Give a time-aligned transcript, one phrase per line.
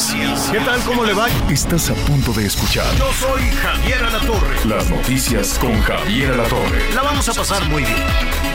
[0.00, 0.50] Noticias.
[0.52, 0.78] ¿Qué tal?
[0.82, 1.26] ¿Cómo le va?
[1.50, 4.56] Estás a punto de escuchar Yo soy Javier Alatorre.
[4.66, 6.92] las noticias con Javier Alatorre.
[6.94, 7.96] La vamos a pasar muy bien.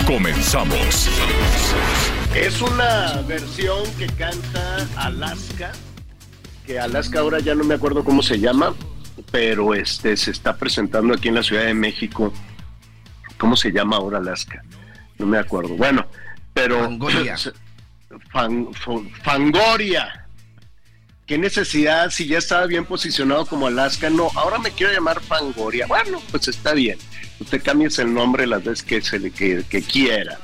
[0.06, 1.10] Comenzamos.
[2.36, 5.72] Es una versión que canta Alaska,
[6.68, 8.76] que Alaska ahora ya no me acuerdo cómo se llama,
[9.32, 12.32] pero este se está presentando aquí en la Ciudad de México.
[13.40, 14.62] ¿Cómo se llama ahora Alaska?
[15.18, 15.70] No me acuerdo.
[15.76, 16.06] Bueno,
[16.54, 17.36] pero Fangoria.
[18.32, 20.18] Fan- Fan- Fangoria.
[21.26, 24.10] ¿Qué necesidad si ya estaba bien posicionado como Alaska?
[24.10, 25.88] No, ahora me quiero llamar Fangoria.
[25.88, 26.98] Bueno, pues está bien.
[27.40, 30.40] Usted cambie el nombre las veces que, se le, que, quiera.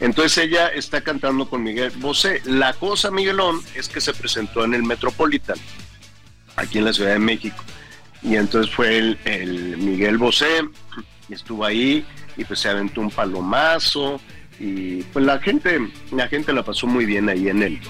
[0.00, 2.42] Entonces ella está cantando con Miguel Bosé.
[2.44, 5.56] La cosa, Miguelón, es que se presentó en el Metropolitan,
[6.56, 7.62] aquí en la Ciudad de México.
[8.22, 10.62] Y entonces fue el, el Miguel Bosé,
[11.28, 12.04] estuvo ahí,
[12.36, 14.20] y pues se aventó un palomazo,
[14.58, 15.78] y pues la gente,
[16.12, 17.80] la gente la pasó muy bien ahí en el,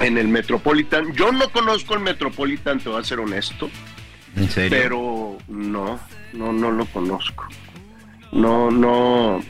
[0.00, 1.12] en el Metropolitan.
[1.14, 3.70] Yo no conozco el Metropolitan, te voy a ser honesto,
[4.36, 4.70] ¿En serio?
[4.70, 6.00] pero no,
[6.32, 7.46] no, no lo conozco.
[8.32, 9.40] No, no.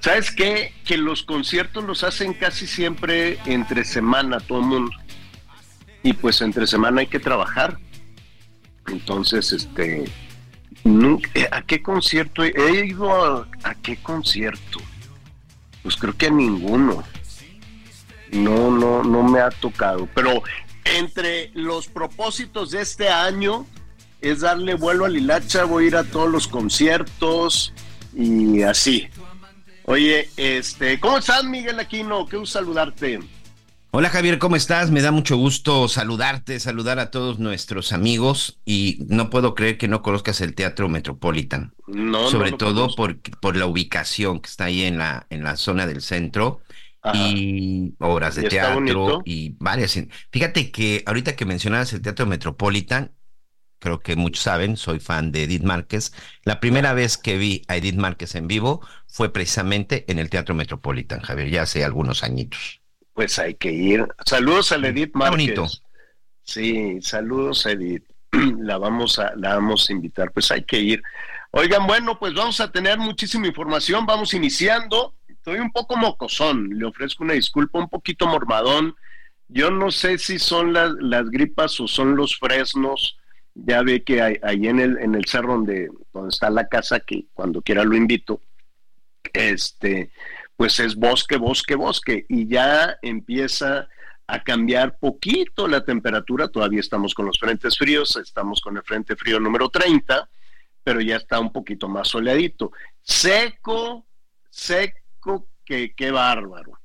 [0.00, 0.74] ¿Sabes qué?
[0.84, 4.92] Que los conciertos los hacen casi siempre entre semana, todo el mundo.
[6.02, 7.78] Y pues entre semana hay que trabajar.
[8.88, 10.04] Entonces, este.
[10.82, 12.42] nunca- ¿A qué concierto?
[12.42, 14.80] He he ido a, a qué concierto?
[15.84, 17.04] Pues creo que a ninguno.
[18.32, 20.08] No, no, no me ha tocado.
[20.14, 20.42] Pero
[20.84, 23.66] entre los propósitos de este año
[24.20, 27.72] es darle vuelo al hilacha, voy a ir a todos los conciertos
[28.14, 29.08] y así.
[29.84, 32.26] Oye, este, ¿cómo estás, Miguel Aquino?
[32.26, 33.20] Qué gusto saludarte.
[33.90, 34.90] Hola Javier, ¿cómo estás?
[34.90, 39.86] Me da mucho gusto saludarte, saludar a todos nuestros amigos y no puedo creer que
[39.86, 41.74] no conozcas el Teatro Metropolitan.
[41.86, 45.56] No, Sobre no todo por, por la ubicación que está ahí en la, en la
[45.56, 46.60] zona del centro
[47.02, 47.36] Ajá.
[47.36, 49.06] y obras de ¿Y está bonito?
[49.06, 49.98] teatro y varias.
[50.30, 53.14] Fíjate que ahorita que mencionabas el Teatro Metropolitan,
[53.80, 56.12] creo que muchos saben, soy fan de Edith Márquez.
[56.44, 60.54] La primera vez que vi a Edith Márquez en vivo fue precisamente en el Teatro
[60.54, 62.82] Metropolitan, Javier, ya hace algunos añitos.
[63.14, 64.06] Pues hay que ir.
[64.24, 65.56] Saludos a la Edith Está Márquez.
[65.56, 65.68] bonito.
[66.44, 68.04] Sí, saludos a Edith.
[68.60, 70.32] La vamos a, la vamos a invitar.
[70.32, 71.02] Pues hay que ir.
[71.50, 74.06] Oigan, bueno, pues vamos a tener muchísima información.
[74.06, 75.14] Vamos iniciando.
[75.42, 76.68] Estoy un poco mocosón.
[76.78, 78.94] Le ofrezco una disculpa, un poquito mormadón.
[79.48, 80.94] Yo no sé si son las,
[81.30, 83.18] gripas o son los fresnos.
[83.52, 87.24] Ya ve que ahí en el, en el cerro donde, donde está la casa, que
[87.34, 88.40] cuando quiera lo invito,
[89.32, 90.12] este,
[90.54, 93.88] pues es bosque, bosque, bosque, y ya empieza
[94.28, 99.16] a cambiar poquito la temperatura, todavía estamos con los frentes fríos, estamos con el frente
[99.16, 100.28] frío número 30,
[100.84, 102.70] pero ya está un poquito más soleadito.
[103.02, 104.06] Seco,
[104.48, 105.01] seco,
[105.64, 106.78] que qué bárbaro.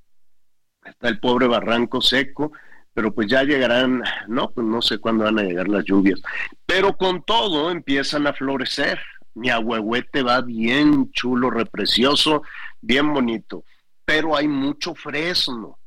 [0.83, 2.51] Está el pobre barranco seco,
[2.93, 6.21] pero pues ya llegarán, no, pues no sé cuándo van a llegar las lluvias,
[6.65, 8.99] pero con todo empiezan a florecer.
[9.33, 12.41] Mi ahuehuete va bien chulo, reprecioso,
[12.81, 13.65] bien bonito,
[14.03, 15.77] pero hay mucho fresno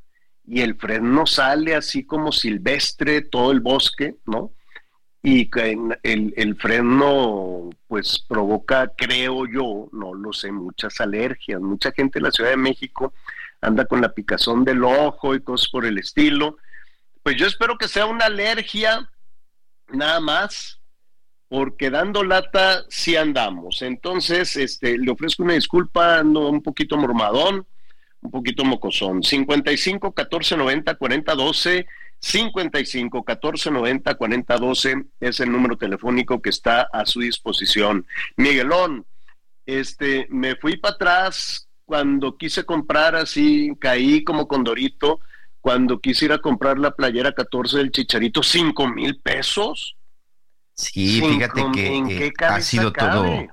[0.44, 4.53] y el fresno sale así como silvestre, todo el bosque, ¿no?
[5.22, 5.50] Y
[6.03, 11.60] el, el fresno pues provoca, creo yo, no lo sé, muchas alergias.
[11.60, 13.12] Mucha gente en la Ciudad de México
[13.60, 16.56] anda con la picazón del ojo y cosas por el estilo.
[17.22, 19.10] Pues yo espero que sea una alergia
[19.88, 20.81] nada más,
[21.48, 23.82] porque dando lata sí andamos.
[23.82, 27.66] Entonces, este, le ofrezco una disculpa, ando un poquito mormadón,
[28.22, 29.22] un poquito mocosón.
[29.22, 31.87] 55 14 90 40 12,
[32.20, 38.06] 55 14 90 40 12 es el número telefónico que está a su disposición.
[38.37, 39.06] Miguelón,
[39.67, 45.20] este, me fui para atrás cuando quise comprar así, caí como condorito,
[45.61, 49.96] cuando quise ir a comprar la playera 14 del Chicharito, 5 mil pesos.
[50.75, 53.11] Sí, Cinco, fíjate ¿en que eh, ha sido cabe?
[53.11, 53.46] todo,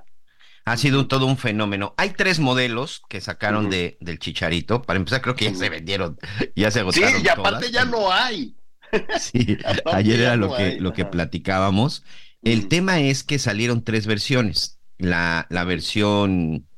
[0.64, 1.94] ha sido todo un fenómeno.
[1.98, 4.82] Hay tres modelos que sacaron de, del Chicharito.
[4.82, 6.18] Para empezar, creo que ya se vendieron,
[6.56, 7.72] ya se Sí, agotaron y aparte todas.
[7.72, 8.57] ya no hay.
[9.18, 12.04] Sí, ayer era lo que, lo que platicábamos.
[12.42, 14.78] El tema es que salieron tres versiones.
[14.98, 16.68] La, la versión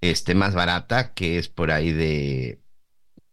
[0.00, 2.60] este, más barata, que es por ahí de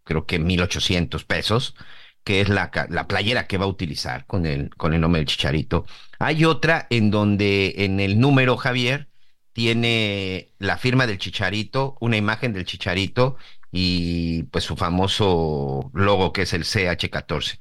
[0.03, 1.75] creo que 1.800 pesos,
[2.23, 5.27] que es la, la playera que va a utilizar con el, con el nombre del
[5.27, 5.85] Chicharito.
[6.19, 9.09] Hay otra en donde en el número, Javier,
[9.53, 13.37] tiene la firma del Chicharito, una imagen del Chicharito
[13.71, 17.59] y pues su famoso logo que es el CH14.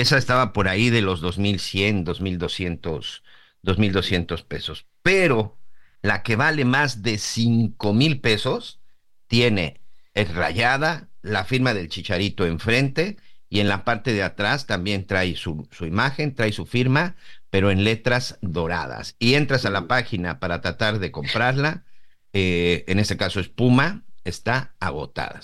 [0.00, 3.22] Esa estaba por ahí de los 2100, 2200,
[3.62, 4.86] 2200 pesos.
[5.02, 5.58] Pero
[6.02, 8.80] la que vale más de 5000 pesos
[9.26, 9.80] tiene
[10.14, 13.16] es rayada, la firma del Chicharito enfrente
[13.48, 17.16] y en la parte de atrás también trae su, su imagen, trae su firma,
[17.50, 19.16] pero en letras doradas.
[19.18, 21.84] Y entras a la página para tratar de comprarla,
[22.32, 25.40] eh, en este caso es Puma, está agotada.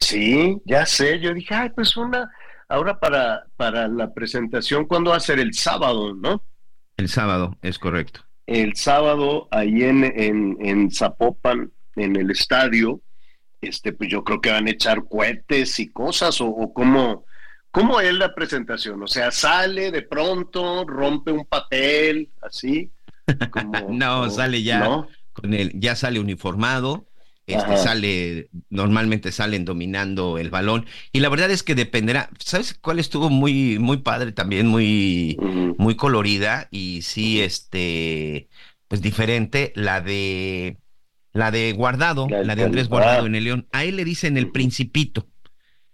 [0.00, 2.30] Sí, ya sé, yo dije, ay, pues una,
[2.68, 5.38] ahora para, para la presentación, ¿cuándo va a ser?
[5.38, 6.44] El sábado, ¿no?
[6.96, 8.20] El sábado, es correcto.
[8.46, 13.00] El sábado, ahí en, en, en Zapopan, en el estadio,
[13.60, 17.24] este, pues yo creo que van a echar cohetes y cosas, o, o cómo,
[17.70, 22.90] cómo es la presentación, o sea, sale de pronto, rompe un papel, así.
[23.50, 25.08] Como, no, sale ya ¿no?
[25.34, 27.06] con el, ya sale uniformado,
[27.48, 30.86] este, sale, normalmente salen dominando el balón.
[31.12, 32.30] Y la verdad es que dependerá.
[32.38, 34.66] ¿Sabes cuál estuvo muy, muy padre también?
[34.68, 35.74] Muy, uh -huh.
[35.78, 38.48] muy colorida y sí, este,
[38.86, 39.72] pues diferente.
[39.74, 40.76] La de,
[41.32, 43.66] la de Guardado, la, la de Andrés Guardado en el León.
[43.72, 45.26] A él le dicen el Principito.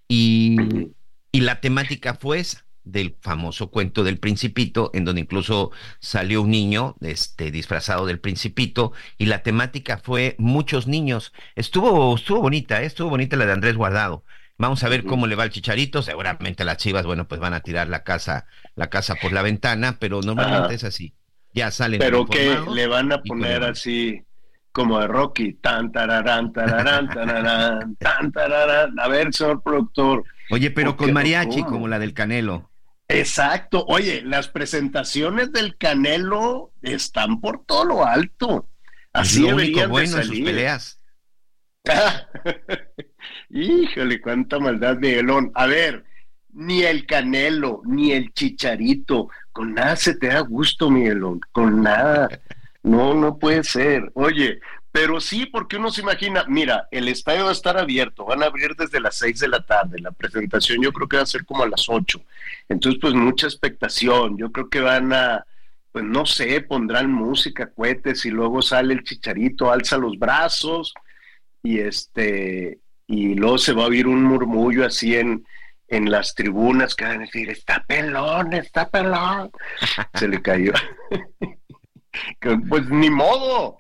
[0.09, 0.57] Y,
[1.33, 5.71] y la temática fue esa del famoso cuento del principito, en donde incluso
[6.01, 11.33] salió un niño este, disfrazado del principito, y la temática fue muchos niños.
[11.57, 12.87] Estuvo, estuvo bonita, ¿eh?
[12.87, 14.25] estuvo bonita la de Andrés Guardado.
[14.57, 16.01] Vamos a ver cómo le va al chicharito.
[16.03, 18.47] Seguramente las chivas, bueno, pues van a tirar la casa,
[18.77, 20.75] la casa por la ventana, pero normalmente Ajá.
[20.75, 21.15] es así.
[21.53, 21.99] Ya salen.
[21.99, 24.25] Pero que le van a poner así
[24.71, 28.99] como de Rocky, tan tararán, tararán, tararán, tan tararán.
[28.99, 30.25] A ver, señor productor.
[30.51, 32.71] Oye, pero con mariachi, como la del Canelo.
[33.09, 33.85] Exacto.
[33.87, 38.69] Oye, las presentaciones del Canelo están por todo lo alto.
[39.13, 41.01] Así es lo único bueno de en sus peleas.
[43.51, 45.53] Híjole, cuánta maldad, Miguelón.
[45.55, 46.05] A ver,
[46.53, 52.29] ni el Canelo, ni el Chicharito, con nada se te da gusto, Miguelón, con nada.
[52.83, 54.11] No, no puede ser.
[54.15, 54.61] Oye,
[54.95, 58.47] pero sí, porque uno se imagina, mira, el estadio va a estar abierto, van a
[58.47, 61.45] abrir desde las seis de la tarde, la presentación yo creo que va a ser
[61.45, 62.23] como a las ocho.
[62.69, 65.45] Entonces, pues mucha expectación, yo creo que van a,
[65.91, 70.95] pues no sé, pondrán música, cohetes y luego sale el chicharito, alza los brazos
[71.61, 75.45] y este, y luego se va a oír un murmullo así en,
[75.89, 79.51] en las tribunas que van a decir, está pelón, está pelón.
[80.15, 80.73] se le cayó.
[82.69, 83.77] pues ni modo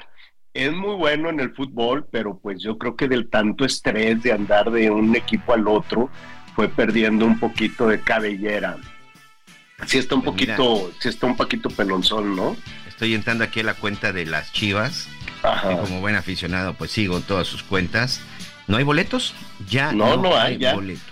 [0.55, 4.33] es muy bueno en el fútbol, pero pues yo creo que del tanto estrés de
[4.33, 6.11] andar de un equipo al otro,
[6.55, 8.77] fue perdiendo un poquito de cabellera.
[9.87, 12.57] Sí está un pues poquito, mira, sí está un poquito pelonzón, ¿no?
[12.89, 15.09] Estoy entrando aquí a la cuenta de las Chivas.
[15.43, 15.73] Ajá.
[15.73, 18.21] Y como buen aficionado, pues sigo todas sus cuentas.
[18.69, 19.35] ¿No hay boletos?
[19.69, 20.75] Ya no, no, no hay, ya.
[20.75, 21.03] boletos.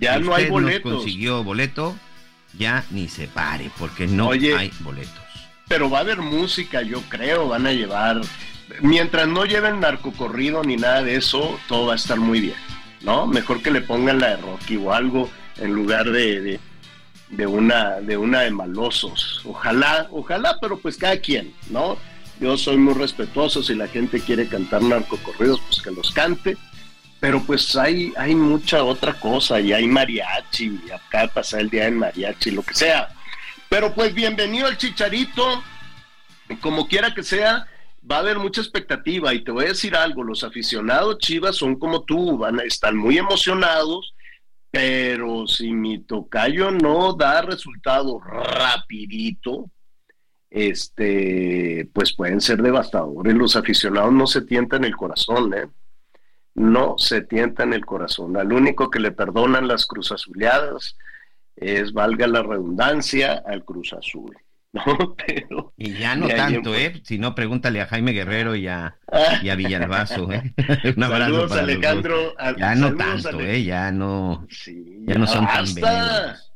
[0.00, 0.90] Ya si no hay boletos.
[0.90, 1.94] No consiguió boleto,
[2.58, 5.27] ya ni se pare, porque no Oye, hay boletos.
[5.68, 8.22] Pero va a haber música, yo creo, van a llevar
[8.80, 12.56] mientras no lleven narcocorrido ni nada de eso, todo va a estar muy bien,
[13.02, 13.26] ¿no?
[13.26, 16.60] Mejor que le pongan la de Rocky o algo en lugar de, de,
[17.30, 19.42] de, una de una de malosos.
[19.44, 21.98] Ojalá, ojalá, pero pues cada quien, ¿no?
[22.40, 26.56] Yo soy muy respetuoso, si la gente quiere cantar narcocorridos, pues que los cante.
[27.20, 31.88] Pero pues hay, hay mucha otra cosa, y hay mariachi, y acá pasar el día
[31.88, 33.08] en mariachi, lo que sea.
[33.68, 35.62] Pero pues bienvenido al chicharito,
[36.62, 37.66] como quiera que sea,
[38.10, 41.78] va a haber mucha expectativa y te voy a decir algo, los aficionados Chivas son
[41.78, 44.14] como tú, van a estar muy emocionados,
[44.70, 49.70] pero si mi tocayo no da resultado rapidito,
[50.48, 53.34] este, pues pueden ser devastadores.
[53.34, 55.68] Los aficionados no se tientan el corazón, ¿eh?
[56.54, 58.36] No se tientan el corazón.
[58.38, 60.96] Al único que le perdonan las cruzazuleadas
[61.60, 64.36] es, valga la redundancia, al Cruz Azul.
[64.70, 67.00] No, pero, y ya no tanto, ¿eh?
[67.02, 68.98] Si no, pregúntale a Jaime Guerrero y a,
[69.42, 70.52] y a Villalbazo, ¿eh?
[70.94, 72.34] Un saludos, Alejandro.
[72.58, 73.64] Ya no tanto, ¿eh?
[73.64, 76.52] Ya no, sí, ya no son basta, tan benévolos.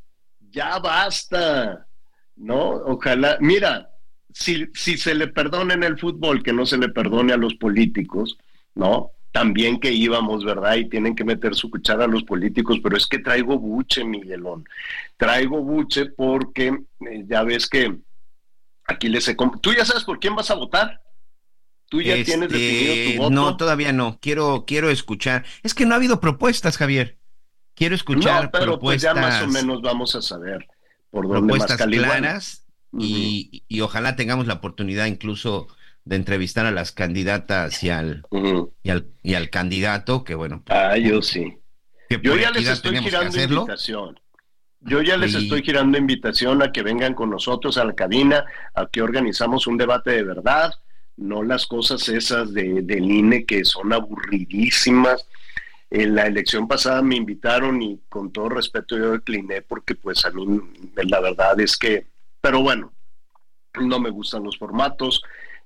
[0.51, 1.87] Ya basta,
[2.35, 2.69] ¿no?
[2.85, 3.89] Ojalá, mira,
[4.31, 7.55] si, si se le perdona en el fútbol, que no se le perdone a los
[7.55, 8.37] políticos,
[8.75, 9.11] ¿no?
[9.33, 10.75] También que íbamos, ¿verdad?
[10.75, 14.63] Y tienen que meter su cuchara a los políticos, pero es que traigo buche, Miguelón.
[15.17, 17.97] Traigo buche porque eh, ya ves que
[18.85, 19.35] aquí les he...
[19.59, 21.01] ¿Tú ya sabes por quién vas a votar?
[21.89, 23.29] ¿Tú ya este, tienes definido tu voto?
[23.31, 24.19] No, todavía no.
[24.21, 25.43] Quiero, quiero escuchar.
[25.63, 27.17] Es que no ha habido propuestas, Javier.
[27.73, 30.67] quiero escuchar no, pero pues ya más o propuestas, menos vamos a saber
[31.09, 32.19] por dónde más propuestas Caliwana.
[32.19, 32.67] claras
[32.99, 35.67] y, y ojalá tengamos la oportunidad incluso
[36.05, 38.25] de entrevistar a las candidatas y al,
[38.83, 41.57] y al, y al candidato, que bueno, pues, Ah, yo sí.
[42.09, 44.19] que Yo ya les estoy girando invitación.
[44.81, 48.43] Yo ya les Y- estoy girando invitación a que vengan con nosotros a la cabina,
[48.75, 50.73] a que organizamos un debate de verdad,
[51.15, 55.25] no las cosas esas de, del INE que son aburridísimas.
[55.89, 60.31] En la elección pasada me invitaron y con todo respeto yo decliné porque pues a
[60.31, 60.59] mí
[60.95, 62.07] la verdad es que,
[62.41, 62.91] pero bueno,
[63.79, 65.21] no me gustan los formatos,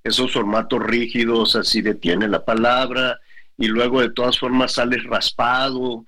[0.07, 3.19] esos formatos rígidos, así detiene la palabra
[3.57, 6.05] y luego de todas formas sales raspado.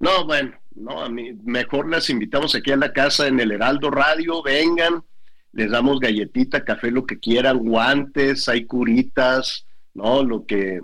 [0.00, 3.90] No, bueno, no, a mí mejor las invitamos aquí a la casa en el Heraldo
[3.90, 5.02] Radio, vengan,
[5.52, 10.80] les damos galletita, café, lo que quieran, guantes, hay curitas, no, lo que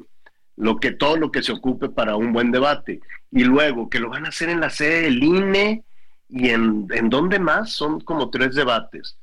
[0.57, 3.01] lo que todo lo que se ocupe para un buen debate.
[3.33, 5.85] Y luego que lo van a hacer en la sede del INE
[6.29, 9.17] y en, en dónde más, son como tres debates.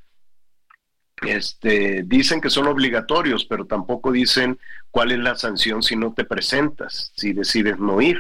[1.22, 4.58] Este, dicen que son obligatorios, pero tampoco dicen
[4.90, 8.18] cuál es la sanción si no te presentas, si decides no ir.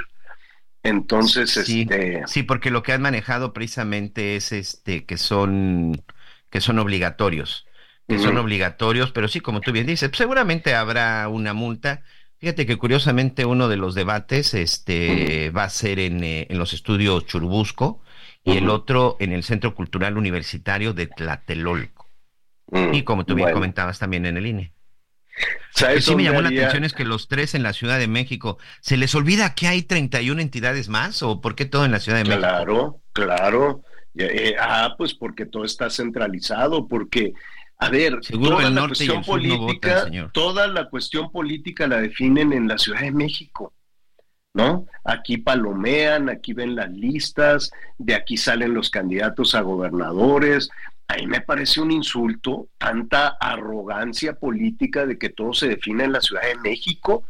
[0.83, 6.03] Entonces, Sí, este, sí, porque lo que han manejado precisamente es este que son
[6.49, 7.65] que son obligatorios,
[8.07, 12.03] que son obligatorios, pero sí, como tú bien dices, pues seguramente habrá una multa.
[12.39, 16.73] Fíjate que curiosamente uno de los debates este va a ser en, eh, en los
[16.73, 18.01] estudios Churubusco
[18.43, 22.00] y el otro en el Centro Cultural Universitario de Tlatelolco.
[22.71, 24.73] Mm, Y como tú bien bueno, comentabas también en el INE.
[25.37, 27.97] Lo que ¿sabes sí me llamó la atención es que los tres en la Ciudad
[27.99, 31.91] de México, ¿se les olvida que hay 31 entidades más o por qué todo en
[31.91, 32.39] la Ciudad de México?
[32.41, 33.83] Claro, claro.
[34.15, 37.33] Eh, ah, pues porque todo está centralizado, porque,
[37.77, 40.31] a ver, Seguro toda el la norte y cuestión el sur no votan, política, señor.
[40.33, 43.73] toda la cuestión política la definen en la Ciudad de México,
[44.53, 44.85] ¿no?
[45.05, 50.69] Aquí palomean, aquí ven las listas, de aquí salen los candidatos a gobernadores.
[51.11, 56.13] A mí me parece un insulto tanta arrogancia política de que todo se define en
[56.13, 57.25] la Ciudad de México.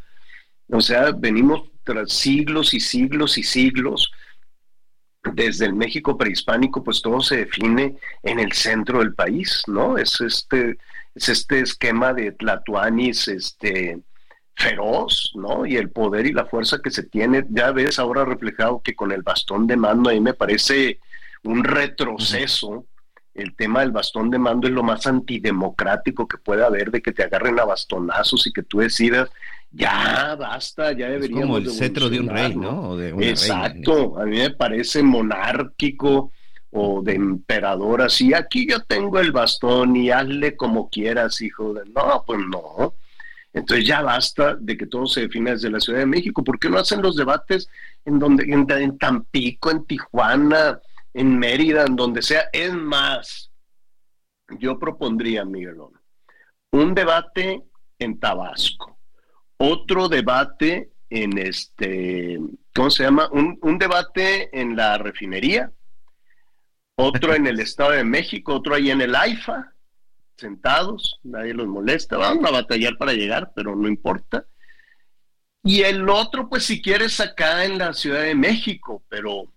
[0.69, 4.11] O sea, venimos tras siglos y siglos y siglos
[5.33, 9.97] desde el México prehispánico, pues todo se define en el centro del país, ¿no?
[9.97, 10.77] Es este,
[11.15, 13.99] es este esquema de Tlatuanis, este
[14.55, 15.65] feroz, ¿no?
[15.65, 19.11] Y el poder y la fuerza que se tiene, ya ves ahora reflejado que con
[19.11, 20.99] el bastón de mando, ahí me parece
[21.41, 22.85] un retroceso.
[23.33, 27.13] El tema del bastón de mando es lo más antidemocrático que puede haber, de que
[27.13, 29.29] te agarren a bastonazos y que tú decidas,
[29.71, 32.89] ya basta, ya Es deberíamos como el cetro de un rey, ¿no?
[32.89, 33.31] O de una reina.
[33.31, 36.31] Exacto, a mí me parece monárquico
[36.71, 41.83] o de emperador así, aquí yo tengo el bastón y hazle como quieras, hijo de...
[41.89, 42.95] No, pues no.
[43.53, 46.43] Entonces ya basta de que todo se define desde la Ciudad de México.
[46.43, 47.67] ¿Por qué no hacen los debates
[48.05, 50.79] en donde en, en Tampico, en Tijuana,
[51.13, 52.49] en Mérida, en donde sea?
[52.51, 53.51] Es más,
[54.59, 55.93] yo propondría, Miguelón,
[56.71, 57.63] un debate
[57.99, 58.97] en Tabasco,
[59.57, 62.39] otro debate en este,
[62.73, 63.29] ¿cómo se llama?
[63.31, 65.71] Un, un debate en la refinería,
[66.95, 69.73] otro en el Estado de México, otro ahí en el AIFA,
[70.37, 74.45] sentados, nadie los molesta, van a batallar para llegar, pero no importa.
[75.63, 79.53] Y el otro, pues si quieres, acá en la Ciudad de México, pero...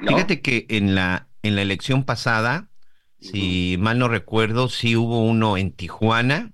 [0.00, 0.08] ¿no?
[0.08, 2.68] Fíjate que en la, en la elección pasada,
[3.20, 6.52] si mal no recuerdo, sí hubo uno en Tijuana,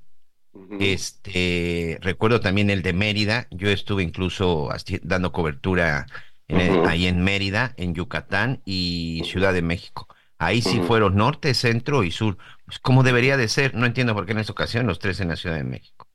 [0.80, 4.68] este, recuerdo también el de Mérida, yo estuve incluso
[5.02, 6.06] dando cobertura
[6.49, 10.08] en el- ahí en Mérida, en Yucatán y Ciudad de México.
[10.38, 13.75] Ahí sí fueron norte, centro y sur, pues como debería de ser.
[13.75, 16.08] No entiendo por qué en esta ocasión los tres en la Ciudad de México.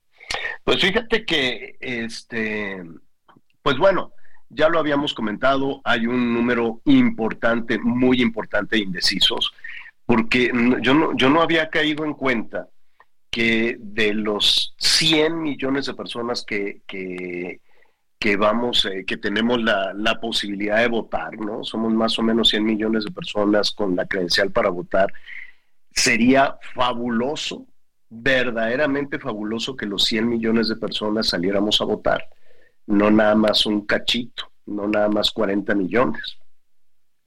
[0.63, 2.83] Pues fíjate que, este,
[3.61, 4.11] pues bueno,
[4.49, 9.53] ya lo habíamos comentado, hay un número importante, muy importante de indecisos,
[10.05, 10.51] porque
[10.81, 12.69] yo no, yo no había caído en cuenta
[13.29, 17.59] que de los 100 millones de personas que, que,
[18.17, 21.63] que vamos, eh, que tenemos la, la posibilidad de votar, ¿no?
[21.63, 25.11] Somos más o menos 100 millones de personas con la credencial para votar.
[25.91, 27.67] Sería fabuloso,
[28.09, 32.27] verdaderamente fabuloso que los 100 millones de personas saliéramos a votar,
[32.87, 36.37] no nada más un cachito, no nada más 40 millones.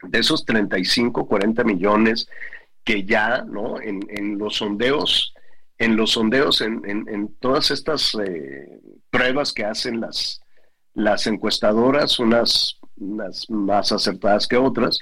[0.03, 2.29] De esos 35, 40 millones
[2.83, 3.81] que ya, ¿no?
[3.81, 5.35] En, en los sondeos,
[5.79, 10.41] en los sondeos, en, en, todas estas eh, pruebas que hacen las,
[10.95, 12.79] las encuestadoras, unas,
[13.49, 14.99] más acertadas que otras,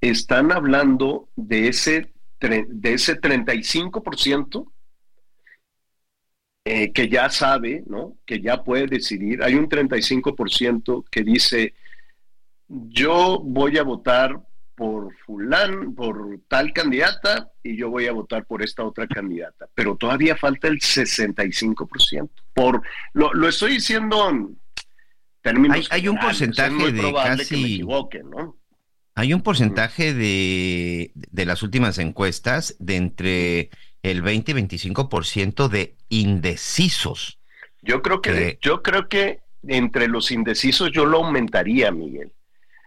[0.00, 4.70] están hablando de ese, de ese 35%
[6.64, 8.16] eh, que ya sabe, ¿no?
[8.24, 9.42] Que ya puede decidir.
[9.42, 11.74] Hay un 35% que dice,
[12.68, 14.40] yo voy a votar
[14.74, 19.96] por fulán, por tal candidata y yo voy a votar por esta otra candidata, pero
[19.96, 22.30] todavía falta el 65%.
[22.54, 24.58] Por lo, lo estoy diciendo en
[25.42, 28.56] términos hay, hay un porcentaje de casi me equivoque, ¿no?
[29.14, 33.70] Hay un porcentaje de, de las últimas encuestas de entre
[34.02, 37.38] el 20 y 25% de indecisos.
[37.82, 42.32] Yo creo que, yo creo que entre los indecisos yo lo aumentaría, Miguel.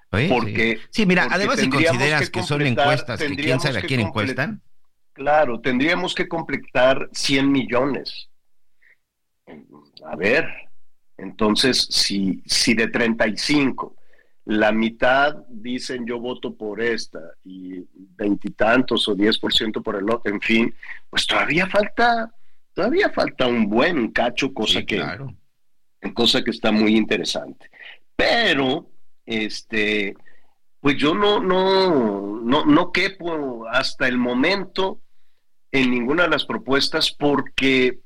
[0.10, 4.62] porque sí, mira, además si consideras que, son encuestas, que quién sabe a quién encuestan.
[5.14, 8.30] Claro, tendríamos que completar 100 millones.
[10.06, 10.46] A ver,
[11.18, 13.96] entonces si si de 35
[14.46, 17.84] la mitad dicen yo voto por esta y
[18.16, 20.74] veintitantos o diez por ciento por el otro, en fin,
[21.10, 22.32] pues todavía falta,
[22.74, 25.04] todavía falta un buen cacho, cosa que,
[26.14, 27.70] cosa que está muy interesante.
[28.16, 28.92] Pero,
[29.26, 30.16] este,
[30.80, 35.02] pues yo no, no, no, no quepo hasta el momento
[35.72, 38.00] en ninguna de las propuestas porque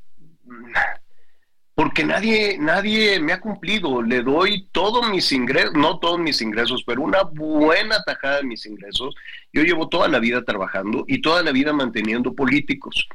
[1.79, 4.01] porque nadie, nadie me ha cumplido.
[4.01, 8.65] Le doy todos mis ingresos, no todos mis ingresos, pero una buena tajada de mis
[8.65, 9.15] ingresos.
[9.53, 13.07] Yo llevo toda la vida trabajando y toda la vida manteniendo políticos.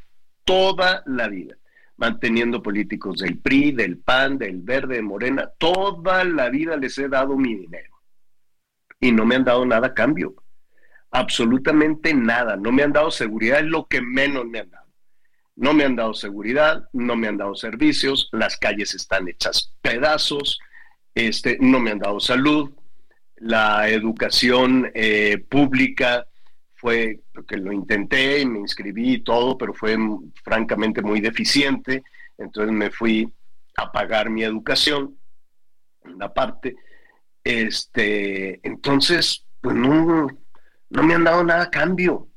[0.45, 1.57] Toda la vida.
[1.99, 5.51] Manteniendo políticos del PRI, del PAN, del Verde, de Morena.
[5.59, 7.93] Toda la vida les he dado mi dinero.
[8.99, 10.37] Y no me han dado nada a cambio.
[11.11, 12.57] Absolutamente nada.
[12.57, 14.84] No me han dado seguridad, es lo que menos me han dado.
[15.57, 20.59] No me han dado seguridad, no me han dado servicios, las calles están hechas pedazos,
[21.15, 22.73] este, no me han dado salud,
[23.37, 26.27] la educación eh, pública
[26.75, 29.97] fue, porque lo intenté y me inscribí y todo, pero fue
[30.43, 32.03] francamente muy deficiente,
[32.37, 33.33] entonces me fui
[33.77, 35.17] a pagar mi educación,
[36.05, 36.77] una parte,
[37.43, 40.27] este, entonces, pues no,
[40.91, 42.29] no me han dado nada a cambio,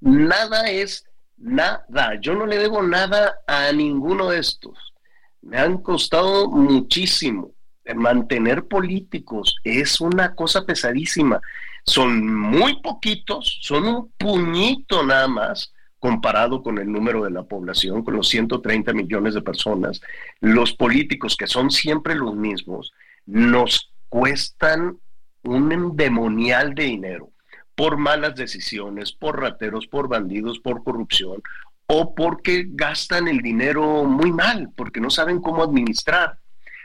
[0.00, 1.05] nada es
[1.36, 4.94] Nada, yo no le debo nada a ninguno de estos.
[5.42, 7.52] Me han costado muchísimo.
[7.94, 11.40] Mantener políticos es una cosa pesadísima.
[11.84, 18.02] Son muy poquitos, son un puñito nada más comparado con el número de la población,
[18.02, 20.00] con los 130 millones de personas.
[20.40, 22.92] Los políticos, que son siempre los mismos,
[23.26, 24.98] nos cuestan
[25.44, 27.30] un endemonial de dinero
[27.76, 31.42] por malas decisiones, por rateros, por bandidos, por corrupción,
[31.86, 36.38] o porque gastan el dinero muy mal, porque no saben cómo administrar.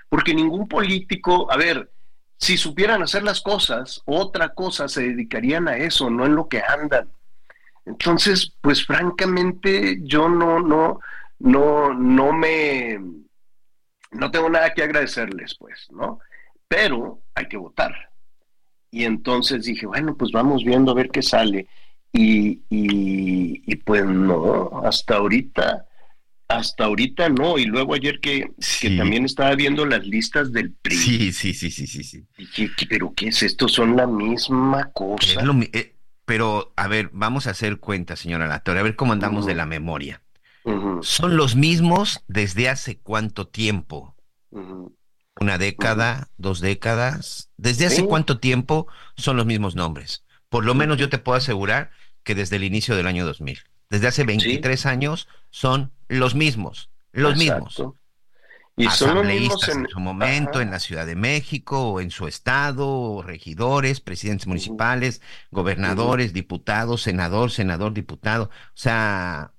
[0.10, 1.90] Porque ningún político, a ver,
[2.38, 6.62] si supieran hacer las cosas, otra cosa se dedicarían a eso, no en lo que
[6.62, 7.10] andan.
[7.86, 11.00] Entonces, pues francamente, yo no, no,
[11.40, 13.00] no, no me,
[14.12, 16.20] no tengo nada que agradecerles, pues, ¿no?
[16.68, 18.11] Pero hay que votar.
[18.92, 21.68] Y entonces dije, bueno, pues vamos viendo a ver qué sale.
[22.14, 25.86] Y, y, pues no, hasta ahorita,
[26.50, 27.58] hasta ahorita no.
[27.58, 28.52] Y luego ayer que,
[28.98, 30.98] también estaba viendo las listas del PRI.
[30.98, 32.04] Sí, sí, sí, sí, sí.
[32.04, 32.28] sí.
[32.38, 33.70] Dije, pero ¿qué es esto?
[33.70, 35.42] Son la misma cosa.
[35.72, 39.56] Eh, pero, a ver, vamos a hacer cuenta, señora Latorre, a ver cómo andamos de
[39.56, 40.22] la memoria.
[41.02, 44.16] Son los mismos desde hace cuánto tiempo
[45.42, 47.50] una década, dos décadas.
[47.58, 50.24] ¿Desde hace cuánto tiempo son los mismos nombres?
[50.50, 51.92] Por lo menos yo te puedo asegurar
[52.24, 53.60] que desde el inicio del año 2000.
[53.90, 57.84] Desde hace 23 años son los mismos, los mismos.
[58.78, 59.88] Y Asambleístas en...
[59.90, 66.34] su momento en la Ciudad de México, o en su estado, regidores, presidentes municipales, gobernadores,
[66.34, 68.46] diputados, senador, senador, diputado.
[68.46, 69.52] O sea,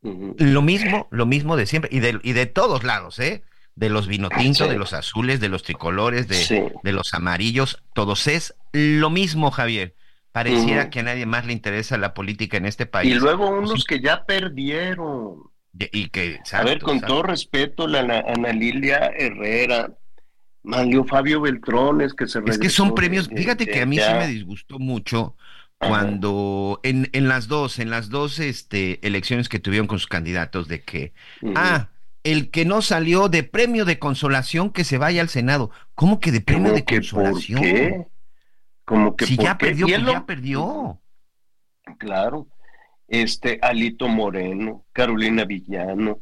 [0.00, 3.44] lo mismo, lo mismo de siempre y de, y de todos lados, ¿eh?
[3.74, 8.54] De los vinotintos, de los azules, de los tricolores, de, de, los amarillos, todos es
[8.72, 9.94] lo mismo, Javier.
[10.32, 13.14] Pareciera que a nadie más le interesa la política en este país.
[13.14, 15.36] Y luego unos que ya perdieron.
[15.78, 19.90] Y, que, a ver, con todo respeto, la Ana, Lilia Herrera,
[20.62, 24.26] Mario Fabio Beltrones, que se Es que son premios, fíjate que a mí sí me
[24.26, 25.34] disgustó mucho
[25.78, 30.68] cuando en, en las dos, en las dos este, elecciones que tuvieron con sus candidatos
[30.68, 31.12] de que,
[31.56, 31.88] ah,
[32.24, 35.70] el que no salió de premio de consolación que se vaya al Senado.
[35.94, 37.60] ¿Cómo que de premio de consolación?
[37.60, 38.06] ¿por qué?
[38.84, 41.00] Como que si ya perdió, pues ya perdió.
[41.98, 42.46] Claro.
[43.08, 46.20] Este Alito Moreno, Carolina Villano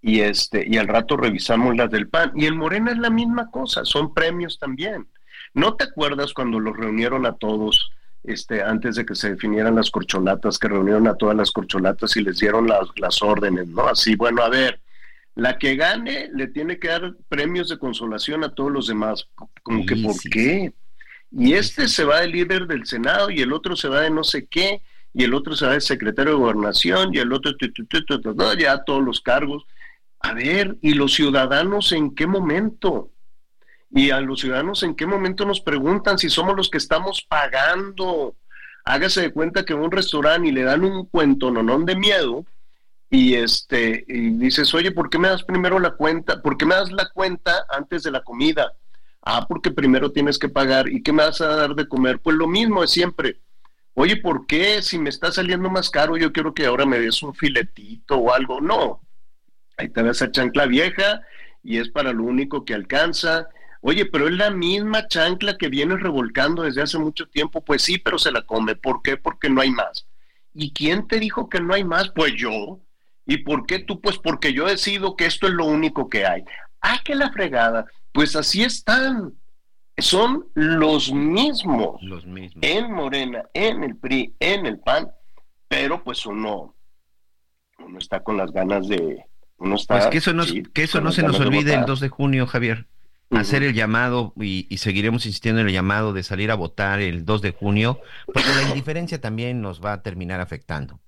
[0.00, 3.50] y este y al rato revisamos las del PAN y el Morena es la misma
[3.50, 5.06] cosa, son premios también.
[5.52, 7.90] ¿No te acuerdas cuando los reunieron a todos
[8.22, 12.22] este antes de que se definieran las corcholatas, que reunieron a todas las corcholatas y
[12.22, 13.86] les dieron las, las órdenes, ¿no?
[13.86, 14.80] Así, bueno, a ver,
[15.40, 19.26] la que gane le tiene que dar premios de consolación a todos los demás.
[19.62, 20.74] Como que, ¿por qué?
[21.32, 24.22] Y este se va de líder del Senado y el otro se va de no
[24.22, 24.82] sé qué
[25.14, 27.52] y el otro se va de secretario de gobernación y el otro
[28.58, 29.64] ya todos los cargos.
[30.20, 33.10] A ver, ¿y los ciudadanos en qué momento?
[33.92, 38.36] Y a los ciudadanos en qué momento nos preguntan si somos los que estamos pagando.
[38.84, 42.44] Hágase de cuenta que en un restaurante y le dan un cuento nonón de miedo
[43.10, 46.40] y este y dices, "Oye, ¿por qué me das primero la cuenta?
[46.42, 48.72] ¿Por qué me das la cuenta antes de la comida?"
[49.22, 50.88] Ah, porque primero tienes que pagar.
[50.88, 52.20] ¿Y qué me vas a dar de comer?
[52.20, 53.40] Pues lo mismo es siempre.
[53.94, 57.22] Oye, ¿por qué si me está saliendo más caro yo quiero que ahora me des
[57.22, 58.60] un filetito o algo?
[58.60, 59.02] No.
[59.76, 61.20] Ahí te ves esa chancla vieja
[61.62, 63.48] y es para lo único que alcanza
[63.82, 67.64] Oye, pero es la misma chancla que viene revolcando desde hace mucho tiempo.
[67.64, 68.76] Pues sí, pero se la come.
[68.76, 69.16] ¿Por qué?
[69.16, 70.06] Porque no hay más.
[70.52, 72.10] ¿Y quién te dijo que no hay más?
[72.10, 72.80] Pues yo.
[73.26, 74.00] ¿Y por qué tú?
[74.00, 76.44] Pues porque yo decido que esto es lo único que hay.
[76.80, 77.86] Ah, que la fregada.
[78.12, 79.34] Pues así están.
[79.98, 82.02] Son los mismos.
[82.02, 82.62] Los mismos.
[82.62, 85.10] En Morena, en el PRI, en el PAN.
[85.68, 86.74] Pero pues uno,
[87.78, 89.24] uno está con las ganas de...
[89.58, 92.08] Uno está, pues que eso no, que eso no se nos olvide el 2 de
[92.08, 92.86] junio, Javier
[93.30, 97.42] hacer el llamado y, seguiremos insistiendo en el llamado de salir a votar el 2
[97.42, 101.00] de junio, porque la indiferencia también nos va a terminar afectando.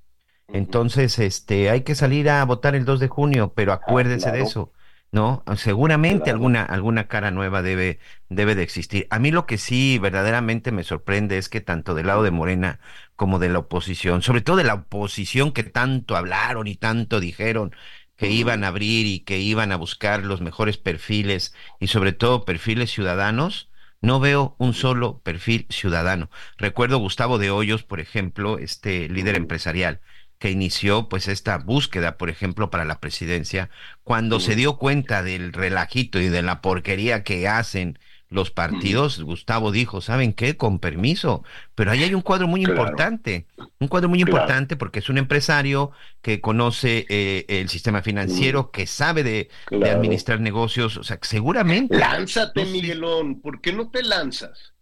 [0.52, 4.42] Entonces, este, hay que salir a votar el 2 de junio, pero ah, acuérdense de
[4.42, 4.72] eso,
[5.10, 5.42] ¿no?
[5.56, 9.06] Seguramente alguna, alguna cara nueva debe, debe de existir.
[9.10, 12.80] A mí lo que sí verdaderamente me sorprende es que tanto del lado de Morena
[13.16, 17.74] como de la oposición, sobre todo de la oposición que tanto hablaron y tanto dijeron,
[18.16, 22.44] que iban a abrir y que iban a buscar los mejores perfiles y sobre todo
[22.44, 26.30] perfiles ciudadanos, no veo un solo perfil ciudadano.
[26.58, 30.00] Recuerdo Gustavo de Hoyos, por ejemplo, este líder empresarial
[30.42, 33.70] que inició pues esta búsqueda, por ejemplo, para la presidencia,
[34.02, 37.96] cuando se dio cuenta del relajito y de la porquería que hacen
[38.28, 40.56] los partidos, Gustavo dijo, ¿saben qué?
[40.56, 41.44] Con permiso.
[41.76, 43.46] Pero ahí hay un cuadro muy importante,
[43.78, 48.88] un cuadro muy importante porque es un empresario que conoce eh, el sistema financiero, que
[48.88, 51.96] sabe de, administrar negocios, o sea, seguramente...
[51.96, 54.72] Lánzate, Miguelón, ¿por qué no te lanzas?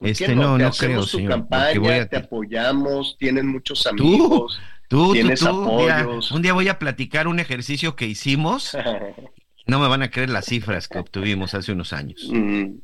[0.00, 1.32] Este, no, no, creo, señor.
[1.32, 4.56] Campaña, Te apoyamos, tienen muchos amigos.
[4.56, 5.48] Tú, tú, tú,
[6.32, 8.76] un, día, voy a platicar un ejercicio que hicimos
[9.66, 12.28] No me van a creer las cifras que obtuvimos hace unos años.
[12.32, 12.76] Mm,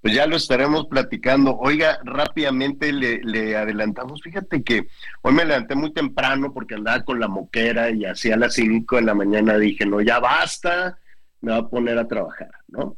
[0.00, 1.58] pues ya lo estaremos platicando.
[1.58, 4.22] Oiga, rápidamente le, adelantamos.
[4.22, 4.86] Fíjate que
[5.20, 8.96] hoy me levanté muy temprano porque andaba con la moquera y así a las 5
[8.96, 10.98] de la mañana dije, no, ya basta,
[11.42, 12.96] me voy a poner a trabajar, ¿no?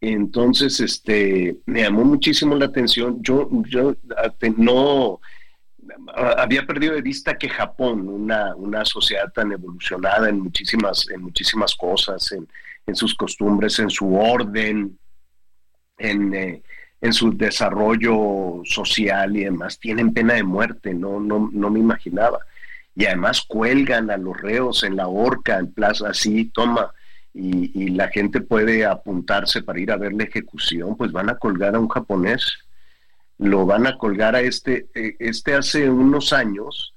[0.00, 3.22] Entonces, este, me llamó muchísimo la atención.
[3.22, 3.94] Yo, yo
[4.56, 5.20] no
[6.14, 11.74] había perdido de vista que Japón, una, una sociedad tan evolucionada en muchísimas, en muchísimas
[11.74, 12.48] cosas, en,
[12.86, 14.98] en sus costumbres, en su orden,
[15.98, 16.62] en, eh,
[17.00, 22.40] en, su desarrollo social y demás, tienen pena de muerte, no, no, no me imaginaba.
[22.94, 26.92] Y además cuelgan a los reos en la horca, en plaza, así, toma,
[27.32, 31.36] y, y la gente puede apuntarse para ir a ver la ejecución, pues van a
[31.36, 32.64] colgar a un japonés
[33.38, 36.94] lo van a colgar a este, eh, este hace unos años,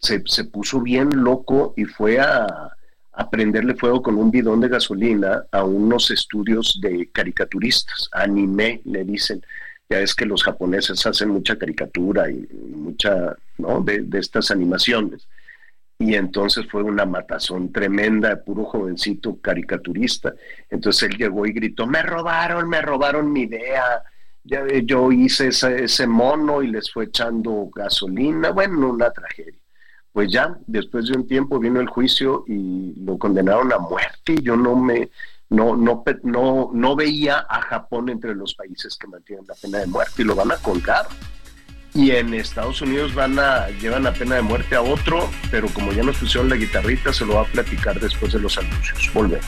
[0.00, 2.70] se, se puso bien loco y fue a,
[3.12, 9.04] a, prenderle fuego con un bidón de gasolina a unos estudios de caricaturistas, anime le
[9.04, 9.42] dicen,
[9.90, 13.80] ya es que los japoneses hacen mucha caricatura y mucha, ¿no?
[13.82, 15.28] De, de estas animaciones.
[15.98, 20.32] Y entonces fue una matazón tremenda, puro jovencito caricaturista.
[20.70, 24.02] Entonces él llegó y gritó, me robaron, me robaron mi idea,
[24.44, 29.58] ya yo hice ese, mono y les fue echando gasolina, bueno, una tragedia.
[30.12, 34.42] Pues ya, después de un tiempo vino el juicio y lo condenaron a muerte y
[34.42, 35.10] yo no me,
[35.48, 39.86] no, no, no, no veía a Japón entre los países que mantienen la pena de
[39.86, 41.06] muerte y lo van a colgar.
[41.94, 45.92] Y en Estados Unidos van a, llevan la pena de muerte a otro, pero como
[45.92, 49.10] ya nos pusieron la guitarrita, se lo va a platicar después de los anuncios.
[49.12, 49.46] Volvemos.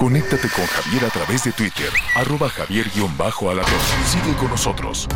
[0.00, 3.74] Conéctate con Javier a través de Twitter, arroba javier-alatón.
[4.06, 5.06] Sigue con nosotros.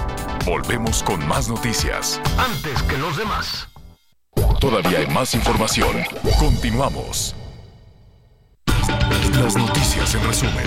[0.44, 2.20] Volvemos con más noticias.
[2.36, 3.66] Antes que los demás.
[4.60, 5.96] Todavía hay más información.
[6.38, 7.34] Continuamos.
[9.32, 10.66] Las noticias en resumen.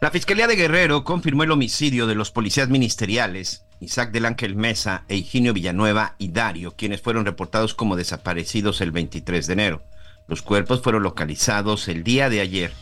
[0.00, 5.04] La Fiscalía de Guerrero confirmó el homicidio de los policías ministeriales Isaac del Ángel Mesa
[5.08, 9.82] e Higinio Villanueva y Dario, quienes fueron reportados como desaparecidos el 23 de enero.
[10.28, 12.72] Los cuerpos fueron localizados el día de ayer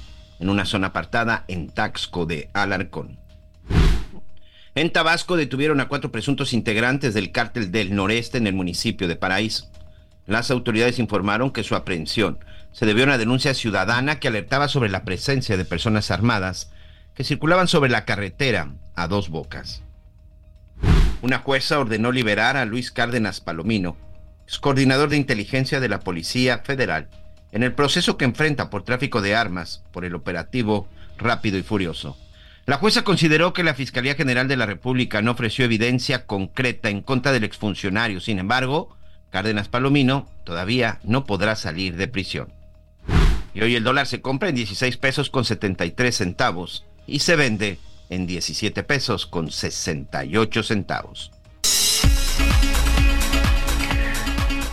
[0.41, 3.21] en una zona apartada en Taxco de Alarcón.
[4.75, 9.15] En Tabasco detuvieron a cuatro presuntos integrantes del cártel del noreste en el municipio de
[9.15, 9.71] Paraíso.
[10.27, 12.41] Las autoridades informaron que su aprehensión
[12.73, 16.73] se debió a una denuncia ciudadana que alertaba sobre la presencia de personas armadas
[17.15, 19.83] que circulaban sobre la carretera a dos bocas.
[21.23, 23.97] Una jueza ordenó liberar a Luis Cárdenas Palomino,
[24.61, 27.09] coordinador de inteligencia de la Policía Federal,
[27.53, 32.17] en el proceso que enfrenta por tráfico de armas por el operativo Rápido y Furioso.
[32.67, 37.01] La jueza consideró que la Fiscalía General de la República no ofreció evidencia concreta en
[37.01, 38.21] contra del exfuncionario.
[38.21, 38.97] Sin embargo,
[39.31, 42.53] Cárdenas Palomino todavía no podrá salir de prisión.
[43.55, 47.79] Y hoy el dólar se compra en 16 pesos con 73 centavos y se vende
[48.11, 51.33] en 17 pesos con 68 centavos.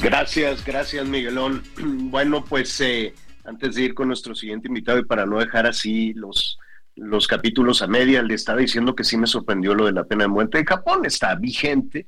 [0.04, 1.63] Gracias, gracias Miguelón.
[2.12, 3.13] Bueno, pues eh,
[3.46, 6.60] antes de ir con nuestro siguiente invitado y para no dejar así los
[6.96, 10.26] los capítulos a media, le estaba diciendo que sí me sorprendió lo de la pena
[10.26, 12.06] de muerte de Japón, está vigente,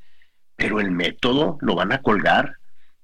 [0.56, 2.58] pero el método lo van a colgar.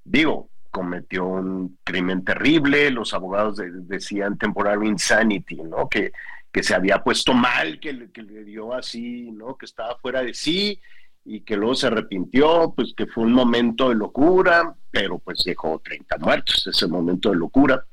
[0.03, 5.89] Digo, cometió un crimen terrible, los abogados decían temporal insanity, ¿no?
[5.89, 6.11] Que,
[6.51, 9.57] que se había puesto mal, que, le dio así, ¿no?
[9.57, 10.79] Que estaba fuera de sí
[11.23, 15.79] y que luego se arrepintió, pues que fue un momento de locura, pero pues dejó
[15.79, 17.85] 30 muertos, ese momento de locura.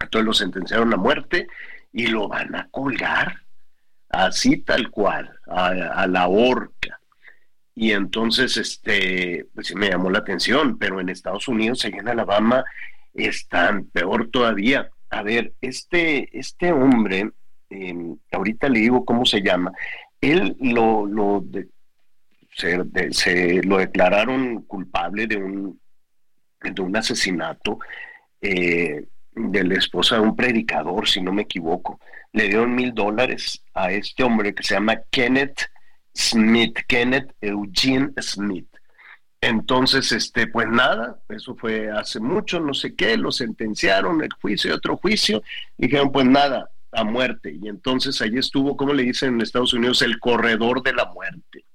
[0.00, 1.48] Entonces lo sentenciaron a muerte
[1.92, 3.46] y lo van a colgar
[4.08, 7.00] así tal cual, a, la horca.
[7.74, 12.64] Y entonces, este, pues me llamó la atención, pero en Estados Unidos, allá en Alabama,
[13.12, 14.90] están peor todavía.
[15.10, 17.30] A ver, este, este hombre,
[17.68, 19.72] em, ahorita le digo cómo se llama,
[20.20, 21.44] él lo, lo
[22.56, 25.80] se, lo declararon culpable de un,
[26.62, 27.78] de un asesinato.
[28.40, 32.00] Eh, de la esposa de un predicador, si no me equivoco.
[32.32, 35.70] Le dieron mil dólares a este hombre que se llama Kenneth
[36.14, 38.66] Smith, Kenneth Eugene Smith.
[39.42, 44.70] Entonces, este, pues nada, eso fue hace mucho, no sé qué, lo sentenciaron, el juicio
[44.70, 45.42] y otro juicio,
[45.76, 47.54] dijeron, pues nada, a muerte.
[47.60, 51.65] Y entonces allí estuvo, como le dicen en Estados Unidos, el corredor de la muerte.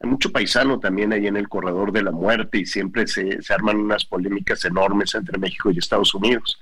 [0.00, 3.52] Hay mucho paisano también ahí en el corredor de la muerte y siempre se, se
[3.52, 6.58] arman unas polémicas enormes entre México y Estados Unidos.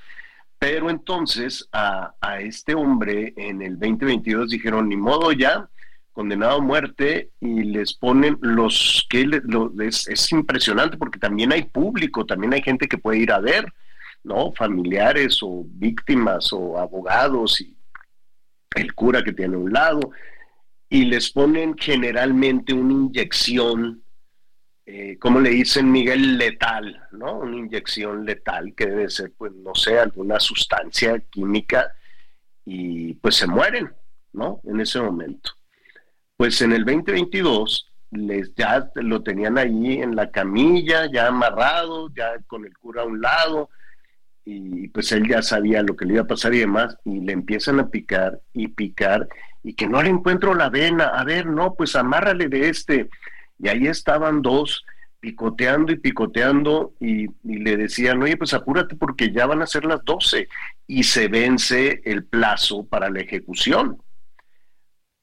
[0.59, 5.69] Pero entonces a, este hombre en el 2022 dijeron, ni modo ya,
[6.13, 9.29] condenado a muerte y les ponen los que
[9.81, 13.71] es, impresionante porque también hay público, también hay gente que puede ir a ver,
[14.25, 14.53] ¿no?
[14.53, 17.77] Familiares o víctimas o abogados y
[18.75, 20.11] el cura que tiene un lado
[20.89, 24.03] y les ponen generalmente una inyección
[24.89, 27.39] eh, como le dicen Miguel, letal, ¿no?
[27.41, 31.93] Una inyección letal que debe ser, pues, no sé, alguna sustancia química
[32.65, 33.93] y pues se mueren,
[34.33, 34.61] ¿no?
[34.65, 35.51] En ese momento.
[36.37, 42.39] Pues en el 2022 les ya lo tenían ahí en la camilla, ya amarrado, ya
[42.47, 43.71] con el cura a un lado,
[44.45, 47.33] y pues él ya sabía lo que le iba a pasar y demás, y le
[47.33, 49.29] empiezan a picar y picar,
[49.67, 53.11] y que no le encuentro la vena, a ver, no, pues amárrale de este,
[53.59, 54.85] y ahí estaban dos
[55.19, 60.05] picoteando y picoteando y, le decían, oye, pues apúrate porque ya van a ser las
[60.05, 60.47] 12
[60.87, 64.01] y se vence el plazo para la ejecución.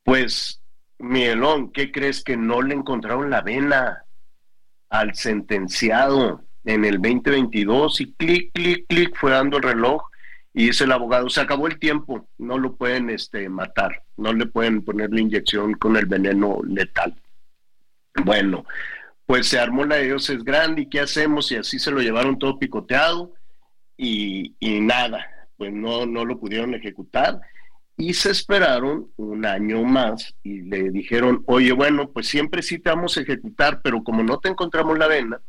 [0.03, 0.61] Pues,
[0.99, 4.03] Miguelón, ¿qué crees que no le encontraron la vena
[4.89, 10.03] al sentenciado en el 2022 y clic, clic, clic fue dando el reloj
[10.53, 14.45] y dice el abogado, se acabó el tiempo, no lo pueden este, matar, no le
[14.45, 17.15] pueden poner la inyección con el veneno letal.
[18.23, 18.63] Bueno,
[19.25, 22.01] pues se armó la de Dios es grande y qué hacemos y así se lo
[22.01, 23.33] llevaron todo picoteado
[23.97, 25.25] y, nada,
[25.57, 27.39] pues no, no lo pudieron ejecutar.
[27.95, 32.89] Y se esperaron un año más y le dijeron, oye, bueno, pues siempre sí te
[32.89, 35.41] vamos a ejecutar, pero como no te encontramos la vena,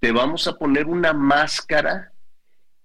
[0.00, 2.12] te vamos a poner una máscara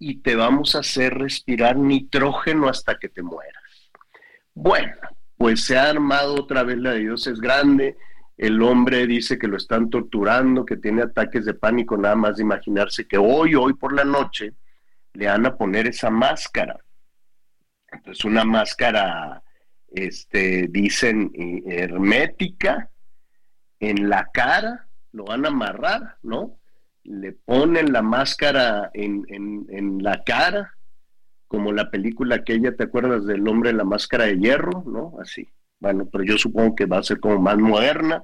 [0.09, 3.63] y te vamos a hacer respirar nitrógeno hasta que te mueras.
[4.53, 4.93] Bueno,
[5.37, 7.97] pues se ha armado otra vez la de Dios es grande
[8.37, 12.43] el hombre dice que lo están torturando, que tiene ataques de pánico, nada más de
[12.43, 14.53] imaginarse que hoy, hoy por la noche,
[15.13, 16.77] le van a poner esa máscara.
[17.91, 19.43] Entonces, una máscara,
[19.91, 21.31] este, dicen,
[21.67, 22.89] hermética
[23.79, 26.57] en la cara, lo van a amarrar, ¿no?
[27.03, 30.73] Le ponen la máscara en, en la cara,
[31.53, 34.83] como la película aquella, ¿te acuerdas del hombre de la máscara de hierro?
[34.87, 35.13] ¿No?
[35.21, 35.47] Así.
[35.79, 38.23] Bueno, pero yo supongo que va a ser como más moderna.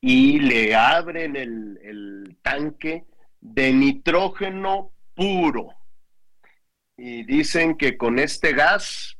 [0.00, 3.06] Y le abren el, tanque
[3.40, 5.70] de nitrógeno puro.
[6.96, 9.18] Y dicen que con este gas,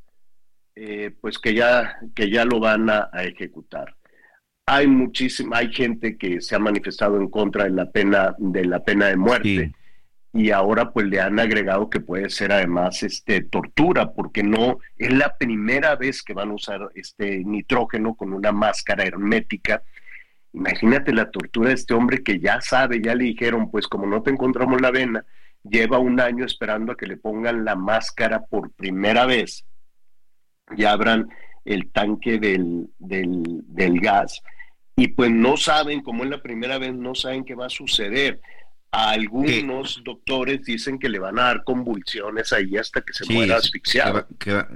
[0.76, 3.96] eh, pues que ya, que ya lo van a, ejecutar.
[4.66, 8.82] Hay muchísima, hay gente que se ha manifestado en contra de la pena, de la
[8.82, 9.72] pena de muerte.
[10.34, 15.12] Y ahora pues le han agregado que puede ser además este tortura, porque no es
[15.12, 19.82] la primera vez que van a usar este nitrógeno con una máscara hermética.
[20.54, 24.22] Imagínate la tortura de este hombre que ya sabe, ya le dijeron, pues como no
[24.22, 25.24] te encontramos la vena,
[25.64, 29.66] lleva un año esperando a que le pongan la máscara por primera vez
[30.76, 31.28] y abran
[31.64, 34.42] el tanque del, del, gas.
[34.96, 38.40] Y pues no saben, como es la primera vez, no saben qué va a suceder.
[38.90, 44.26] algunos doctores dicen que le van a dar convulsiones ahí hasta que se muera asfixiado.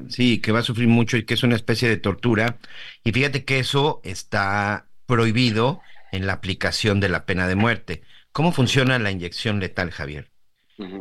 [0.09, 2.57] sí, que va a sufrir mucho y que es una especie de tortura.
[3.05, 5.81] Y fíjate que eso está prohibido
[6.13, 8.03] en la aplicación de la pena de muerte.
[8.33, 10.31] ¿Cómo funciona la inyección letal, Javier?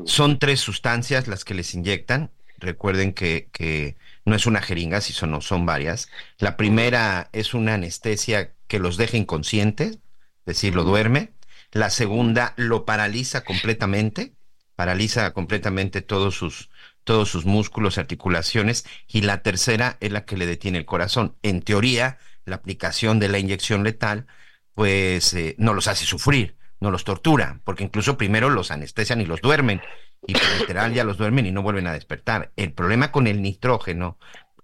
[0.06, 2.32] Son tres sustancias las que les inyectan.
[2.60, 6.10] Recuerden que, que no es una jeringa, si son, no son varias.
[6.38, 11.34] La primera es una anestesia que los deja inconscientes, es decir, lo duerme.
[11.72, 14.34] La segunda lo paraliza completamente,
[14.76, 16.70] paraliza completamente todos sus,
[17.04, 18.86] todos sus músculos, articulaciones.
[19.08, 21.36] Y la tercera es la que le detiene el corazón.
[21.44, 24.26] En teoría, la aplicación de la inyección letal,
[24.74, 29.26] pues eh, no los hace sufrir no los tortura, porque incluso primero los anestesian y
[29.26, 29.82] los duermen,
[30.28, 32.52] y por literal ya los duermen y no vuelven a despertar.
[32.56, 34.18] El problema con el nitrógeno,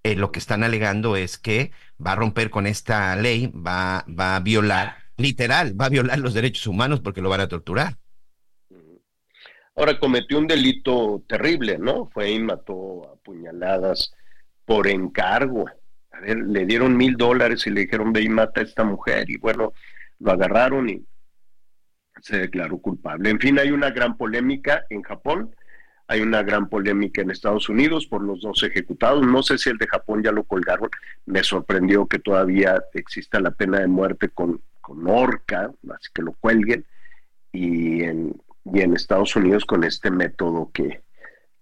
[0.03, 1.71] eh, lo que están alegando es que
[2.05, 6.33] va a romper con esta ley, va, va a violar, literal, va a violar los
[6.33, 7.97] derechos humanos porque lo van a torturar.
[9.75, 12.09] Ahora cometió un delito terrible, ¿no?
[12.13, 14.13] Fue y mató a puñaladas
[14.65, 15.65] por encargo.
[16.11, 19.29] A ver, le dieron mil dólares y le dijeron ve y mata a esta mujer.
[19.29, 19.73] Y bueno,
[20.19, 21.05] lo agarraron y
[22.21, 23.29] se declaró culpable.
[23.29, 25.55] En fin, hay una gran polémica en Japón,
[26.07, 29.25] hay una gran polémica en Estados Unidos por los dos ejecutados.
[29.25, 30.89] No sé si el de Japón ya lo colgaron.
[31.25, 36.33] Me sorprendió que todavía exista la pena de muerte con, con horca, así que lo
[36.33, 36.85] cuelguen.
[37.53, 41.01] Y en, y en Estados Unidos con este método que,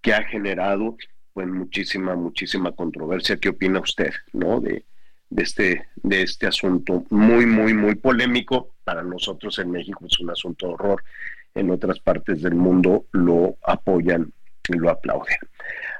[0.00, 0.96] que ha generado
[1.32, 3.36] pues muchísima, muchísima controversia.
[3.36, 4.60] ¿Qué opina usted, no?
[4.60, 4.84] De,
[5.30, 8.74] de este, de este asunto muy, muy, muy polémico.
[8.84, 11.02] Para nosotros en México es un asunto de horror.
[11.54, 14.32] En otras partes del mundo lo apoyan
[14.68, 15.36] y lo aplauden.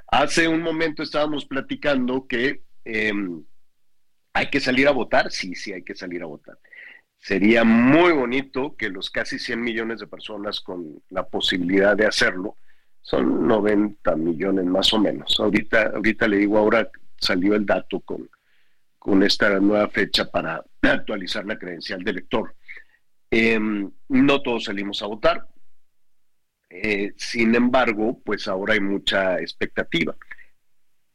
[0.09, 3.45] Hace un momento estábamos platicando que em,
[4.33, 5.31] hay que salir a votar.
[5.31, 6.59] Sí, sí, hay que salir a votar.
[7.16, 12.57] Sería muy bonito que los casi 100 millones de personas con la posibilidad de hacerlo,
[13.03, 15.38] son 90 millones más o menos.
[15.38, 16.88] Ahorita, ahorita le digo, ahora
[17.19, 18.29] salió el dato con
[19.01, 22.55] con esta nueva fecha para actualizar la credencial de elector.
[23.31, 25.49] Em, no todos salimos a votar.
[26.69, 30.15] Eh, sin embargo, pues ahora hay mucha expectativa.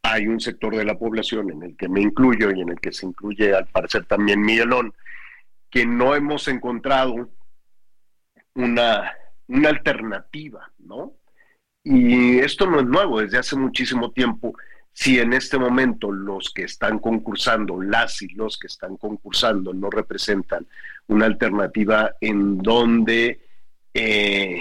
[0.02, 2.92] Hay un sector de la población en el que me incluyo y en el que
[2.92, 4.94] se incluye al parecer también Miguelón,
[5.70, 7.30] que no hemos encontrado
[8.56, 9.14] una,
[9.48, 11.14] una alternativa, ¿no?
[11.84, 14.56] Y esto no es nuevo, desde hace muchísimo tiempo
[14.98, 19.90] si en este momento los que están concursando, las y los que están concursando no
[19.90, 20.66] representan
[21.08, 23.42] una alternativa en donde,
[23.94, 24.58] eh,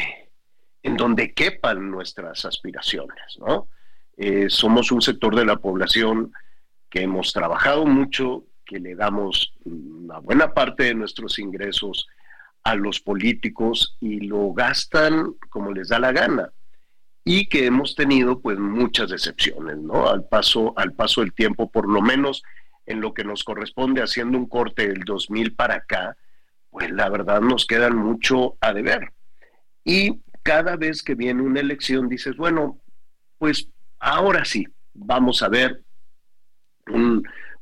[0.83, 3.69] en donde quepan nuestras aspiraciones, ¿no?
[4.17, 6.33] Eh, somos un sector de la población
[6.91, 12.09] que hemos trabajado mucho, que le damos una buena parte de nuestros ingresos
[12.65, 16.51] a los políticos y lo gastan como les da la gana
[17.25, 20.09] y que hemos tenido pues muchas decepciones, ¿no?
[20.09, 22.43] Al paso, al paso del tiempo, por lo menos
[22.87, 26.17] en lo que nos corresponde haciendo un corte del 2000 para acá,
[26.71, 29.13] pues la verdad nos quedan mucho a deber.
[29.85, 32.79] Y cada vez que viene una elección dices, bueno,
[33.39, 35.83] pues ahora sí, vamos a ver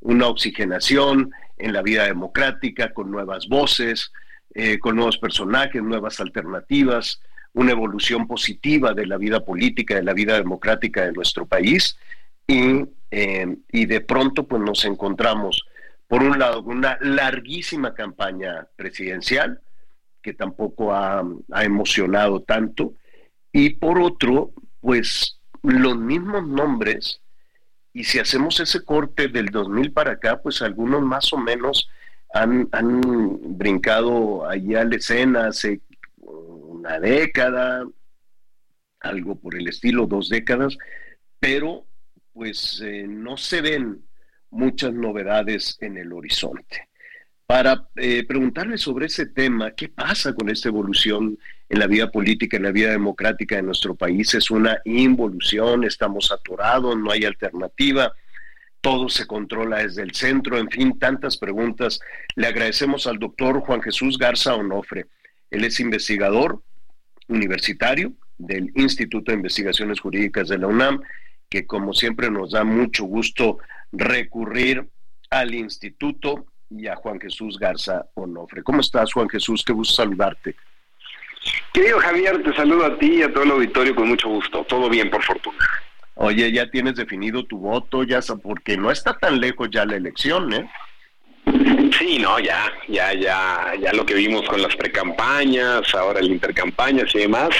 [0.00, 4.10] una oxigenación en la vida democrática con nuevas voces,
[4.54, 7.20] eh, con nuevos personajes, nuevas alternativas,
[7.54, 11.98] una evolución positiva de la vida política, de la vida democrática de nuestro país.
[12.46, 15.64] Y, eh, y de pronto pues nos encontramos,
[16.08, 19.60] por un lado, con una larguísima campaña presidencial
[20.20, 22.94] que tampoco ha, ha emocionado tanto
[23.52, 27.20] y por otro, pues los mismos nombres
[27.92, 31.88] y si hacemos ese corte del 2000 para acá, pues algunos más o menos
[32.32, 33.02] han, han
[33.58, 35.82] brincado allá a la escena hace
[36.82, 37.86] una década,
[38.98, 40.76] algo por el estilo, dos décadas,
[41.38, 41.86] pero
[42.32, 44.04] pues eh, no se ven
[44.50, 46.88] muchas novedades en el horizonte.
[47.46, 52.56] Para eh, preguntarle sobre ese tema, ¿qué pasa con esta evolución en la vida política,
[52.56, 54.34] en la vida democrática de nuestro país?
[54.34, 55.84] ¿Es una involución?
[55.84, 56.96] ¿Estamos atorados?
[56.98, 58.12] ¿No hay alternativa?
[58.80, 62.00] todo se controla desde el centro, en fin, tantas preguntas.
[62.34, 65.06] Le agradecemos al doctor Juan Jesús Garza Onofre.
[65.52, 66.64] Él es investigador
[67.28, 71.00] universitario del Instituto de Investigaciones Jurídicas de la UNAM,
[71.48, 73.58] que como siempre nos da mucho gusto
[73.92, 74.88] recurrir
[75.30, 78.62] al instituto y a Juan Jesús Garza Onofre.
[78.62, 79.62] ¿Cómo estás, Juan Jesús?
[79.64, 80.54] Qué gusto saludarte.
[81.72, 84.64] Querido Javier, te saludo a ti y a todo el auditorio con mucho gusto.
[84.64, 85.58] Todo bien, por fortuna.
[86.14, 90.52] Oye, ya tienes definido tu voto, ya porque no está tan lejos ya la elección,
[90.52, 90.70] ¿eh?
[91.44, 97.12] Sí, no, ya, ya, ya, ya lo que vimos con las precampañas, ahora el intercampañas
[97.14, 97.50] y demás,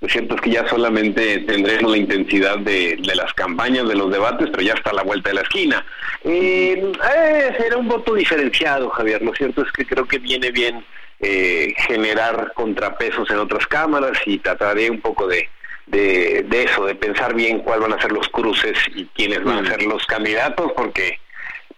[0.00, 4.48] lo cierto es que ya solamente tendremos la intensidad de, las campañas, de los debates,
[4.50, 5.84] pero ya está a la vuelta de la esquina.
[6.22, 10.84] Eh, eh, será un voto diferenciado, Javier, lo cierto es que creo que viene bien
[11.20, 15.48] eh, generar contrapesos en otras cámaras y trataré un poco de,
[15.86, 19.70] de, eso, de pensar bien cuáles van a ser los cruces y quiénes van a
[19.70, 21.18] ser los candidatos, porque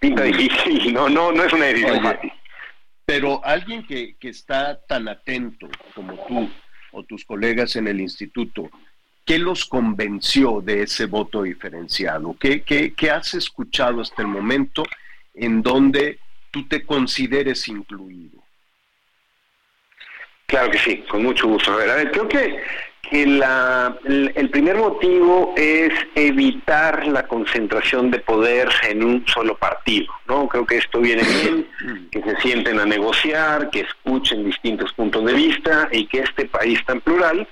[0.02, 2.32] pinta difícil, no, no, no es una decisión fácil.
[3.06, 6.50] Pero alguien que, que está tan atento como tú
[6.90, 8.68] o tus colegas en el instituto,
[9.24, 12.36] ¿qué los convenció de ese voto diferenciado?
[12.38, 14.82] ¿Qué, qué, qué has escuchado hasta el momento
[15.34, 16.18] en donde
[16.50, 18.42] tú te consideres incluido?
[20.46, 21.72] Claro que sí, con mucho gusto.
[21.72, 22.60] A ver, a ver creo que
[23.10, 30.48] la, el primer motivo es evitar la concentración de poder en un solo partido, ¿no?
[30.48, 31.68] Creo que esto viene bien,
[32.10, 36.80] que se sienten a negociar, que escuchen distintos puntos de vista y que este país
[36.86, 37.46] tan plural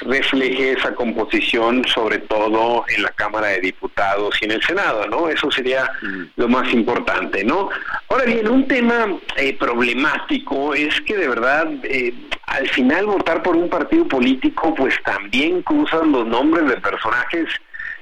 [0.00, 5.28] refleje esa composición, sobre todo en la Cámara de Diputados y en el Senado, ¿no?
[5.28, 5.90] Eso sería
[6.36, 7.70] lo más importante, ¿no?
[8.08, 12.14] Ahora bien, un tema eh, problemático es que de verdad eh,
[12.46, 17.48] al final votar por un partido político pues también cruzan los nombres de personajes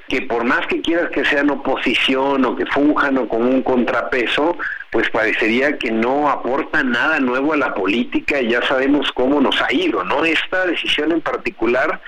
[0.08, 4.56] que por más que quieras que sean oposición o que funjan o como un contrapeso,
[4.90, 9.60] pues parecería que no aportan nada nuevo a la política y ya sabemos cómo nos
[9.62, 10.24] ha ido, ¿no?
[10.24, 12.00] Esta decisión en particular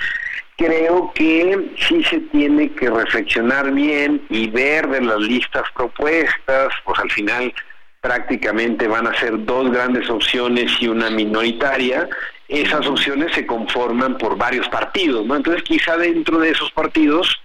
[0.56, 6.98] creo que sí se tiene que reflexionar bien y ver de las listas propuestas, pues
[6.98, 7.52] al final
[8.00, 12.08] prácticamente van a ser dos grandes opciones y una minoritaria,
[12.48, 15.36] esas opciones se conforman por varios partidos, ¿no?
[15.36, 17.36] Entonces quizá dentro de esos partidos,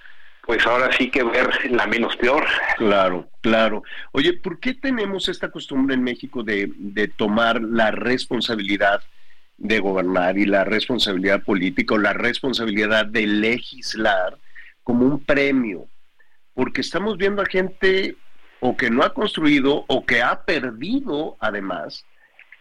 [0.46, 2.46] pues ahora sí que ver la menos peor.
[2.78, 3.84] Claro, claro.
[4.12, 9.02] Oye, ¿por qué tenemos esta costumbre en México de, de tomar la responsabilidad
[9.58, 14.38] de gobernar y la responsabilidad política o la responsabilidad de legislar
[14.84, 15.88] como un premio?
[16.54, 18.16] Porque estamos viendo a gente
[18.62, 22.06] o que no ha construido o que ha perdido además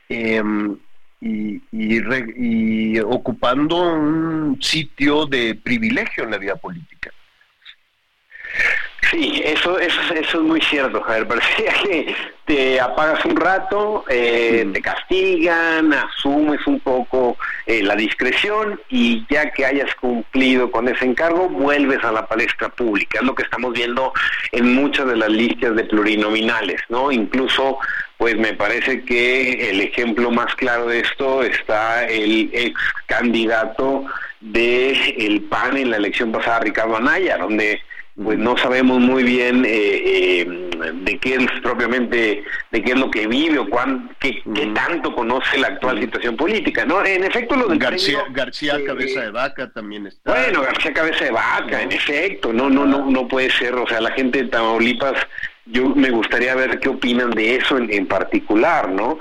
[0.09, 0.77] em,
[1.21, 7.13] y, y, ocupando un sitio de privilegio en la vida política.
[9.11, 11.27] Sí, eso, eso, eso es muy cierto, Javier.
[11.27, 17.37] Parecía que te apagas un rato, eh, te castigan, asumes un poco
[17.67, 22.69] eh, la discreción y ya que hayas cumplido con ese encargo, vuelves a la palestra
[22.69, 23.19] pública.
[23.19, 24.13] Es lo que estamos viendo
[24.53, 27.11] en muchas de las listas de plurinominales, ¿no?
[27.11, 27.79] Incluso,
[28.17, 34.05] pues me parece que el ejemplo más claro de esto está el ex candidato
[34.41, 37.83] de el PAN en la elección pasada, Ricardo Anaya, donde
[38.23, 39.71] pues no sabemos muy bien eh,
[40.43, 40.47] eh,
[40.95, 44.43] de qué es propiamente, de qué es lo que vive o cuán, qué,
[44.75, 47.05] tanto conoce la actual situación política, ¿no?
[47.05, 50.33] En efecto, lo de García, García eh, Cabeza de Vaca también está.
[50.33, 54.01] Bueno, García Cabeza de Vaca, en efecto, no, no, no, no puede ser, o sea,
[54.01, 55.15] la gente de Tamaulipas
[55.67, 59.21] yo me gustaría ver qué opinan de eso en, particular, ¿no?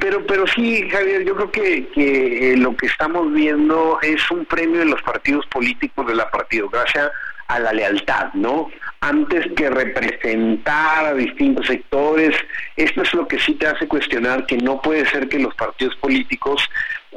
[0.00, 4.80] pero, pero sí, Javier, yo creo que, que lo que estamos viendo es un premio
[4.80, 7.12] de los partidos políticos de la partidocracia
[7.48, 8.70] a la lealtad, ¿no?
[9.00, 12.34] Antes que representar a distintos sectores,
[12.76, 15.94] esto es lo que sí te hace cuestionar que no puede ser que los partidos
[15.96, 16.68] políticos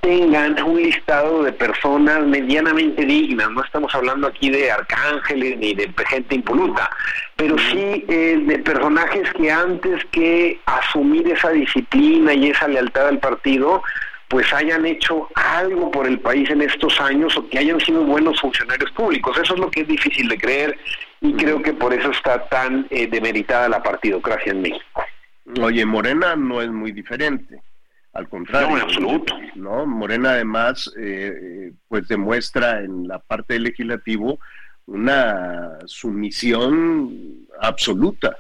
[0.02, 5.92] tengan un listado de personas medianamente dignas, no estamos hablando aquí de arcángeles ni de
[6.08, 6.90] gente impoluta,
[7.36, 13.20] pero sí eh, de personajes que antes que asumir esa disciplina y esa lealtad al
[13.20, 13.84] partido,
[14.30, 18.40] pues hayan hecho algo por el país en estos años o que hayan sido buenos
[18.40, 19.36] funcionarios públicos.
[19.38, 20.78] Eso es lo que es difícil de creer
[21.20, 25.04] y creo que por eso está tan eh, demeritada la partidocracia en México.
[25.60, 27.60] Oye, Morena no es muy diferente,
[28.14, 28.70] al contrario.
[28.70, 29.36] No, en absoluto.
[29.56, 29.88] ¿no?
[29.88, 34.40] Morena además eh, pues demuestra en la parte del legislativo
[34.86, 38.38] una sumisión absoluta.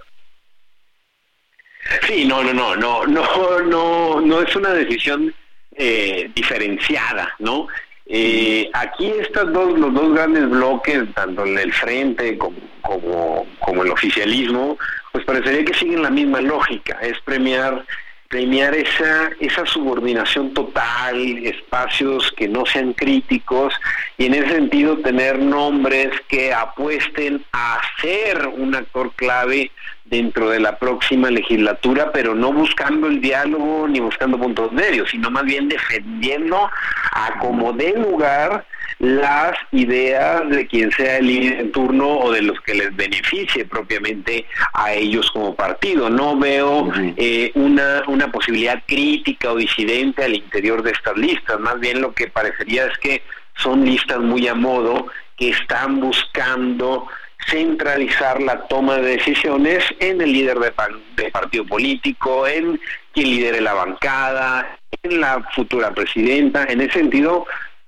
[2.07, 5.33] Sí, no, no, no, no, no, no, no es una decisión
[5.81, 7.67] eh, diferenciada, ¿no?
[8.05, 13.91] Eh, aquí estos dos, los dos grandes bloques, tanto en el frente como, como, el
[13.91, 14.77] oficialismo,
[15.13, 17.85] pues parecería que siguen la misma lógica, es premiar
[18.27, 21.17] premiar esa, esa subordinación total,
[21.47, 23.73] espacios que no sean críticos
[24.19, 29.71] y en ese sentido tener nombres que apuesten a ser un actor clave
[30.09, 35.29] dentro de la próxima legislatura, pero no buscando el diálogo ni buscando puntos medios, sino
[35.29, 36.69] más bien defendiendo
[37.11, 38.65] a como dé lugar
[38.99, 43.63] las ideas de quien sea el líder en turno o de los que les beneficie
[43.63, 46.09] propiamente a ellos como partido.
[46.09, 51.79] No veo eh, una, una posibilidad crítica o disidente al interior de estas listas, más
[51.79, 53.21] bien lo que parecería es que
[53.55, 55.07] son listas muy a modo
[55.37, 57.07] que están buscando
[57.49, 62.79] centralizar la toma de decisiones en el líder de, partido político, en
[63.13, 66.65] quien lidere la bancada, en la futura presidenta.
[66.65, 67.45] En ese sentido,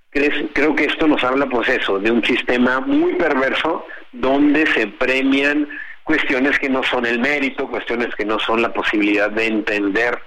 [0.09, 5.67] creo que esto nos habla, pues eso, de un sistema muy perverso donde se premian
[6.03, 10.19] cuestiones que no son el mérito, cuestiones que no son la posibilidad de entender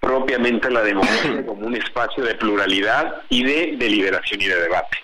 [0.00, 4.98] propiamente la democracia como un espacio de pluralidad y de deliberación y de debate.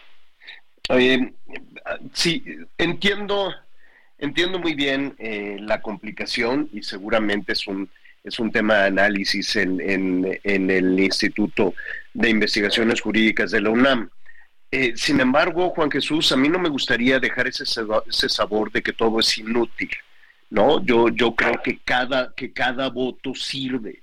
[2.13, 2.43] Sí,
[2.79, 3.53] entiendo
[4.19, 7.89] Entiendo muy bien eh, la complicación y seguramente es un,
[8.25, 11.75] es un tema de análisis en, en, el Instituto
[12.15, 14.09] de Investigaciones Jurídicas de la UNAM.
[14.71, 18.83] Eh, sin embargo, Juan Jesús, a mí no me gustaría dejar ese, ese sabor de
[18.83, 19.91] que todo es inútil,
[20.51, 20.85] ¿no?
[20.85, 24.03] Yo, yo creo que cada, que cada voto sirve,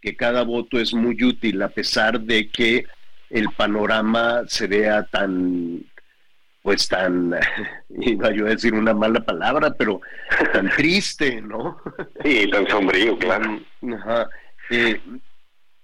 [0.00, 2.84] que cada voto es muy útil, a pesar de que
[3.30, 5.82] el panorama se vea tan,
[6.62, 7.34] pues tan,
[8.00, 10.00] iba yo a decir una mala palabra, pero
[10.52, 11.80] tan triste, ¿no?
[12.24, 13.60] Sí, tan sombrío, claro.
[13.94, 14.28] Ajá.
[14.70, 15.00] Eh,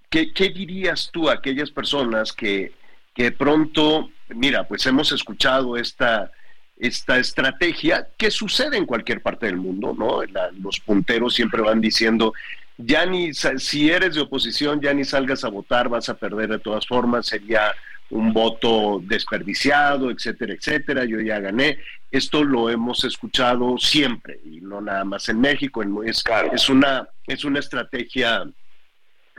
[0.09, 2.73] ¿qué, dirías tú a aquellas personas que,
[3.13, 6.31] que pronto, mira, pues hemos escuchado esta,
[6.77, 10.21] esta estrategia que sucede en cualquier parte del mundo, ¿no?
[10.61, 12.33] los punteros siempre van diciendo,
[12.77, 16.59] ya ni, si eres de oposición, ya ni salgas a votar, vas a perder de
[16.59, 17.73] todas formas, sería
[18.11, 21.79] un voto desperdiciado, etcétera, etcétera, yo ya gané.
[22.11, 27.45] Esto lo hemos escuchado siempre y no nada más en México, es, es, una, es
[27.45, 28.43] una estrategia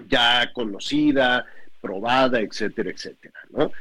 [0.08, 1.44] ya conocida,
[1.80, 3.72] probada, etcétera, etcétera, ¿no?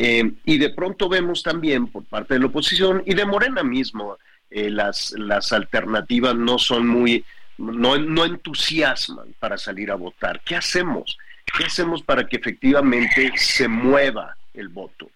[0.00, 4.16] Eh, y de pronto vemos también por parte de la oposición y de Morena mismo,
[4.48, 7.24] eh, las, las alternativas no son muy,
[7.58, 10.40] no, no entusiasman para salir a votar.
[10.44, 11.18] ¿Qué hacemos?
[11.44, 15.08] ¿Qué hacemos para que efectivamente se mueva el voto?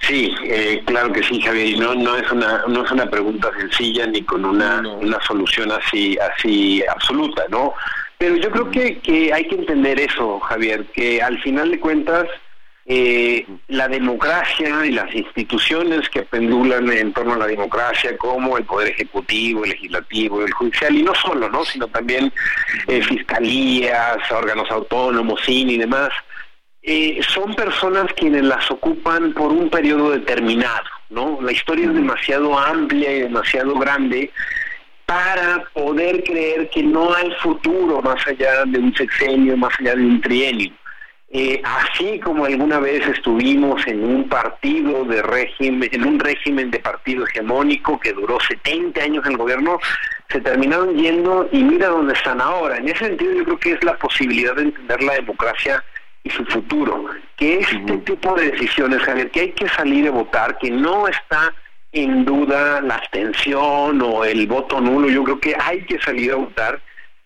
[0.00, 1.78] Sí, eh, claro que sí, Javier.
[1.78, 6.16] No, no es una, no es una pregunta sencilla ni con una, una solución así,
[6.18, 7.74] así absoluta, ¿no?
[8.18, 12.26] Pero yo creo que, que hay que entender eso, Javier, que al final de cuentas
[12.86, 18.64] eh, la democracia y las instituciones que pendulan en torno a la democracia, como el
[18.64, 21.64] Poder Ejecutivo, el Legislativo, el Judicial, y no solo, ¿no?
[21.64, 22.30] sino también
[22.86, 26.10] eh, fiscalías, órganos autónomos, y demás,
[26.86, 30.84] eh, son personas quienes las ocupan por un periodo determinado.
[31.08, 31.38] ¿no?
[31.40, 34.30] La historia es demasiado amplia y demasiado grande
[35.06, 40.02] para poder creer que no hay futuro más allá de un sexenio, más allá de
[40.02, 40.72] un trienio.
[41.30, 46.78] Eh, así como alguna vez estuvimos en un partido de régimen, en un régimen de
[46.78, 49.78] partido hegemónico que duró 70 años en el gobierno,
[50.28, 52.76] se terminaron yendo y mira dónde están ahora.
[52.76, 55.82] En ese sentido yo creo que es la posibilidad de entender la democracia
[56.24, 57.04] y su futuro,
[57.36, 61.54] que este tipo de decisiones, Javier, que hay que salir a votar, que no está
[61.92, 66.36] en duda la abstención o el voto nulo, yo creo que hay que salir a
[66.36, 66.80] votar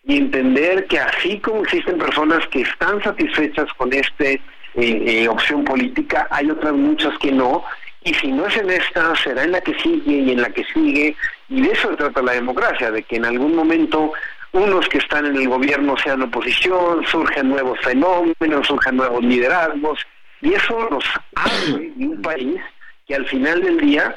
[0.04, 4.40] y entender que así como existen personas que están satisfechas con esta eh,
[4.74, 7.64] eh, opción política, hay otras muchas que no,
[8.02, 10.64] y si no es en esta, será en la que sigue y en la que
[10.72, 11.14] sigue,
[11.48, 14.12] y de eso se trata la democracia, de que en algún momento
[14.52, 20.06] unos que están en el gobierno sean oposición, surgen nuevos fenómenos, surjan nuevos liderazgos,
[20.40, 22.60] y eso nos hace de un país
[23.06, 24.14] que al final del día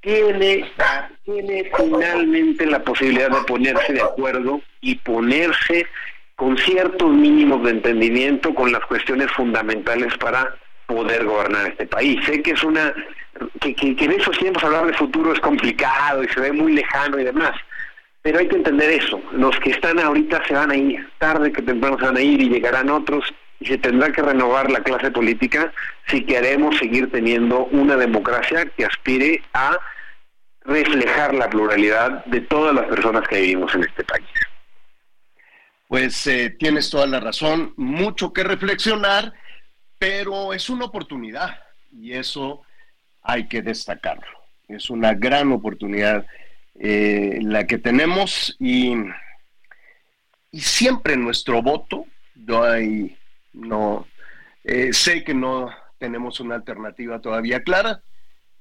[0.00, 0.70] tiene,
[1.24, 5.86] tiene finalmente la posibilidad de ponerse de acuerdo y ponerse
[6.36, 10.54] con ciertos mínimos de entendimiento con las cuestiones fundamentales para
[10.86, 12.22] poder gobernar este país.
[12.26, 12.92] Sé que es una
[13.60, 17.18] que, que, en esos tiempos hablar de futuro es complicado y se ve muy lejano
[17.18, 17.52] y demás,
[18.24, 19.20] pero hay que entender eso.
[19.32, 22.40] Los que están ahorita se van a ir, tarde que temprano se van a ir
[22.40, 23.22] y llegarán otros
[23.60, 25.70] y se tendrá que renovar la clase política
[26.06, 29.78] si queremos seguir teniendo una democracia que aspire a
[30.62, 34.26] reflejar la pluralidad de todas las personas que vivimos en este país.
[35.86, 39.34] Pues eh, tienes toda la razón, mucho que reflexionar,
[39.98, 41.58] pero es una oportunidad
[41.92, 42.62] y eso
[43.22, 44.24] hay que destacarlo.
[44.66, 46.24] Es una gran oportunidad
[46.74, 48.94] eh, la que tenemos y,
[50.50, 53.16] y siempre nuestro voto, no hay,
[53.52, 54.06] no,
[54.64, 58.02] eh, sé que no tenemos una alternativa todavía clara,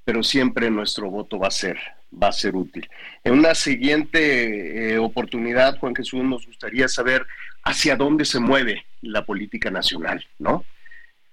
[0.05, 1.79] pero siempre nuestro voto va a ser,
[2.11, 2.89] va a ser útil.
[3.23, 7.25] En una siguiente eh, oportunidad, Juan Jesús, nos gustaría saber
[7.63, 10.65] hacia dónde se mueve la política nacional, ¿no?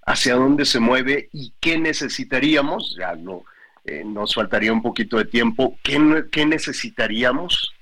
[0.05, 3.43] Hacia dónde se mueve y qué necesitaríamos, ya no,
[3.85, 7.73] eh, nos faltaría un poquito de tiempo, qué, qué necesitaríamos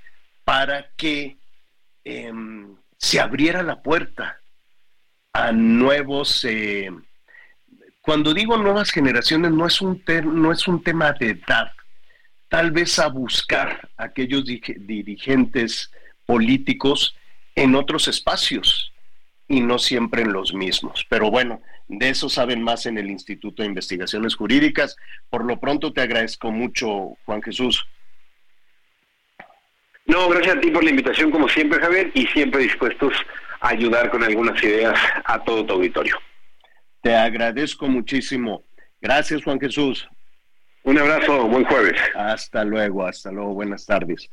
[0.44, 1.38] para que
[2.04, 4.40] em, se abriera la puerta
[5.34, 6.46] a nuevos...
[6.46, 6.92] Eh,
[8.02, 11.72] cuando digo nuevas generaciones, no es un, no es un tema de edad,
[12.48, 15.92] tal vez a buscar aquellos dirigentes
[16.26, 17.16] políticos
[17.56, 18.92] en otros espacios
[19.50, 21.06] y no siempre en los mismos.
[21.10, 24.96] Pero bueno, de eso saben más en el Instituto de Investigaciones Jurídicas.
[25.30, 27.86] Por lo pronto te agradezco mucho, Juan Jesús.
[30.06, 33.14] No, gracias a ti por la invitación, como siempre, Javier, y siempre dispuestos
[33.60, 36.16] a ayudar con algunas ideas a todo tu auditorio.
[37.02, 38.64] Te agradezco muchísimo.
[39.02, 40.08] Gracias, Juan Jesús.
[40.84, 42.00] Un abrazo, buen jueves.
[42.16, 44.30] Hasta luego, hasta luego, buenas tardes.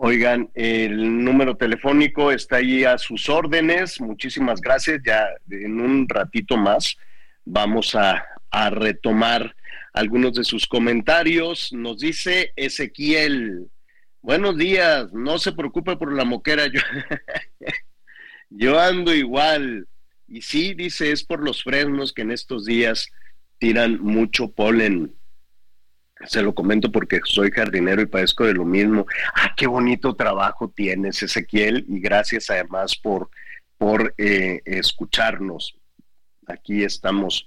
[0.00, 4.00] Oigan, el número telefónico está ahí a sus órdenes.
[4.00, 5.00] Muchísimas gracias.
[5.04, 6.96] Ya en un ratito más
[7.44, 8.24] vamos a,
[8.70, 9.56] retomar
[9.92, 11.72] algunos de sus comentarios.
[11.72, 13.66] Nos dice Ezequiel,
[14.22, 16.80] buenos días, no se preocupe por la moquera, yo,
[18.50, 19.88] yo ando igual.
[20.28, 23.08] Y sí, dice, es por los frenos que en estos días
[23.58, 25.12] tiran mucho polen.
[26.26, 29.06] Se lo comento porque soy jardinero y padezco de lo mismo.
[29.34, 33.30] Ah, qué bonito trabajo tienes, Ezequiel, y gracias además por,
[33.76, 35.76] por eh, escucharnos.
[36.46, 37.46] Aquí estamos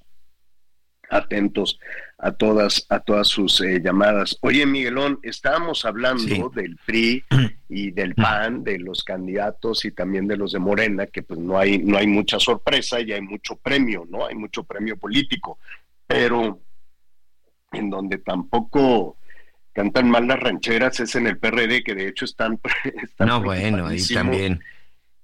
[1.10, 1.80] atentos
[2.18, 4.38] a todas, a todas sus eh, llamadas.
[4.42, 7.26] Oye, Miguelón, estábamos hablando del PRI
[7.70, 11.60] y del PAN, de los candidatos y también de los de Morena, que pues no
[11.60, 14.26] hay, no hay mucha sorpresa y hay mucho premio, ¿no?
[14.26, 15.60] Hay mucho premio político.
[16.08, 16.60] Pero
[17.72, 19.18] en donde tampoco
[19.74, 22.60] cantan mal las rancheras es en el PRD, que de hecho están...
[23.20, 24.62] no, bueno, ahí también.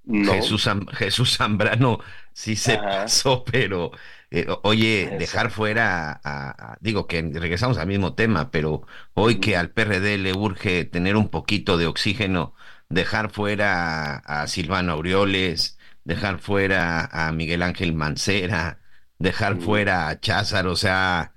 [0.10, 2.00] Jesús, Jesús Zambrano
[2.32, 3.92] sí se pasó, pero
[4.32, 8.84] eh, oye, dejar fuera, a, digo que regresamos al mismo tema, pero
[9.14, 12.54] hoy que al PRD le urge tener un poquito de oxígeno,
[12.88, 18.80] dejar fuera a Silvano Aureoles, dejar fuera a Miguel Ángel Mancera,
[19.20, 21.34] dejar fuera a Cházar, o sea,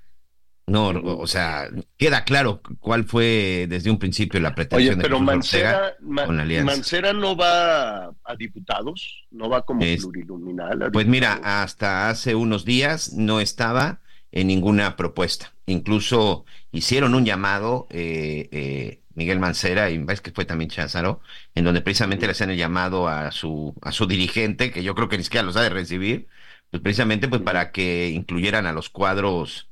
[0.66, 5.24] no, o sea, queda claro cuál fue desde un principio la pretensión Oye, pero de
[5.24, 10.90] Mancera, Mancera no va a diputados, no va como pluriluminal.
[10.92, 14.00] Pues mira, hasta hace unos días no estaba
[14.32, 15.52] en ninguna propuesta.
[15.66, 21.20] Incluso hicieron un llamado eh, eh, Miguel Mancera y ves que fue también Cházaro,
[21.54, 25.08] en donde precisamente le hacían el llamado a su a su dirigente, que yo creo
[25.08, 26.28] que ni siquiera los ha de recibir,
[26.70, 29.70] pues precisamente pues para que incluyeran a los cuadros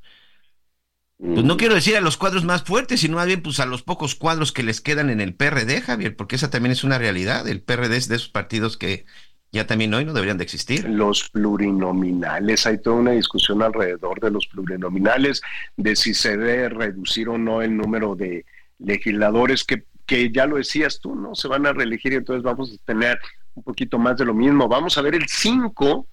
[1.19, 3.83] pues no quiero decir a los cuadros más fuertes, sino más bien pues a los
[3.83, 7.49] pocos cuadros que les quedan en el PRD, Javier, porque esa también es una realidad.
[7.49, 9.05] El PRD es de esos partidos que
[9.51, 10.89] ya también hoy no deberían de existir.
[10.89, 15.43] Los plurinominales, hay toda una discusión alrededor de los plurinominales,
[15.77, 18.45] de si se debe reducir o no el número de
[18.79, 21.35] legisladores que, que ya lo decías tú, ¿no?
[21.35, 23.19] Se van a reelegir y entonces vamos a tener
[23.55, 24.69] un poquito más de lo mismo.
[24.69, 26.07] Vamos a ver el 5,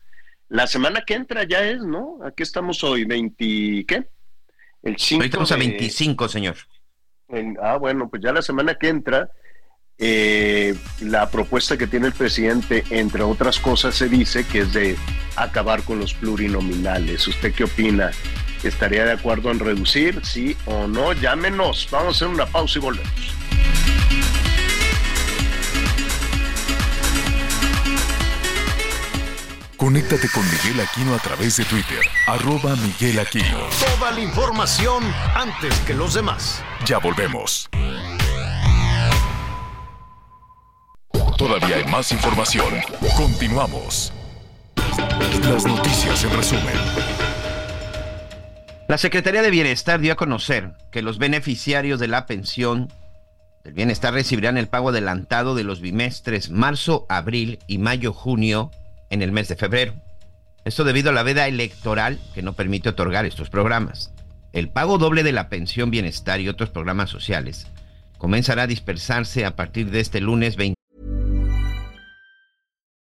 [0.49, 2.17] la semana que entra ya es, ¿no?
[2.23, 4.07] Aquí estamos hoy, 20, ¿qué?
[4.85, 6.55] El 5 estamos a 25, señor.
[7.61, 9.31] ah, bueno, pues ya la semana que entra,
[9.97, 14.95] eh, la propuesta que tiene el presidente, entre otras cosas, se dice que es de
[15.35, 17.27] acabar con los plurinominales.
[17.27, 18.11] ¿Usted qué opina?
[18.63, 20.23] ¿Estaría de acuerdo en reducir?
[20.23, 21.13] ¿Sí o no?
[21.13, 21.87] Llámenos.
[21.89, 23.35] Vamos a hacer una pausa y volvemos.
[29.77, 33.59] Conéctate con Miguel Aquino a través de Twitter, arroba Miguel Aquino.
[33.97, 35.03] Toda la información
[35.35, 36.63] antes que los demás.
[36.85, 37.69] Ya volvemos.
[41.37, 42.73] Todavía hay más información.
[43.17, 44.13] Continuamos.
[45.43, 46.75] Las noticias en resumen.
[48.87, 52.93] La Secretaría de Bienestar dio a conocer que los beneficiarios de la pensión
[53.65, 58.71] del bienestar recibirán el pago adelantado de los bimestres marzo, abril y mayo-junio
[59.15, 59.95] en el mes de febrero.
[60.63, 64.11] Esto debido a la veda electoral que no permite otorgar estos programas.
[64.53, 67.67] El pago doble de la pensión bienestar y otros programas sociales
[68.17, 70.75] comenzará a dispersarse a partir de este lunes 20.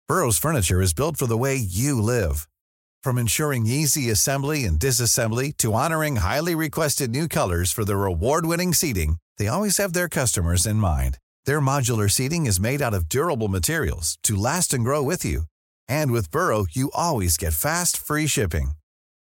[0.07, 2.47] Burroughs Furniture is built for the way you live.
[3.03, 8.73] From ensuring easy assembly and disassembly to honoring highly requested new colors for their award-winning
[8.73, 11.17] seating, they always have their customers in mind.
[11.45, 15.43] Their modular seating is made out of durable materials to last and grow with you.
[15.87, 18.71] And with Burrow, you always get fast, free shipping.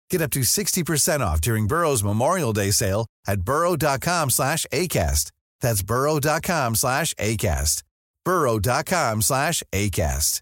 [0.10, 5.32] Get up to 60% off during Burrow's Memorial Day sale at burrow.com slash ACAST.
[5.62, 7.84] That's burrow.com slash ACAST.
[8.24, 10.42] burrow.com slash ACAST.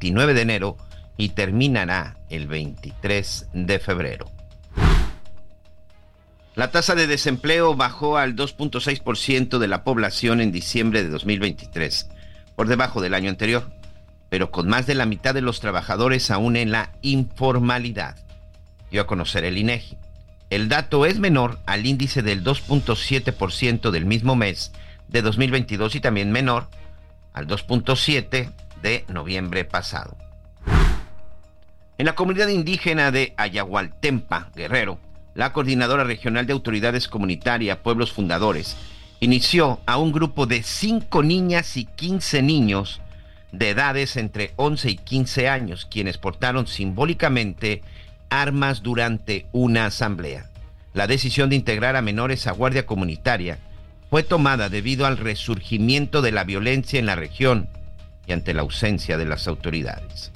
[0.00, 0.76] 29 de enero
[1.16, 4.30] y terminará el 23 de febrero.
[6.54, 12.08] La tasa de desempleo bajó al 2.6% de la población en diciembre de 2023,
[12.56, 13.70] por debajo del año anterior,
[14.28, 18.16] pero con más de la mitad de los trabajadores aún en la informalidad.
[18.90, 19.98] Dio a conocer el INEGI.
[20.50, 24.72] El dato es menor al índice del 2.7% del mismo mes
[25.08, 26.68] de 2022 y también menor
[27.32, 28.52] al 2.7%
[28.82, 30.16] de noviembre pasado.
[31.98, 34.98] En la comunidad indígena de Ayahualtempa, Guerrero,
[35.34, 38.76] la Coordinadora Regional de Autoridades Comunitarias Pueblos Fundadores
[39.26, 43.00] inició a un grupo de 5 niñas y 15 niños
[43.50, 47.82] de edades entre 11 y 15 años, quienes portaron simbólicamente
[48.30, 50.48] armas durante una asamblea.
[50.94, 53.58] La decisión de integrar a menores a Guardia Comunitaria
[54.10, 57.68] fue tomada debido al resurgimiento de la violencia en la región
[58.28, 60.30] y ante la ausencia de las autoridades.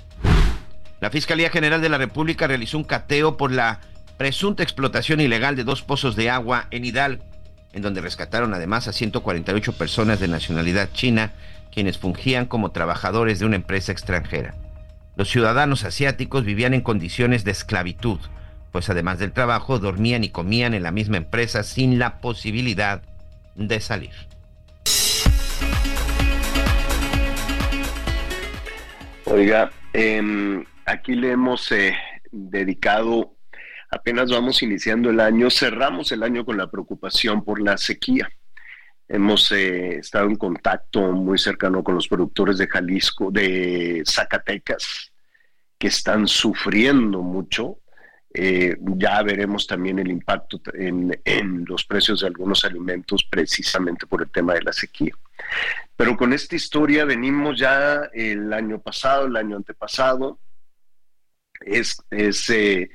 [0.99, 3.78] La Fiscalía General de la República realizó un cateo por la
[4.18, 7.30] presunta explotación ilegal de dos pozos de agua en Hidalgo,
[7.73, 11.33] en donde rescataron además a 148 personas de nacionalidad china,
[11.73, 14.55] quienes fungían como trabajadores de una empresa extranjera.
[15.16, 18.18] Los ciudadanos asiáticos vivían en condiciones de esclavitud,
[18.73, 23.03] pues además del trabajo dormían y comían en la misma empresa sin la posibilidad
[23.55, 24.14] de salir.
[29.27, 31.95] Oiga, em, aquí le hemos eh,
[32.33, 33.35] dedicado
[33.91, 38.30] Apenas vamos iniciando el año, cerramos el año con la preocupación por la sequía.
[39.09, 45.11] Hemos eh, estado en contacto muy cercano con los productores de Jalisco, de Zacatecas,
[45.76, 47.78] que están sufriendo mucho.
[48.32, 54.22] Eh, ya veremos también el impacto en, en, los precios de algunos alimentos precisamente por
[54.22, 55.12] el tema de la sequía.
[55.97, 60.38] Pero con esta historia venimos ya el año pasado, el año antepasado.
[61.61, 62.88] Es, es eh,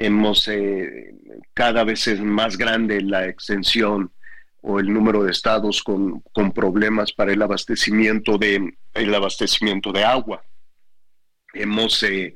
[0.00, 1.14] hemos eh,
[1.52, 4.10] cada vez es más grande la extensión
[4.62, 6.22] o el número de estados con,
[6.54, 10.42] problemas para el abastecimiento de el abastecimiento de agua.
[11.52, 12.34] Hemos eh,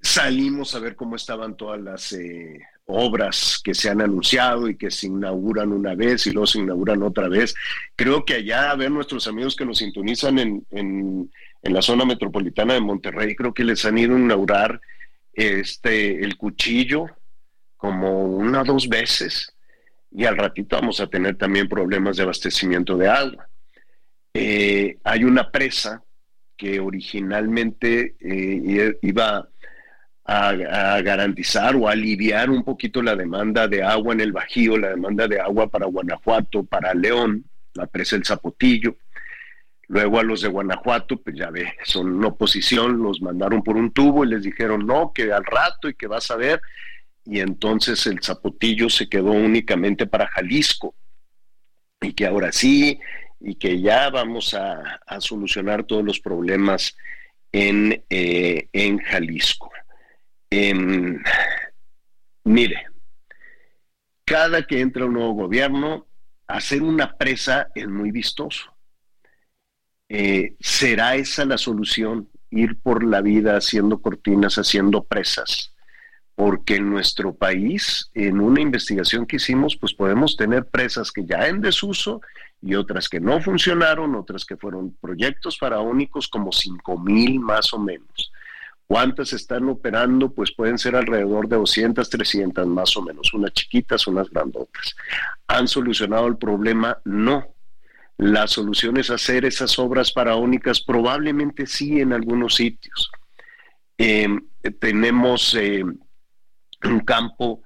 [0.00, 4.90] salimos a ver cómo estaban todas las eh, obras que se han anunciado y que
[4.92, 7.52] se inauguran una vez y luego se inauguran otra vez.
[7.96, 11.32] Creo que allá a ver nuestros amigos que nos sintonizan en, en,
[11.62, 14.80] en la zona metropolitana de Monterrey, creo que les han ido a inaugurar
[15.32, 17.06] este, el cuchillo
[17.76, 19.52] como una o dos veces
[20.10, 23.48] y al ratito vamos a tener también problemas de abastecimiento de agua.
[24.34, 26.02] Eh, hay una presa
[26.56, 29.48] que originalmente eh, iba
[30.24, 35.26] a, garantizar o aliviar un poquito la demanda de agua en el Bajío, la demanda
[35.26, 38.96] de agua para Guanajuato, para León, la presa El Zapotillo.
[39.92, 44.24] Luego a los de Guanajuato, pues ya ve, son oposición, los mandaron por un tubo
[44.24, 46.62] y les dijeron no, que al rato y que vas a ver.
[47.26, 50.94] Y entonces el zapotillo se quedó únicamente para Jalisco.
[52.00, 52.98] Y que ahora sí,
[53.38, 54.80] y que ya vamos a,
[55.20, 56.96] solucionar todos los problemas
[57.52, 59.70] en, eh, en Jalisco.
[60.48, 61.22] Em,
[62.44, 62.86] mire,
[64.24, 66.06] cada que entra un nuevo gobierno,
[66.46, 68.72] hacer una presa es muy vistoso
[70.14, 72.28] eh, ¿Será esa la solución?
[72.50, 75.72] Ir por la vida haciendo cortinas, haciendo presas.
[76.34, 81.48] Porque en nuestro país, en una investigación que hicimos, pues podemos tener presas que ya
[81.48, 82.20] en desuso
[82.60, 87.78] y otras que no funcionaron, otras que fueron proyectos faraónicos como cinco mil más o
[87.78, 88.30] menos.
[88.86, 90.30] ¿Cuántas están operando?
[90.30, 94.94] Pues pueden ser alrededor de 200, 300 más o menos, unas chiquitas, unas grandotas.
[95.48, 96.98] ¿Han solucionado el problema?
[97.06, 97.46] No.
[98.22, 103.10] La solución es hacer esas obras faraónicas, probablemente sí en algunos sitios.
[103.98, 104.46] Em,
[104.78, 105.82] tenemos eh,
[106.84, 107.62] un campo,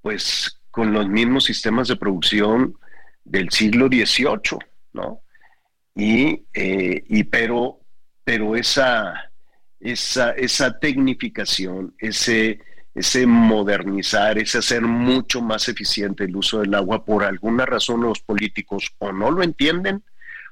[0.00, 2.78] pues, con los mismos sistemas de producción
[3.24, 4.58] del siglo XVIII,
[4.92, 5.22] ¿no?
[5.96, 7.80] Y, eh, y pero,
[8.22, 9.32] pero esa,
[9.80, 12.60] esa, esa tecnificación, ese
[12.96, 18.20] ese modernizar, ese hacer mucho más eficiente el uso del agua, por alguna razón los
[18.20, 20.02] políticos o no lo entienden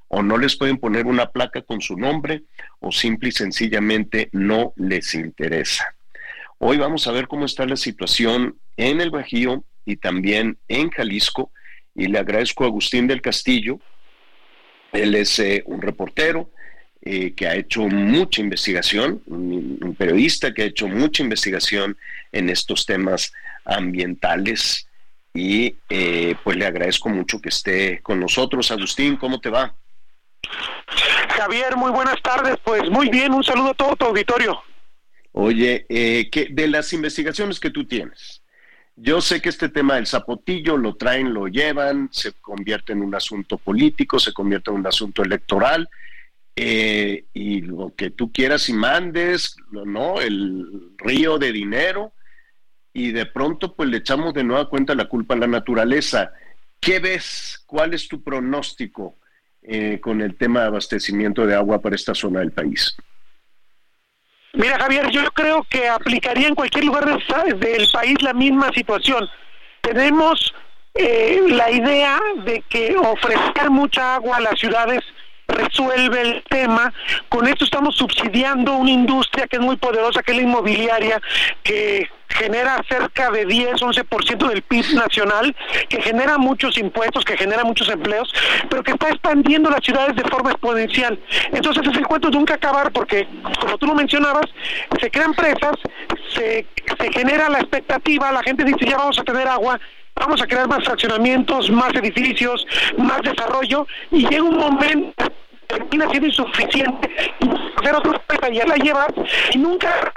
[0.08, 2.42] o no les pueden poner una placa con su nombre
[2.80, 5.86] o simple y sencillamente no les interesa.
[6.58, 11.50] Hoy vamos a ver cómo está la situación en el Bajío y también en Jalisco
[11.94, 13.80] y le agradezco a Agustín del Castillo.
[14.92, 16.50] Él es eh, un reportero
[17.06, 21.98] eh, que ha hecho mucha investigación, un, periodista que ha hecho mucha investigación
[22.32, 23.30] en estos temas
[23.66, 24.88] ambientales
[25.34, 28.70] y eh, pues le agradezco mucho que esté con nosotros.
[28.70, 29.74] Agustín, ¿cómo te va?
[31.28, 32.56] Javier, muy buenas tardes.
[32.64, 34.62] Pues muy bien, un saludo a todo tu auditorio.
[35.32, 38.40] Oye, eh, que de las investigaciones que tú tienes,
[38.96, 43.14] yo sé que este tema del zapotillo lo traen, lo llevan, se convierte en un
[43.14, 45.88] asunto político, se convierte en un asunto electoral,
[46.56, 50.20] eh, y lo que tú quieras y mandes, ¿no?
[50.20, 52.12] El río de dinero,
[52.92, 56.32] y de pronto pues le echamos de nueva cuenta la culpa a la naturaleza.
[56.80, 57.62] ¿Qué ves?
[57.66, 59.16] ¿Cuál es tu pronóstico
[59.62, 62.96] eh, con el tema de abastecimiento de agua para esta zona del país?
[64.52, 69.28] Mira, Javier, yo creo que aplicaría en cualquier lugar del país la misma situación.
[69.80, 70.54] Tenemos
[70.94, 75.02] eh, la idea de que ofrecer mucha agua a las ciudades
[75.48, 76.92] resuelve el tema.
[77.28, 81.20] Con esto estamos subsidiando una industria que es muy poderosa, que es la inmobiliaria,
[81.62, 85.54] que genera cerca de 10, 11% del PIB nacional,
[85.88, 88.32] que genera muchos impuestos, que genera muchos empleos,
[88.68, 91.18] pero que está expandiendo las ciudades de forma exponencial.
[91.52, 93.28] Entonces ese cuento nunca acabar porque,
[93.60, 94.46] como tú lo mencionabas,
[95.00, 95.76] se crean presas,
[96.34, 96.66] se,
[96.98, 99.78] se genera la expectativa, la gente dice ya vamos a tener agua,
[100.16, 102.66] vamos a crear más fraccionamientos, más edificios,
[102.98, 105.23] más desarrollo, y llega un momento
[105.74, 107.10] termina siendo insuficiente
[107.40, 109.08] y hacer otra ya la llevas
[109.52, 110.12] y nunca.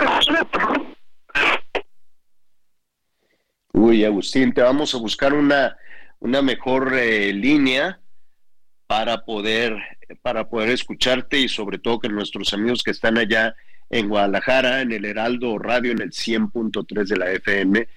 [3.73, 5.77] Uy, Agustín, te vamos a buscar una,
[6.19, 7.99] una mejor eh, línea
[8.87, 9.77] para poder,
[10.21, 13.55] para poder escucharte y sobre todo que nuestros amigos que están allá
[13.89, 17.87] en Guadalajara, en el Heraldo Radio, en el 100.3 de la FM,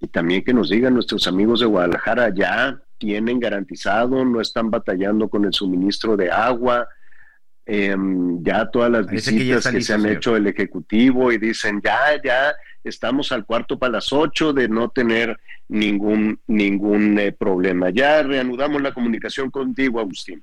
[0.00, 5.28] y también que nos digan nuestros amigos de Guadalajara, ya tienen garantizado, no están batallando
[5.28, 6.88] con el suministro de agua,
[7.66, 12.54] em, ya todas las visitas que, se han hecho el Ejecutivo y dicen, ya, ya,
[12.84, 15.36] estamos al cuarto para las ocho de no tener
[15.68, 17.90] ningún, ningún eh, problema.
[17.90, 20.42] Ya reanudamos la comunicación contigo, Agustín.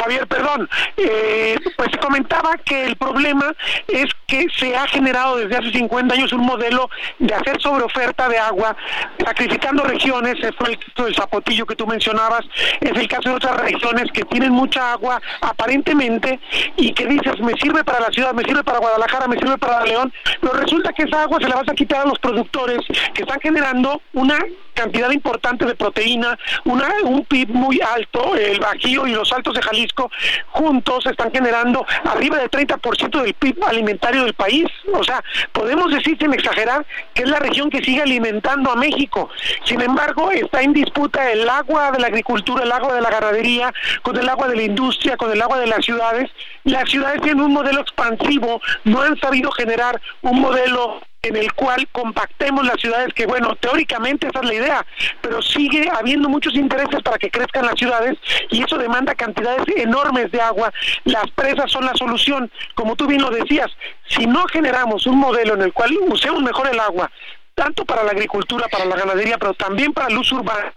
[0.00, 3.54] Javier, perdón, eh, pues comentaba que el problema
[3.88, 6.88] es que se ha generado desde hace 50 años un modelo
[7.18, 8.76] de hacer sobreoferta de agua,
[9.24, 12.42] sacrificando regiones, fue el caso del Zapotillo que tú mencionabas,
[12.80, 16.38] es el caso de otras regiones que tienen mucha agua aparentemente
[16.76, 19.84] y que dices, me sirve para la ciudad, me sirve para Guadalajara, me sirve para
[19.84, 22.80] León, pero resulta que esa agua se la vas a quitar a los productores
[23.14, 24.38] que están generando una
[24.78, 29.62] cantidad importante de proteína, una, un PIB muy alto, el Bajío y los Altos de
[29.62, 30.08] Jalisco
[30.50, 34.66] juntos están generando arriba del 30% del PIB alimentario del país.
[34.92, 35.22] O sea,
[35.52, 39.28] podemos decir sin exagerar que es la región que sigue alimentando a México.
[39.64, 43.72] Sin embargo, está en disputa el agua de la agricultura, el agua de la ganadería,
[44.02, 46.30] con el agua de la industria, con el agua de las ciudades.
[46.62, 51.88] Las ciudades tienen un modelo expansivo, no han sabido generar un modelo en el cual
[51.92, 54.86] compactemos las ciudades, que bueno, teóricamente esa es la idea,
[55.20, 58.16] pero sigue habiendo muchos intereses para que crezcan las ciudades
[58.50, 60.72] y eso demanda cantidades enormes de agua.
[61.04, 63.70] Las presas son la solución, como tú bien lo decías,
[64.08, 67.10] si no generamos un modelo en el cual usemos mejor el agua,
[67.58, 70.70] tanto para la agricultura, para la ganadería, pero también para el uso urbano,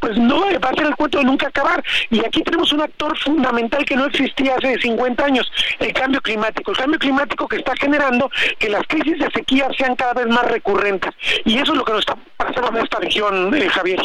[0.00, 1.82] pues no va a ser el cuento de nunca acabar.
[2.10, 6.72] Y aquí tenemos un actor fundamental que no existía hace 50 años, el cambio climático.
[6.72, 8.28] El cambio climático que está generando
[8.58, 11.12] que las crisis de sequía sean cada vez más recurrentes.
[11.44, 14.00] Y eso es lo que nos está pasando en esta región, eh, Javier.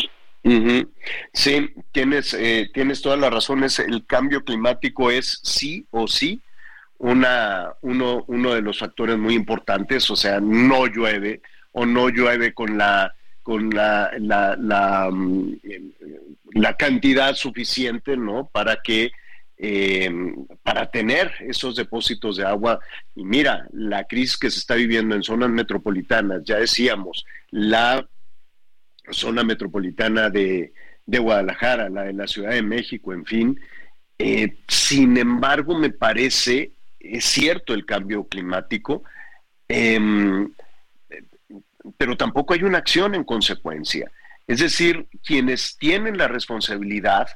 [1.33, 3.79] Sí, tienes, eh, tienes todas las razones.
[3.79, 6.41] El cambio climático es sí o sí
[6.99, 10.09] una, uno, uno de los factores muy importantes.
[10.11, 11.41] O sea, no llueve,
[11.79, 15.53] o no llueve con la con la, la, la, mm,
[16.55, 19.11] la cantidad suficiente no para que
[19.57, 20.11] eh,
[20.61, 22.79] para tener esos depósitos de agua.
[23.15, 28.05] Y mira la crisis que se está viviendo en zonas metropolitanas ya decíamos la
[29.09, 30.73] zona metropolitana de,
[31.05, 33.59] de Guadalajara la de la Ciudad de México en fin
[34.19, 39.03] eh, sin embargo me parece es cierto el cambio climático
[39.67, 39.99] eh,
[41.97, 44.11] pero tampoco hay una acción en consecuencia.
[44.47, 47.27] Es decir, quienes tienen la responsabilidad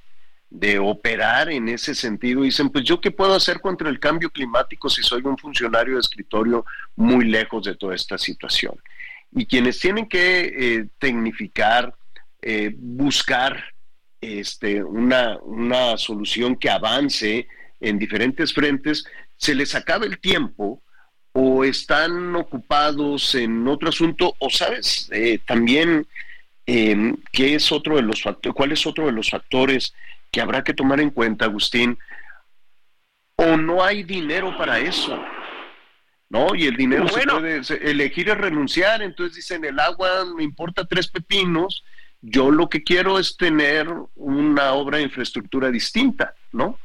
[0.49, 4.89] de operar en ese sentido dicen, pues yo qué puedo hacer contra el cambio climático
[4.89, 6.65] si soy un funcionario de escritorio
[6.95, 8.75] muy lejos de toda esta situación.
[9.31, 11.95] Y quienes tienen que eh, tecnificar,
[12.41, 13.63] eh, buscar
[14.21, 17.47] este, una, una solución que avance
[17.79, 19.05] en diferentes frentes,
[19.37, 20.83] se les acaba el tiempo
[21.33, 26.07] o están ocupados en otro asunto, o sabes, eh, también
[26.65, 29.93] eh, qué es otro de los factores, cuál es otro de los factores
[30.31, 31.97] que habrá que tomar en cuenta, Agustín,
[33.35, 35.19] o no hay dinero para eso.
[36.29, 36.55] ¿no?
[36.55, 37.61] Y el dinero se puede
[37.91, 41.83] elegir es renunciar, entonces dicen el agua me importa tres pepinos,
[42.21, 46.79] yo lo que quiero es tener una obra de infraestructura distinta, ¿no?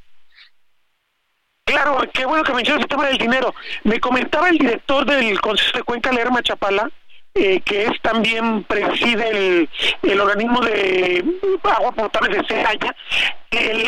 [1.68, 3.54] Claro, qué bueno que mencionas el tema del dinero.
[3.84, 6.90] Me comentaba el director del Consejo de Cuenca, Lerma Chapala,
[7.34, 9.68] eh, que es también preside
[10.02, 11.22] el, organismo de
[11.62, 12.96] agua potable de Celaya,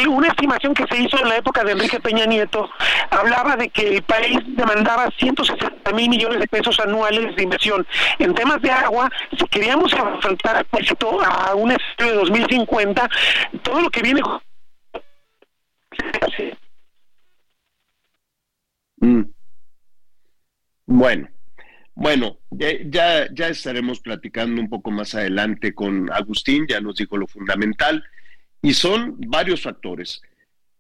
[0.09, 2.69] una estimación que se hizo en la época de Enrique Peña Nieto
[3.09, 7.87] hablaba de que el país demandaba 160 mil millones de pesos anuales de inversión
[8.19, 9.11] en temas de agua.
[9.39, 10.67] Si queríamos enfrentar
[11.25, 13.09] a un escenario de 2050,
[13.63, 14.21] todo lo que viene
[19.01, 19.23] mm.
[20.87, 21.29] Bueno,
[21.95, 28.03] bueno, ya, estaremos platicando un poco más adelante con Agustín, ya nos dijo lo fundamental,
[28.63, 30.23] y son varios factores.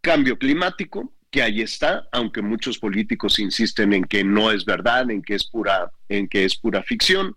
[0.00, 5.20] Cambio climático, que ahí está, aunque muchos políticos insisten en que no es verdad, en
[5.20, 7.36] que es pura, en que es pura ficción.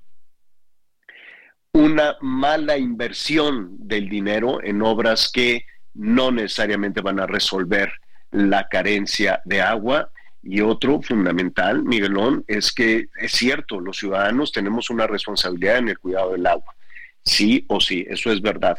[1.73, 7.91] Una mala inversión del dinero en obras que no necesariamente van a resolver
[8.31, 10.09] la carencia de agua
[10.43, 15.99] y otro fundamental, Miguelón, es que es cierto, los ciudadanos tenemos una responsabilidad en el
[15.99, 16.75] cuidado del agua.
[17.23, 18.77] Sí o sí, eso es verdad.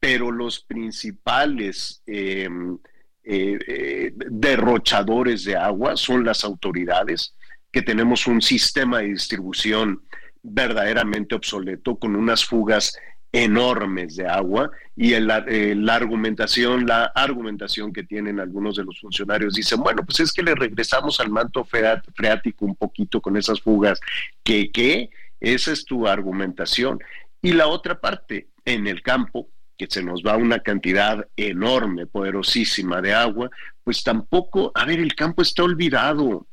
[0.00, 2.76] Pero los principales em,
[3.22, 7.36] eh, eh, derrochadores de agua son las autoridades,
[7.70, 10.02] que tenemos un sistema de distribución
[10.42, 12.98] verdaderamente obsoleto, con unas fugas
[13.34, 19.54] enormes de agua y eh, la argumentación, la argumentación que tienen algunos de los funcionarios
[19.54, 24.00] dicen, bueno, pues es que le regresamos al manto freático un poquito con esas fugas,
[24.44, 25.10] que qué,
[25.40, 27.00] esa es tu argumentación.
[27.42, 33.02] Y la otra parte, en el campo, que se nos va una cantidad enorme, poderosísima
[33.02, 33.50] de agua,
[33.82, 36.46] pues tampoco, a ver, el campo está olvidado,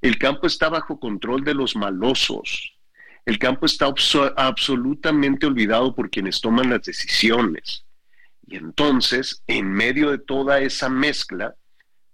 [0.00, 2.79] el campo está bajo control de los malosos
[3.26, 3.92] el campo está
[4.36, 7.84] absolutamente olvidado por quienes toman las decisiones.
[8.46, 11.54] Y entonces, en medio de toda esa mezcla,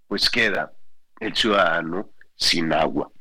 [0.07, 0.71] pues queda
[1.19, 3.11] el ciudadano sin agua.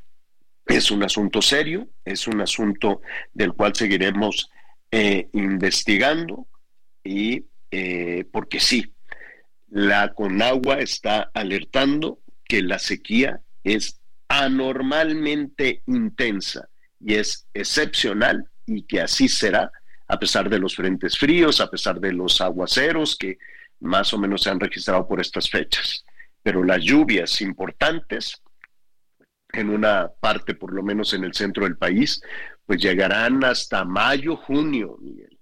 [0.66, 3.00] Es un asunto serio, es un asunto
[3.32, 4.50] del cual seguiremos
[4.90, 6.46] eh, investigando
[7.02, 8.92] y eh, porque sí,
[9.68, 16.68] la Conagua está alertando que la sequía es anormalmente intensa
[17.06, 19.70] y es excepcional y que así será
[20.08, 23.38] a pesar de los frentes fríos, a pesar de los aguaceros que
[23.78, 26.04] más o menos se han registrado por estas fechas.
[26.42, 28.42] Pero las lluvias importantes,
[29.52, 32.20] en una parte por lo menos en el centro del país,
[32.66, 35.38] pues llegarán hasta mayo, junio, Miguel.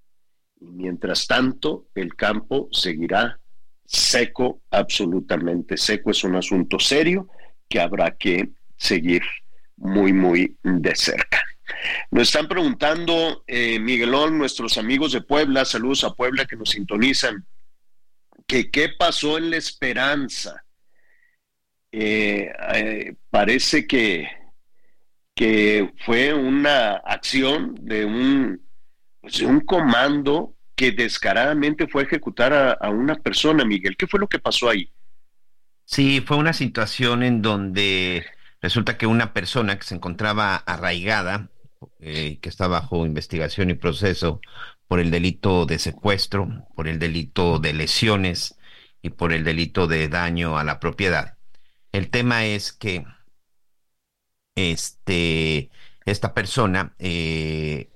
[0.60, 3.40] Y mientras tanto, el campo seguirá
[3.86, 6.10] seco, absolutamente seco.
[6.10, 7.26] Es un asunto serio
[7.70, 9.22] que habrá que seguir
[9.76, 11.42] muy, muy de cerca.
[12.10, 17.46] Nos están preguntando, eh, Miguelón, nuestros amigos de Puebla, saludos a Puebla que nos sintonizan,
[18.46, 20.64] que qué pasó en la esperanza.
[21.90, 24.28] Eh, eh, parece que,
[25.34, 28.66] que fue una acción de un,
[29.20, 33.96] pues, un comando que descaradamente fue a ejecutar a, a una persona, Miguel.
[33.96, 34.90] ¿Qué fue lo que pasó ahí?
[35.84, 38.26] Sí, fue una situación en donde
[38.60, 41.50] resulta que una persona que se encontraba arraigada
[42.00, 44.40] eh, que está bajo investigación y proceso
[44.88, 48.56] por el delito de secuestro, por el delito de lesiones
[49.02, 51.36] y por el delito de daño a la propiedad.
[51.92, 53.04] El tema es que
[54.56, 55.70] este,
[56.04, 57.90] esta persona eh,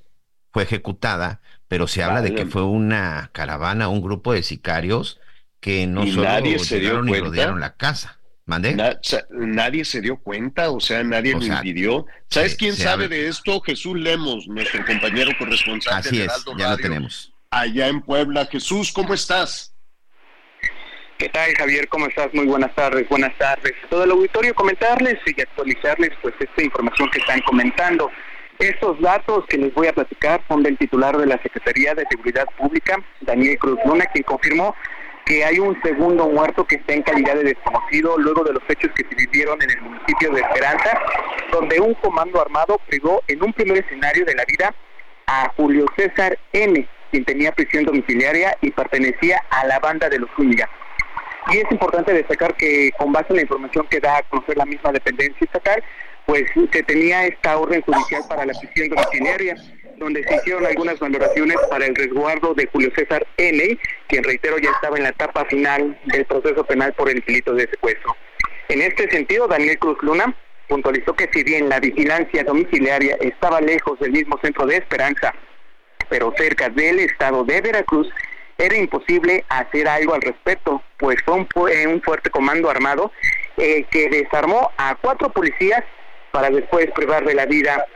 [0.53, 5.21] fue ejecutada, pero se habla de que fue una caravana, un grupo de sicarios
[5.61, 8.18] que no solo nadie se dio y rodearon la casa
[8.49, 12.07] nadie se dio cuenta, o sea, nadie lo impidió.
[12.29, 13.61] ¿Sabes quién sabe de esto?
[13.61, 15.99] Jesús Lemos, nuestro compañero corresponsal.
[15.99, 17.33] Así es, ya lo tenemos.
[17.51, 18.47] Allá en Puebla.
[18.47, 19.75] Jesús, ¿cómo estás?
[21.19, 21.89] ¿Qué tal, Javier?
[21.89, 22.33] ¿Cómo estás?
[22.33, 23.09] Muy buenas tardes.
[23.09, 23.73] Buenas tardes.
[23.91, 28.11] Todo el auditorio, comentarles y actualizarles pues esta información que están comentando.
[28.59, 32.47] Estos datos que les voy a platicar son del titular de la Secretaría de Seguridad
[32.57, 34.75] Pública, Daniel Cruz Luna, quien confirmó
[35.29, 38.91] que hay un segundo muerto que está en calidad de desconocido luego de los hechos
[38.97, 40.99] que se vivieron en el municipio de Esperanza,
[41.53, 44.75] donde un comando armado pegó en un primer escenario de la vida
[45.27, 50.31] a Julio César N., quien tenía prisión domiciliaria y pertenecía a la banda de los
[50.35, 50.69] Zúñiga.
[51.53, 54.65] Y es importante destacar que con base en la información que da a conocer la
[54.65, 55.85] misma dependencia estatal,
[56.25, 59.57] pues se tenía esta orden judicial para la prisión domiciliaria,
[59.99, 64.71] donde se hicieron algunas valoraciones para el resguardo de Julio César N., quien reitero ya
[64.71, 68.17] estaba en la etapa final del proceso penal por el delito de secuestro.
[68.69, 70.35] En este sentido, Daniel Cruz Luna
[70.69, 75.35] puntualizó que si bien la vigilancia domiciliaria estaba lejos del mismo centro de Esperanza,
[76.09, 78.09] pero cerca del estado de Veracruz,
[78.59, 83.13] era imposible hacer algo al respecto, pues fue un, un fuerte comando armado
[83.57, 85.85] eh, que desarmó a cuatro policías
[86.33, 87.87] para después privar de la vida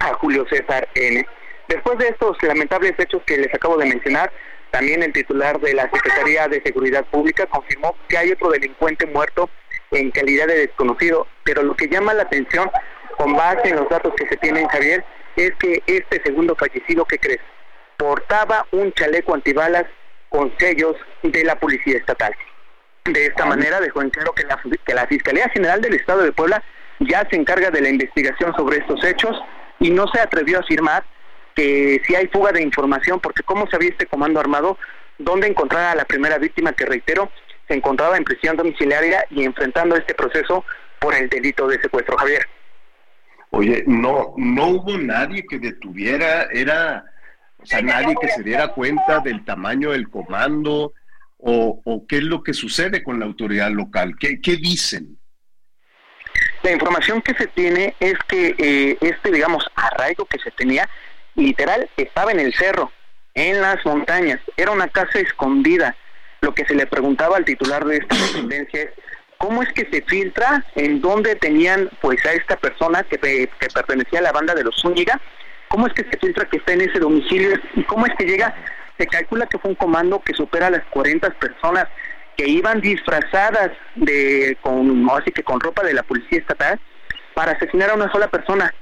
[0.00, 1.26] a Julio César N.
[1.70, 4.32] Después de estos lamentables hechos que les acabo de mencionar,
[4.72, 9.48] también el titular de la Secretaría de Seguridad Pública confirmó que hay otro delincuente muerto
[9.92, 12.68] en calidad de desconocido, pero lo que llama la atención
[13.16, 15.04] con base en los datos que se tienen, Javier,
[15.36, 17.40] es que este segundo fallecido, ¿qué crees?
[17.96, 19.84] Portaba un chaleco antibalas
[20.28, 22.34] con sellos de la Policía Estatal.
[23.04, 26.32] De esta manera dejó en claro que la, que la Fiscalía General del Estado de
[26.32, 26.64] Puebla
[26.98, 29.40] ya se encarga de la investigación sobre estos hechos
[29.78, 31.04] y no se atrevió a afirmar
[31.54, 34.78] que si hay fuga de información, porque cómo sabía este comando armado
[35.18, 37.30] dónde encontrar a la primera víctima que reitero
[37.68, 40.64] se encontraba en prisión domiciliaria y enfrentando este proceso
[40.98, 42.46] por el delito de secuestro, Javier.
[43.50, 47.04] Oye, no, no hubo nadie que detuviera, era,
[47.58, 50.94] o sea, nadie que se diera cuenta del tamaño del comando
[51.38, 55.18] o, o qué es lo que sucede con la autoridad local, qué, qué dicen.
[56.62, 60.88] La información que se tiene es que eh, este, digamos, arraigo que se tenía,
[61.40, 62.92] literal, estaba en el cerro,
[63.34, 65.96] en las montañas, era una casa escondida.
[66.40, 68.90] Lo que se le preguntaba al titular de esta dependencia es,
[69.38, 73.18] ¿cómo es que se filtra en dónde tenían pues a esta persona que,
[73.74, 75.20] pertenecía a la banda de los Zúñiga?
[75.68, 77.58] ¿Cómo es que se filtra que está en ese domicilio?
[77.74, 78.54] ¿Y cómo es que llega?
[78.98, 81.86] Se calcula que fue un comando que supera las 40 personas
[82.36, 86.80] que iban disfrazadas de con así que con ropa de la policía estatal
[87.34, 88.74] para asesinar a una sola persona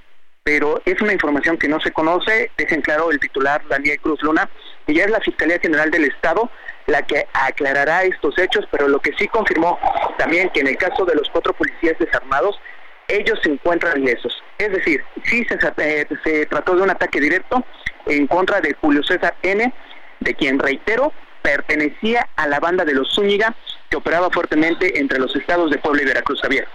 [0.49, 4.49] pero es una información que no se conoce dejen claro el titular Daniel Cruz Luna
[4.86, 6.51] y ya es la Fiscalía General del Estado
[6.86, 9.78] la que aclarará estos hechos pero lo que sí confirmó
[10.16, 12.59] también que en el caso de los cuatro policías desarmados
[13.09, 17.62] ellos se encuentran ilesos es decir sí se, eh, se trató de un ataque directo
[18.07, 19.70] en contra de Julio César N
[20.20, 23.55] de quien reitero pertenecía a la banda de los Zúñiga
[23.90, 26.66] que operaba fuertemente entre los estados de Puebla y Veracruz, Javier.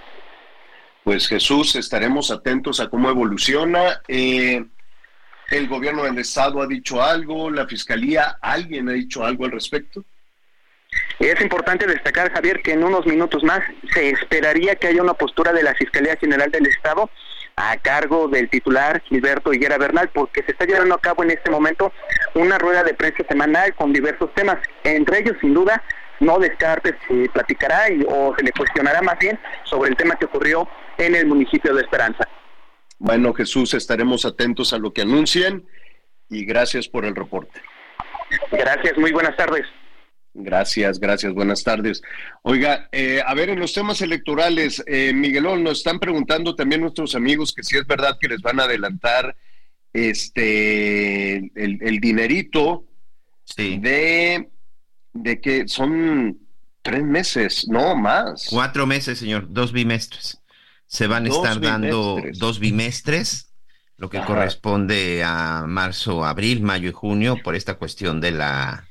[1.03, 4.01] Pues Jesús, estaremos atentos a cómo evoluciona.
[4.07, 4.63] Eh,
[5.49, 7.51] ¿El gobierno del estado ha dicho algo?
[7.51, 10.03] ¿La fiscalía, alguien ha dicho algo al respecto?
[11.19, 13.61] Es importante destacar, Javier, que en unos minutos más
[13.93, 17.09] se esperaría que haya una postura de la Fiscalía General del Estado
[17.55, 21.51] a cargo del titular Gilberto Higuera Bernal, porque se está llevando a cabo en este
[21.51, 21.91] momento
[22.33, 25.83] una rueda de prensa semanal con diversos temas, entre ellos, sin duda,
[26.19, 30.67] no descartes si platicará o se le cuestionará más bien sobre el tema que ocurrió
[30.97, 32.27] en el municipio de Esperanza.
[32.99, 35.65] Bueno, Jesús, estaremos atentos a lo que anuncien
[36.29, 37.61] y gracias por el reporte.
[38.51, 39.65] Gracias, muy buenas tardes.
[40.35, 42.01] Gracias, gracias, buenas tardes.
[42.41, 47.13] Oiga, eh, a ver, en los temas electorales, eh, Miguelón, nos están preguntando también nuestros
[47.13, 49.35] amigos que si es verdad que les van a adelantar
[49.93, 52.85] este el, dinerito
[53.55, 54.49] de,
[55.13, 56.37] de que son
[56.81, 58.47] tres meses, no más.
[58.49, 60.41] Cuatro meses, señor, dos bimestres.
[60.85, 63.51] Se van a estar dando dos bimestres,
[63.97, 68.87] lo que corresponde a marzo, abril, mayo y junio, por esta cuestión de la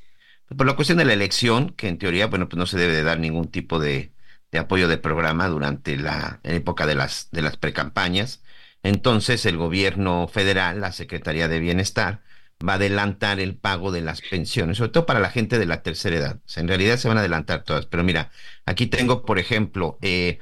[0.56, 3.02] por la cuestión de la elección, que en teoría, bueno, pues no se debe de
[3.02, 4.12] dar ningún tipo de,
[4.52, 8.42] apoyo de programa durante la época de las, de las precampañas.
[8.82, 12.20] Entonces, el gobierno federal, la Secretaría de Bienestar,
[12.66, 15.82] va a adelantar el pago de las pensiones, sobre todo para la gente de la
[15.82, 16.40] tercera edad.
[16.56, 18.30] en realidad se van a adelantar todas, pero mira,
[18.66, 20.38] aquí tengo, por ejemplo, eh,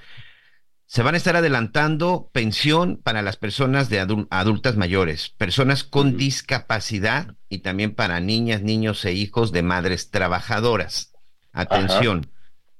[0.86, 7.36] se van a estar adelantando pensión para las personas de adultas mayores, personas con discapacidad
[7.48, 11.12] y también para niñas, niños e hijos de madres trabajadoras.
[11.52, 12.32] Atención,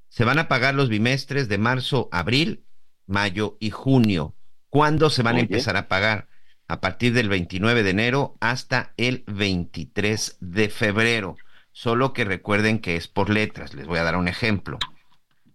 [0.09, 2.65] se van a pagar los bimestres de marzo, abril,
[3.07, 4.35] mayo y junio.
[4.69, 6.30] ¿Cuándo se van a empezar a pagar?
[6.71, 11.37] A partir del 29 de enero hasta el 23 de febrero.
[11.73, 13.75] Solo que recuerden que es por letras.
[13.75, 14.79] Les voy a dar un ejemplo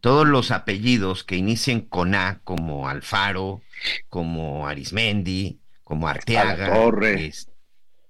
[0.06, 3.64] todos los apellidos que inicien con A, como Alfaro,
[4.08, 7.34] como Arismendi, como Arteaga, a la Torre,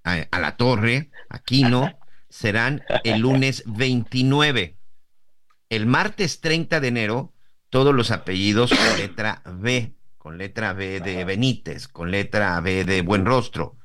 [0.04, 4.76] a, la torre Aquino, serán el lunes 29.
[5.70, 7.32] El martes 30 de enero,
[7.70, 9.95] todos los apellidos con letra B,
[10.26, 13.76] con letra B de Benítez, con letra B de Buen Rostro.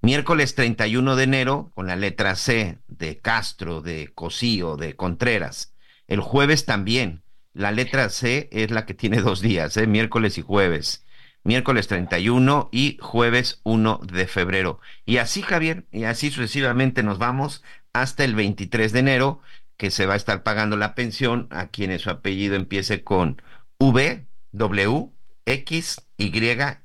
[0.00, 5.74] Miércoles 31 de enero con la letra C de Castro, de Cosío, de Contreras.
[6.06, 7.24] El jueves también.
[7.52, 9.88] La letra C es la que tiene dos días, ¿eh?
[9.88, 11.04] miércoles y jueves.
[11.42, 14.78] Miércoles 31 y jueves 1 de febrero.
[15.04, 19.40] Y así, Javier, y así sucesivamente nos vamos hasta el 23 de enero,
[19.76, 23.42] que se va a estar pagando la pensión a quienes su apellido empiece con
[23.80, 25.10] V, W,
[25.52, 26.32] X, Y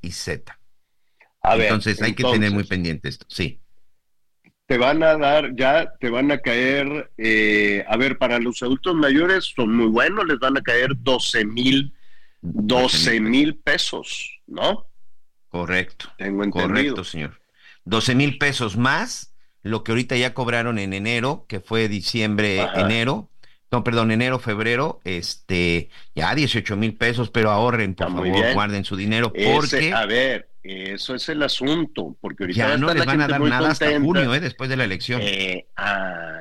[0.02, 0.60] y Z.
[1.44, 3.60] entonces hay que tener muy pendiente esto, sí.
[4.66, 8.96] Te van a dar, ya te van a caer, eh, a ver, para los adultos
[8.96, 11.94] mayores son muy buenos, les van a caer 12 mil,
[12.42, 14.88] 12 mil pesos, ¿no?
[15.50, 16.10] Correcto.
[16.18, 16.70] Tengo entendido.
[16.70, 17.42] Correcto, señor.
[17.86, 19.34] 12 mil pesos más
[19.64, 23.32] lo que ahorita ya cobraron en enero, que fue diciembre, enero,
[23.74, 28.96] no, perdón, enero, febrero, este, ya 18 mil pesos, pero ahorren, por favor, guarden su
[28.96, 29.92] dinero, porque...
[29.92, 33.72] a ver, eso es el asunto, porque ahorita ya no les van a dar nada
[33.72, 34.40] hasta junio, ¿eh?
[34.40, 35.22] después de la elección.
[35.24, 35.66] Eh,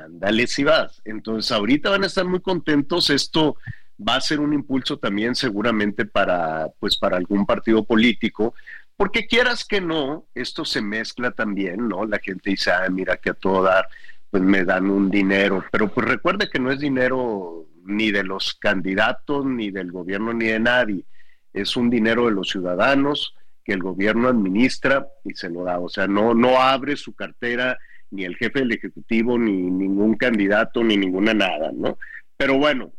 [0.09, 1.01] dale si vas.
[1.05, 3.09] Entonces, ahorita van a estar muy contentos.
[3.09, 3.57] Esto
[3.99, 8.53] va a ser un impulso también seguramente para, pues, para algún partido político,
[8.95, 12.05] porque quieras que no, esto se mezcla también, ¿no?
[12.05, 13.87] La gente dice, ah, mira que a todo dar
[14.33, 18.55] pues me dan un dinero, pero pues recuerde que no es dinero ni de los
[18.55, 21.05] candidatos, ni del gobierno, ni de nadie,
[21.53, 25.87] es un dinero de los ciudadanos que el gobierno administra y se lo da, o
[25.87, 27.77] sea, no, no abre su cartera
[28.09, 31.99] ni el jefe del Ejecutivo, ni ningún candidato, ni ninguna nada, ¿no?
[32.35, 32.91] Pero bueno,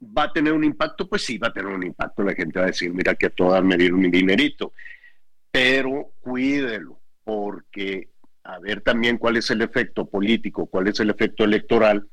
[0.00, 1.06] ¿va a tener un impacto?
[1.10, 2.22] Pues sí, va a tener un impacto.
[2.22, 4.72] La gente va a decir, mira que a todas me dieron mi dinerito.
[5.50, 8.08] Pero cuídelo, porque
[8.46, 12.08] a ver también cuál es el efecto político, cuál es el efecto electoral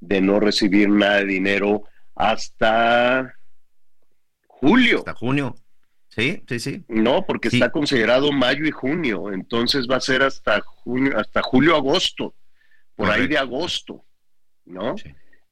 [0.00, 1.84] de no recibir nada de dinero
[2.14, 3.34] hasta
[4.46, 4.98] julio.
[4.98, 5.54] Hasta junio.
[6.08, 6.84] Sí, sí, sí.
[6.88, 11.74] No, porque está considerado mayo y junio, entonces va a ser hasta junio, hasta julio,
[11.74, 12.34] agosto,
[12.94, 14.04] por ahí de agosto,
[14.64, 14.94] ¿no?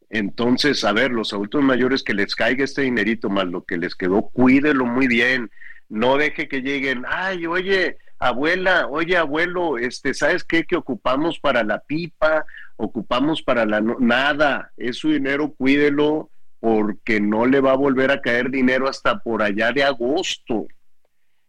[0.09, 3.97] Entonces, a ver, los adultos mayores que les caiga este dinerito más lo que les
[3.97, 5.51] quedó, cuídelo muy bien.
[5.89, 10.63] No deje que lleguen, ay, oye, abuela, oye abuelo, este, ¿sabes qué?
[10.65, 12.45] Que ocupamos para la pipa,
[12.77, 16.31] ocupamos para la nada, es su dinero, cuídelo,
[16.61, 20.69] porque no le va a volver a caer dinero hasta por allá de agosto,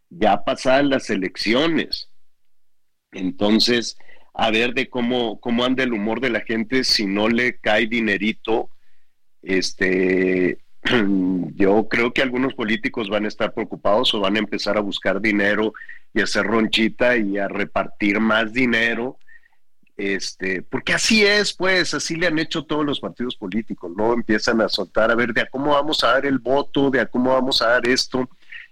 [0.10, 2.10] ya pasadas las elecciones.
[3.12, 3.96] Entonces,
[4.34, 7.86] a ver de cómo, cómo anda el humor de la gente si no le cae
[7.86, 8.72] dinerito,
[9.44, 10.58] este,
[11.56, 15.22] yo creo que algunos políticos van a estar preocupados o van a empezar a buscar
[15.22, 15.74] dinero
[16.14, 19.18] y a hacer ronchita y a repartir más dinero.
[19.96, 24.14] Este, porque así es, pues, así le han hecho todos los partidos políticos, ¿no?
[24.14, 27.06] Empiezan a soltar a ver de a cómo vamos a dar el voto, de a
[27.06, 28.28] cómo vamos a dar esto,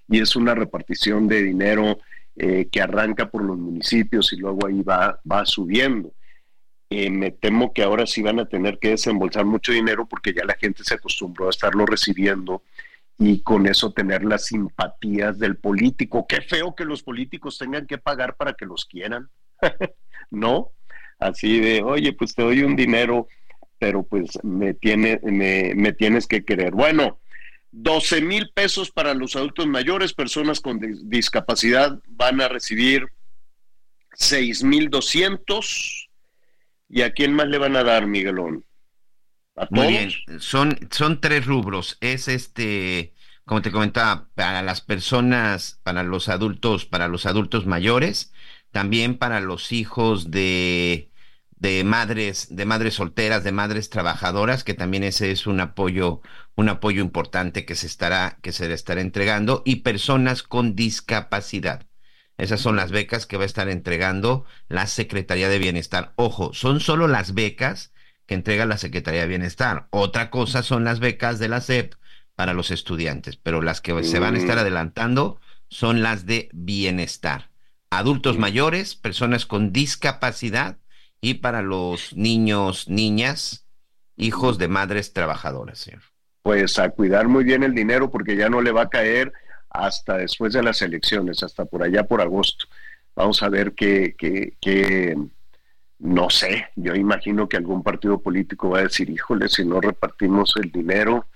[0.10, 2.00] y es una repartición de dinero
[2.36, 6.12] eh, que arranca por los municipios y luego ahí va, va subiendo.
[6.94, 10.44] Eh, me temo que ahora sí van a tener que desembolsar mucho dinero porque ya
[10.44, 12.64] la gente se acostumbró a estarlo recibiendo
[13.18, 16.26] y con eso tener las simpatías del político.
[16.28, 19.30] Qué feo que los políticos tengan que pagar para que los quieran,
[20.32, 20.74] ¿no?
[21.18, 23.30] Así de, oye, pues te doy un dinero,
[23.80, 26.72] pero pues me, tiene, me, me tienes que querer.
[26.72, 27.22] Bueno,
[27.72, 33.08] 12 mil pesos para los adultos mayores, personas con discapacidad van a recibir
[34.16, 36.01] 6 mil 200
[36.94, 38.66] ¿Y a quién más le van a dar, Miguelón?
[39.56, 41.98] ¿A Muy bien, son, son tres rubros.
[42.02, 43.14] Es este,
[43.46, 48.34] como te comentaba, para las personas, para los adultos, para los adultos mayores,
[48.72, 51.12] también para los hijos de,
[51.52, 56.22] de madres, de madres solteras, de madres trabajadoras, que también ese es un apoyo,
[56.56, 61.88] un apoyo importante que se estará, que se le estará entregando, y personas con discapacidad.
[62.42, 66.12] Esas son las becas que va a estar entregando la Secretaría de Bienestar.
[66.16, 67.94] Ojo, son solo las becas
[68.26, 69.86] que entrega la Secretaría de Bienestar.
[69.92, 71.94] Otra cosa son las becas de la SEP
[72.36, 74.62] para los estudiantes, pero las que se van a estar mm.
[74.62, 75.40] adelantando
[75.70, 77.52] son las de bienestar.
[77.92, 80.80] Adultos mayores, personas con discapacidad
[81.22, 83.68] y para los niños, niñas,
[84.16, 86.02] hijos de madres trabajadoras, señor.
[86.42, 89.32] Pues a cuidar muy bien el dinero porque ya no le va a caer
[89.72, 92.66] hasta después de las elecciones, hasta por allá por agosto.
[93.16, 95.18] Vamos a ver qué, qué,
[96.00, 100.54] no sé, yo imagino que algún partido político va a decir, híjole, si no repartimos
[100.62, 101.28] el dinero,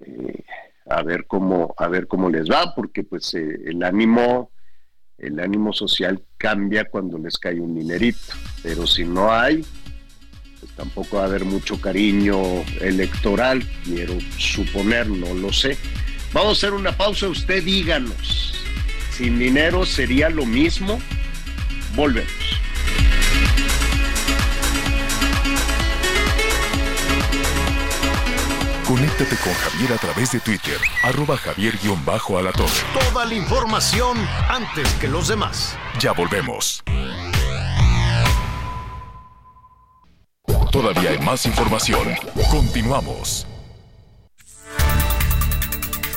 [0.00, 0.44] eh,
[0.88, 4.50] a ver cómo, a ver cómo les va, porque pues eh, el ánimo,
[5.18, 8.32] el ánimo social cambia cuando les cae un dinerito,
[8.62, 9.64] pero si no hay,
[10.60, 12.38] pues tampoco va a haber mucho cariño
[12.80, 15.76] electoral, quiero suponer, no lo sé.
[16.32, 18.54] Vamos a hacer una pausa, usted díganos.
[19.10, 21.00] ¿Sin dinero sería lo mismo?
[21.94, 22.32] Volvemos.
[28.86, 32.66] Conéctate con Javier a través de Twitter, arroba javier-alatón.
[32.92, 35.76] Toda la información antes que los demás.
[36.00, 36.82] Ya volvemos.
[40.72, 42.14] Todavía hay más información.
[42.50, 43.46] Continuamos.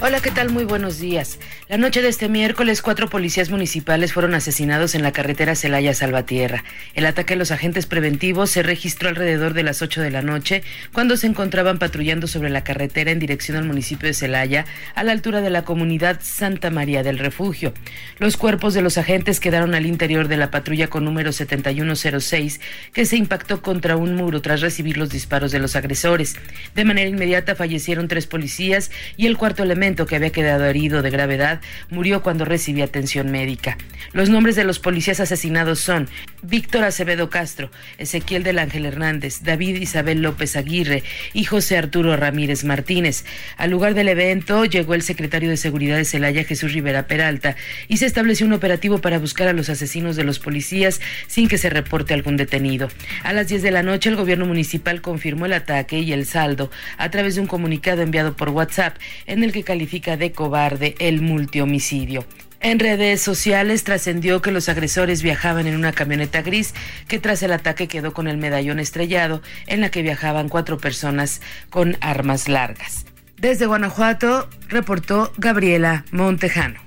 [0.06, 0.50] Hola, ¿qué tal?
[0.50, 1.40] Muy buenos días.
[1.70, 6.66] La noche de este miércoles, cuatro policías municipales fueron asesinados en la carretera Celaya-Salvatierra.
[6.94, 10.62] El ataque a los agentes preventivos se registró alrededor de las 8 de la noche,
[10.92, 15.14] cuando se encontraban patrullando sobre la carretera en dirección al municipio de Celaya, a la
[15.14, 17.74] altura de la comunidad Santa María del Refugio.
[18.20, 22.60] Los cuerpos de los agentes quedaron al interior de la patrulla con número 7106,
[22.92, 26.36] que se impactó contra un muro tras recibir los disparos de los agresores.
[26.76, 31.10] De manera inmediata fallecieron tres policías y el cuarto elemento que había quedado herido de
[31.10, 33.78] gravedad murió cuando recibía atención médica.
[34.12, 36.10] Los nombres de los policías asesinados son
[36.42, 41.04] Víctor Acevedo Castro, Ezequiel del Ángel Hernández, David Isabel López Aguirre
[41.34, 43.24] y José Arturo Ramírez Martínez.
[43.58, 47.56] Al lugar del evento llegó el secretario de Seguridad de Celaya, Jesús Rivera Peralta,
[47.88, 51.58] y se estableció un operativo para buscar a los asesinos de los policías sin que
[51.58, 52.90] se reporte algún detenido.
[53.24, 56.72] A las 10 de la noche, el gobierno municipal confirmó el ataque y el saldo
[56.98, 59.83] a través de un comunicado enviado por WhatsApp en el que calificó
[60.18, 62.26] de cobarde el multihomicidio.
[62.60, 66.74] En redes sociales trascendió que los agresores viajaban en una camioneta gris
[67.10, 71.42] que tras el ataque quedó con el medallón estrellado en la que viajaban cuatro personas
[71.70, 73.06] con armas largas.
[73.38, 76.80] Desde Guanajuato reportó Gabriela Montejano.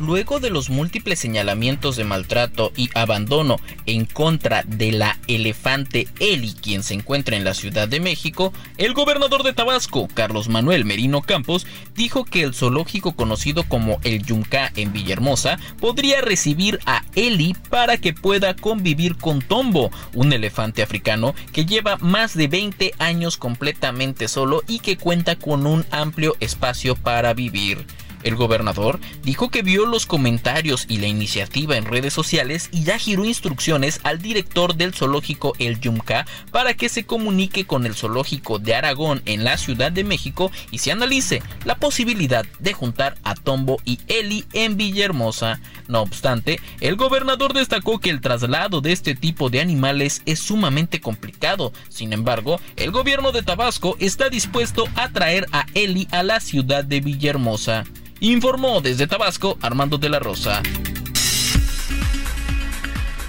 [0.00, 6.54] Luego de los múltiples señalamientos de maltrato y abandono en contra de la elefante Eli,
[6.54, 11.20] quien se encuentra en la Ciudad de México, el gobernador de Tabasco, Carlos Manuel Merino
[11.20, 17.54] Campos, dijo que el zoológico conocido como el Yunca en Villahermosa podría recibir a Eli
[17.68, 23.36] para que pueda convivir con Tombo, un elefante africano que lleva más de 20 años
[23.36, 27.84] completamente solo y que cuenta con un amplio espacio para vivir.
[28.22, 32.98] El gobernador dijo que vio los comentarios y la iniciativa en redes sociales y ya
[32.98, 38.58] giró instrucciones al director del zoológico El Yumca para que se comunique con el zoológico
[38.58, 43.34] de Aragón en la Ciudad de México y se analice la posibilidad de juntar a
[43.34, 45.60] Tombo y Eli en Villahermosa.
[45.88, 51.00] No obstante, el gobernador destacó que el traslado de este tipo de animales es sumamente
[51.00, 51.72] complicado.
[51.88, 56.84] Sin embargo, el gobierno de Tabasco está dispuesto a traer a Eli a la ciudad
[56.84, 57.84] de Villahermosa.
[58.22, 60.62] Informó desde Tabasco Armando de la Rosa.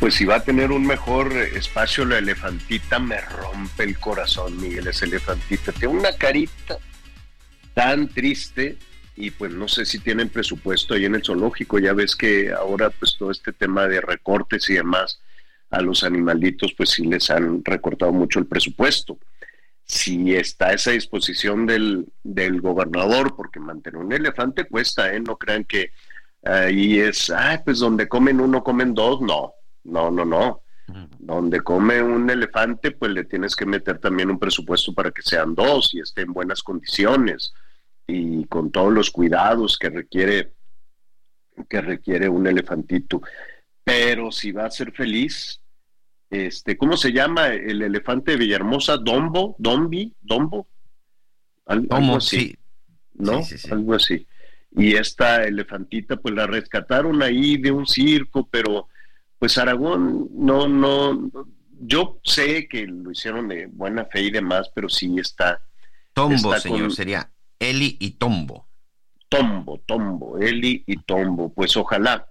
[0.02, 4.88] Pues si va a tener un mejor espacio la elefantita, me rompe el corazón, Miguel,
[4.88, 5.72] esa elefantita.
[5.72, 6.78] Tiene una carita
[7.74, 8.76] tan triste
[9.16, 11.80] y pues no sé si tienen presupuesto ahí en el zoológico.
[11.80, 15.22] Ya ves que ahora pues todo este tema de recortes y demás
[15.70, 19.18] a los animalitos pues sí les han recortado mucho el presupuesto
[19.92, 25.20] si está esa disposición del, del gobernador, porque mantener un elefante cuesta, ¿eh?
[25.20, 25.92] No crean que
[26.46, 29.54] ahí es, ay, pues donde comen uno, comen dos, no,
[29.84, 30.62] no, no, no.
[31.20, 35.56] Donde come un elefante, pues le tienes que meter también un presupuesto para que sean
[35.56, 37.54] dos y esté en buenas condiciones
[38.08, 40.54] y con todos los cuidados que requiere
[41.70, 43.22] que requiere un elefantito.
[43.84, 45.61] Pero si va a ser feliz,
[46.32, 48.98] este, ¿cómo se llama el elefante de Villahermosa?
[48.98, 50.66] Dombo, Dombi, Dombo,
[51.66, 52.58] algo, así,
[53.14, 53.42] ¿no?
[53.70, 54.26] Algo así.
[54.72, 58.88] Y esta elefantita, pues la rescataron ahí de un circo, pero
[59.38, 61.30] pues Aragón no, no,
[61.82, 65.62] yo sé que lo hicieron de buena fe y demás, pero sí está.
[66.14, 67.30] Tombo, señor, sería
[67.60, 68.68] Eli y Tombo.
[69.28, 71.54] Tombo, Tombo, Eli y Tombo.
[71.54, 72.30] Pues ojalá,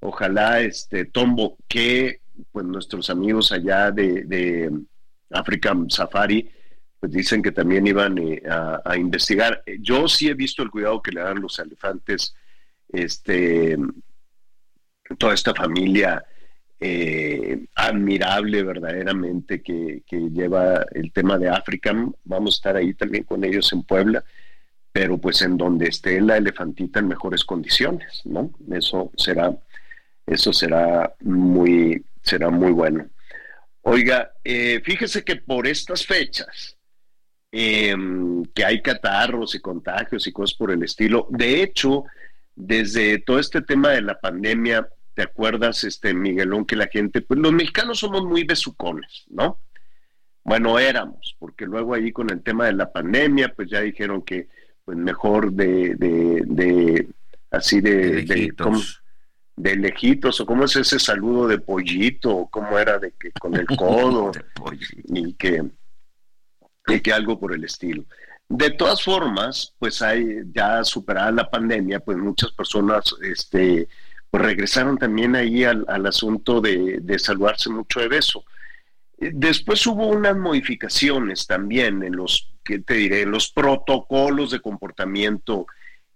[0.00, 4.70] ojalá este Tombo, que pues nuestros amigos allá de, de
[5.30, 6.48] Africa Safari,
[7.00, 9.62] pues dicen que también iban eh, a, investigar.
[9.80, 12.34] Yo sí he visto el cuidado que le dan los elefantes,
[12.88, 13.76] este,
[15.18, 16.24] toda esta familia
[16.78, 21.92] eh, admirable verdaderamente que, que, lleva el tema de África.
[22.24, 24.24] Vamos a estar ahí también con ellos en Puebla,
[24.92, 28.52] pero pues en donde esté la elefantita en mejores condiciones, ¿no?
[28.70, 29.56] Eso será,
[30.26, 33.08] eso será muy, será muy bueno.
[33.82, 36.78] Oiga, eh, fíjese que por estas fechas,
[37.50, 42.04] em, que hay catarros y contagios y cosas por el estilo, de hecho,
[42.54, 47.40] desde todo este tema de la pandemia, ¿te acuerdas, este Miguelón, que la gente, pues
[47.40, 49.58] los mexicanos somos muy besucones, ¿no?
[50.44, 54.48] Bueno, éramos, porque luego ahí con el tema de la pandemia, pues ya dijeron que
[54.84, 57.08] pues mejor de, de, de
[57.50, 58.52] así de, de de
[59.56, 63.66] lejitos, o cómo es ese saludo de pollito, o cómo era de que con el
[63.66, 64.32] codo,
[65.08, 65.62] y que,
[66.86, 68.04] y que algo por el estilo.
[68.48, 73.88] De todas formas, pues hay ya superada la pandemia, pues muchas personas este,
[74.30, 78.44] pues regresaron también ahí al, asunto de, de, saludarse mucho de beso.
[79.16, 85.66] Después hubo unas modificaciones también en los, ¿qué te diré?, en los protocolos de comportamiento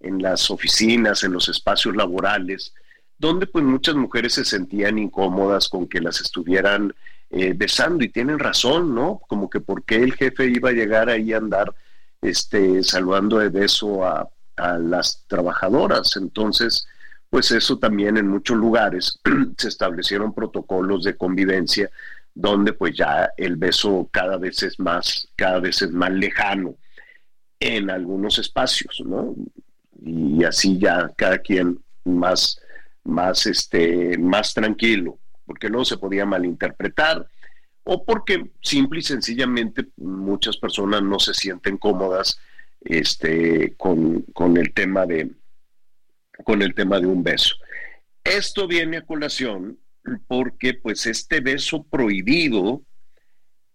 [0.01, 2.75] en las oficinas, en los espacios laborales,
[3.19, 6.95] donde pues muchas mujeres se sentían incómodas con que las estuvieran
[7.31, 9.21] eh, besando y tienen razón, ¿no?
[9.27, 11.75] Como que por qué el jefe iba a llegar ahí a andar
[12.21, 14.29] este, saludando de beso a,
[14.79, 16.17] las trabajadoras.
[16.17, 16.87] Entonces,
[17.29, 19.21] pues eso también en muchos lugares
[19.59, 21.91] se establecieron protocolos de convivencia
[22.35, 26.77] donde pues ya el beso cada vez es más, cada vez es más lejano
[27.61, 29.35] en algunos espacios, ¿no?
[30.03, 32.59] Y así ya cada quien más,
[33.07, 37.27] más, este, más tranquilo, porque no se podía malinterpretar
[37.89, 42.37] o porque simple y sencillamente muchas personas no se sienten cómodas
[42.81, 44.25] este, con,
[44.57, 45.31] el tema de,
[46.45, 47.55] con el tema de un beso.
[48.25, 49.79] Esto viene a colación
[50.27, 52.83] porque pues este beso prohibido,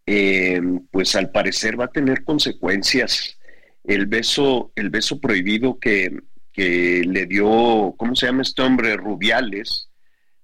[0.05, 3.39] eh, pues al parecer va a tener consecuencias.
[3.85, 6.21] El beso, el beso prohibido que,
[6.51, 8.97] que le dio, ¿cómo se llama este hombre?
[8.97, 9.89] Rubiales,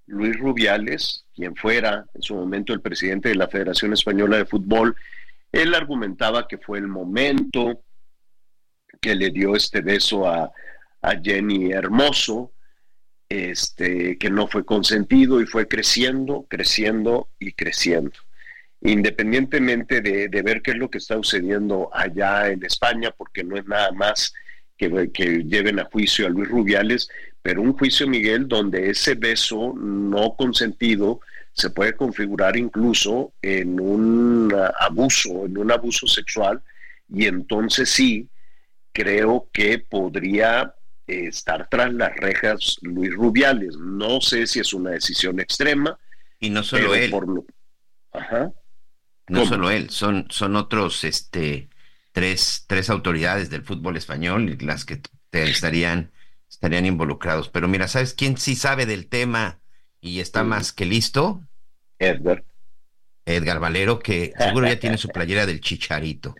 [0.08, 4.96] Luis Rubiales, quien fuera en su momento el presidente de la Federación Española de Fútbol,
[5.52, 7.82] él argumentaba que fue el momento
[9.02, 10.52] que le dio este beso a,
[11.24, 12.52] Jenny Hermoso,
[13.30, 18.18] este, que no fue consentido y fue creciendo, creciendo y creciendo.
[18.82, 23.66] Independientemente de, ver qué es lo que está sucediendo allá en España, porque no es
[23.66, 24.34] nada más
[24.78, 27.10] que, que lleven a juicio a Luis Rubiales,
[27.42, 31.22] pero un juicio, Miguel, donde ese beso no consentido
[31.54, 36.62] se puede configurar incluso en un abuso, en un abuso sexual,
[37.10, 38.30] y entonces sí,
[38.92, 40.74] creo que podría
[41.08, 43.78] eh, estar tras las rejas Luis Rubiales.
[43.78, 45.98] No sé si es una decisión extrema.
[46.40, 47.12] Y no solo él.
[49.30, 51.70] No solo él, son, son otros este,
[52.18, 55.00] tres, tres autoridades del fútbol español las que
[55.30, 56.12] te estarían
[56.50, 57.48] estarían involucrados.
[57.50, 59.60] Pero mira, ¿sabes quién sí sabe del tema
[60.02, 61.44] y está más que listo?
[62.00, 62.44] Edgar.
[63.24, 66.34] Edgar Valero, que seguro ya tiene su playera del chicharito.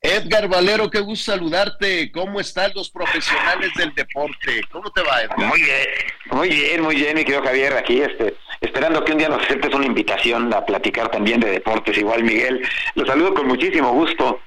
[0.00, 2.10] Edgar Valero, qué gusto saludarte.
[2.10, 4.62] ¿Cómo están los profesionales del deporte?
[4.72, 5.38] ¿Cómo te va, Edgar?
[5.38, 5.86] Muy bien,
[6.30, 9.74] muy bien, muy bien, mi querido Javier, aquí este, esperando que un día nos aceptes
[9.74, 12.66] una invitación a platicar también de deportes, igual Miguel.
[12.94, 14.40] Los saludo con muchísimo gusto.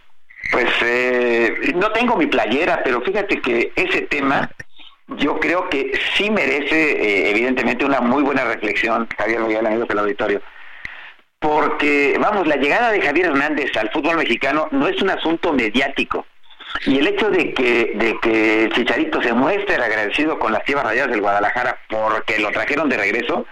[0.52, 4.50] Pues eh, no tengo mi playera, pero fíjate que ese tema
[5.08, 10.00] yo creo que sí merece, eh, evidentemente, una muy buena reflexión, Javier Miguel, amigos del
[10.00, 10.42] auditorio.
[11.40, 16.26] Porque, vamos, la llegada de Javier Hernández al fútbol mexicano no es un asunto mediático.
[16.86, 21.12] Y el hecho de que, de que Chicharito se muestre agradecido con las Chivas Rayadas
[21.12, 23.46] del Guadalajara porque lo trajeron de regreso,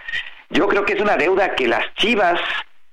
[0.49, 2.39] yo creo que es una deuda que las Chivas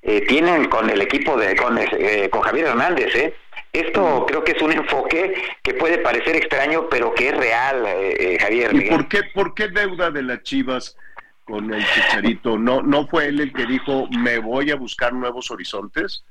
[0.02, 3.34] eh, tienen con el equipo de con, eh, con Javier Hernández, ¿eh?
[3.72, 5.32] Esto creo que es un enfoque
[5.62, 8.74] que puede parecer extraño, pero que es real, eh, eh, Javier.
[8.74, 10.94] ¿Y por qué, por qué deuda de las Chivas
[11.44, 12.58] con el Chicharito?
[12.58, 16.22] ¿No, ¿No fue él el que dijo, me voy a buscar nuevos horizontes?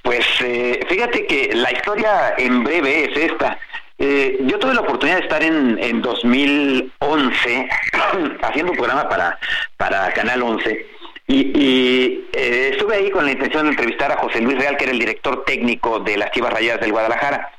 [0.00, 3.58] Pues eh, fíjate que la historia en breve es esta.
[3.98, 7.68] yo tuve la oportunidad de estar en, en 2011
[8.42, 9.38] haciendo un programa para,
[9.76, 10.97] para Canal 11
[11.30, 14.92] y, eh, estuve ahí con la intención de entrevistar a José Luis Real, que era
[14.92, 17.52] el director técnico de las Chivas Rayadas del Guadalajara.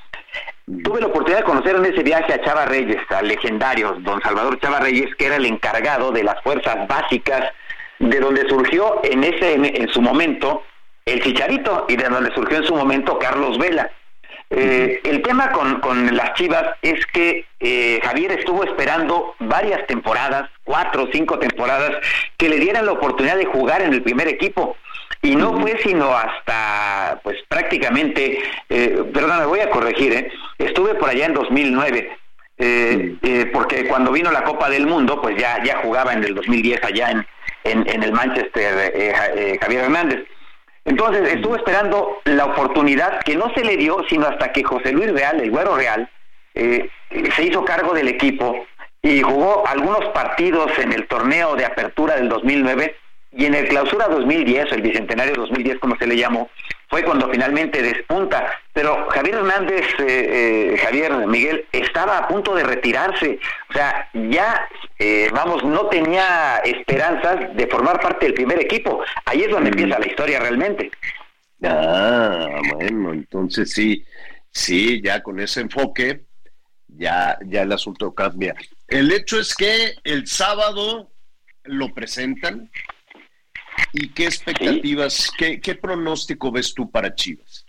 [0.84, 4.60] Tuve la oportunidad de conocer en ese viaje a Chava Reyes, al legendario don Salvador
[4.60, 7.52] Chava Reyes, que era el encargado de las fuerzas básicas,
[8.00, 10.64] de donde surgió en ese en su momento
[11.06, 13.92] el Chicharito y de donde surgió en su momento Carlos Vela.
[14.52, 20.50] Eh, el tema con, con, las Chivas es que eh, Javier estuvo esperando varias temporadas,
[20.64, 21.92] cuatro o cinco temporadas,
[22.36, 24.76] que le dieran la oportunidad de jugar en el primer equipo.
[25.22, 28.40] Y no fue sino hasta, pues prácticamente,
[28.70, 30.32] eh, perdón, me voy a corregir, ¿eh?
[30.58, 32.18] estuve por allá en 2009.
[32.62, 36.36] Eh, eh, porque cuando vino la Copa del Mundo, pues ya, ya jugaba en el
[36.36, 37.26] 2010 allá en,
[37.64, 40.26] en, en el Manchester Javier Hernández.
[40.90, 45.12] Entonces estuvo esperando la oportunidad que no se le dio, sino hasta que José Luis
[45.12, 46.10] Real, el güero Real,
[46.56, 46.90] eh,
[47.36, 48.66] se hizo cargo del equipo
[49.04, 52.96] y jugó algunos partidos en el torneo de apertura del 2009
[53.32, 56.50] y en el clausura 2010, el bicentenario 2010 como se le llamó,
[56.88, 58.52] fue cuando finalmente despunta.
[58.74, 63.40] Pero Javier Hernández, eh, eh, Javier Miguel, estaba a punto de retirarse.
[63.70, 64.68] O sea, ya,
[65.00, 69.02] eh, vamos, no tenía esperanzas de formar parte del primer equipo.
[69.26, 70.92] Ahí es donde empieza la historia realmente.
[71.64, 74.06] Ah, bueno, entonces sí,
[74.52, 76.26] sí, ya con ese enfoque,
[76.88, 78.56] ya, ya el asunto cambia.
[78.88, 81.12] El hecho es que el sábado
[81.64, 82.70] lo presentan,
[83.94, 87.66] ¿Y qué expectativas, qué, pronóstico ves tú para Chivas?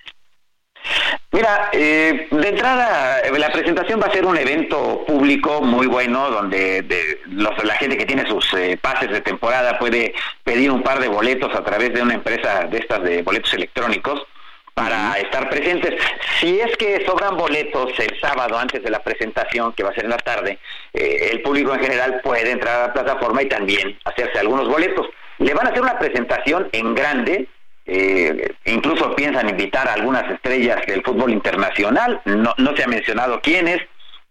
[1.33, 7.17] Mira, eh, de entrada, la presentación va a ser un evento público muy bueno, donde
[7.29, 10.13] la gente que tiene sus eh, pases de temporada puede
[10.43, 14.27] pedir un par de boletos a través de una empresa de estas de boletos electrónicos
[14.75, 16.03] para estar presentes.
[16.41, 20.05] Si es que sobran boletos el sábado antes de la presentación, que va a ser
[20.05, 20.59] en la tarde,
[20.93, 25.07] eh, el público en general puede entrar a la plataforma y también hacerse algunos boletos.
[25.39, 27.47] Le van a hacer una presentación en grande,
[27.87, 33.41] eh, incluso piensan invitar a algunas estrellas del fútbol internacional, no, no se ha mencionado
[33.41, 33.81] quiénes,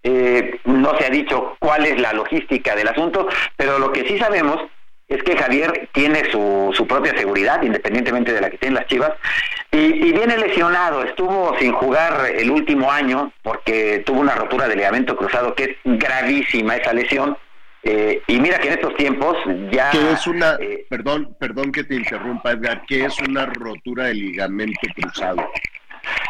[0.03, 3.27] eh, no se ha dicho cuál es la logística del asunto,
[3.57, 4.61] pero lo que sí sabemos
[5.09, 9.11] es que Javier tiene su, su propia seguridad, independientemente de la que tienen las Chivas,
[9.71, 14.75] y, y, viene lesionado, estuvo sin jugar el último año porque tuvo una rotura de
[14.75, 17.37] ligamento cruzado que es gravísima esa lesión,
[17.83, 19.37] eh, y mira que en estos tiempos
[19.71, 19.89] ya...
[19.91, 24.15] ¿Qué es una, eh, perdón, perdón que te interrumpa Edgar, ¿qué es una rotura de
[24.15, 25.49] ligamento cruzado?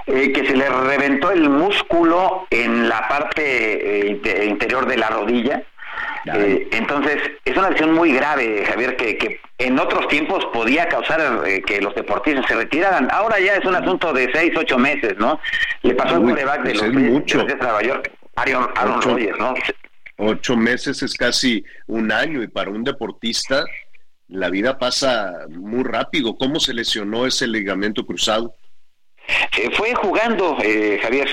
[0.06, 5.64] Eh, que se le reventó el músculo en la parte interior de la rodilla.
[6.26, 11.22] entonces, es una lesión muy grave, Javier, que, en otros tiempos podía causar
[11.66, 13.10] que los deportistas se retiraran.
[13.12, 15.40] Ahora ya es un asunto de seis, ocho meses, ¿no?
[15.82, 16.94] Le pasó al coreback de pues
[17.34, 19.54] los de Nueva York, Aaron, Aaron Rodgers, ¿no?
[20.22, 23.64] Ocho meses es casi un año y para un deportista
[24.28, 26.36] la vida pasa muy rápido.
[26.36, 28.54] ¿Cómo se lesionó ese ligamento cruzado?
[29.58, 31.30] Eh, fue jugando, eh, Javier,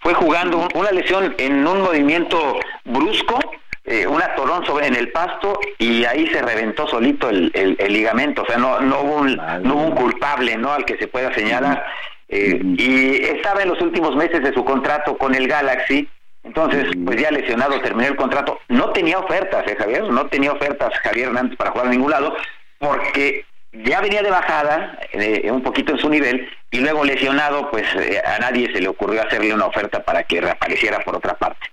[0.00, 3.38] fue jugando una lesión en un movimiento brusco,
[3.84, 7.52] eh, un atorón sobre en el pasto y ahí se reventó solito el,
[7.88, 10.72] ligamento, o sea, no, no, hubo un, no hubo un culpable ¿no?
[10.72, 11.84] al que se pueda señalar.
[12.28, 16.08] y estaba en los últimos meses de su contrato con el Galaxy
[16.42, 18.58] entonces, pues ya lesionado, terminó el contrato.
[18.68, 20.04] No tenía ofertas, ¿eh, Javier?
[20.04, 22.34] No tenía ofertas Javier Hernández para jugar a ningún lado,
[22.78, 27.86] porque ya venía de bajada, eh, un poquito en su nivel, y luego lesionado, pues
[27.94, 31.66] eh, a nadie se le ocurrió hacerle una oferta para que reapareciera por otra parte.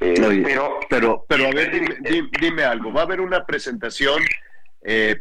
[0.00, 1.98] Eh, pero, pero, pero a ver,
[2.40, 2.92] dime, algo.
[2.92, 4.22] Va a haber una presentación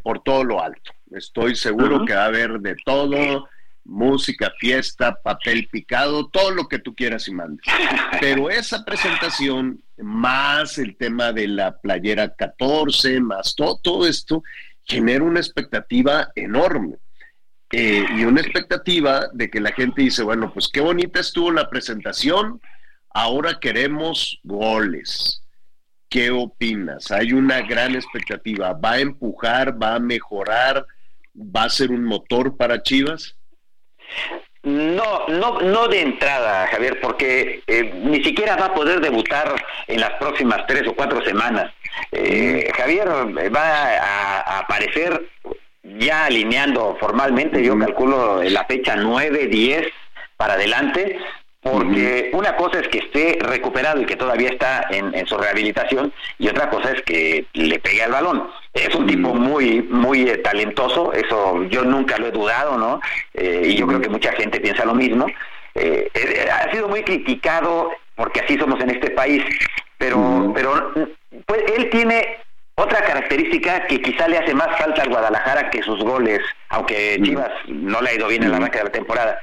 [0.04, 0.92] por todo lo alto.
[1.16, 3.48] Estoy seguro que va a haber de todo
[3.86, 7.66] música, fiesta, papel picado, todo lo que tú quieras y mandes.
[8.22, 14.44] Pero esa presentación, más el tema de la playera 14, más todo, todo esto,
[14.84, 16.98] genera una expectativa enorme.
[17.72, 21.70] Eh, y una expectativa de que la gente dice, bueno, pues qué bonita estuvo la
[21.70, 22.62] presentación,
[23.10, 25.44] ahora queremos goles.
[26.08, 27.10] ¿Qué opinas?
[27.10, 28.74] Hay una gran expectativa.
[28.74, 29.82] ¿Va a empujar?
[29.82, 30.86] ¿Va a mejorar?
[31.36, 33.36] ¿Va a ser un motor para Chivas?
[34.64, 39.54] No, no, no de entrada, Javier, porque eh, ni siquiera va a poder debutar
[39.88, 41.74] en las próximas tres o cuatro semanas.
[42.14, 43.10] Eh, Javier
[43.54, 45.22] va a, aparecer
[45.84, 49.88] ya alineando formalmente, yo calculo la fecha 9, 10
[50.38, 51.20] para adelante,
[51.64, 56.50] porque una cosa es que esté recuperado y que todavía está en, su rehabilitación, y
[56.50, 58.50] otra cosa es que le pegue al balón.
[58.74, 63.00] Es un tipo muy, muy eh, talentoso, eso yo nunca lo he dudado, ¿no?
[63.34, 65.26] Eh, y yo creo que mucha gente piensa lo mismo.
[65.76, 66.12] Eh,
[66.52, 69.44] ha sido muy criticado porque así somos en este país,
[69.98, 70.94] pero, pero
[71.46, 72.38] pues, él tiene
[72.76, 77.52] otra característica que quizá le hace más falta al Guadalajara que sus goles, aunque Chivas
[77.68, 79.40] no le ha ido bien en la arranque de la temporada.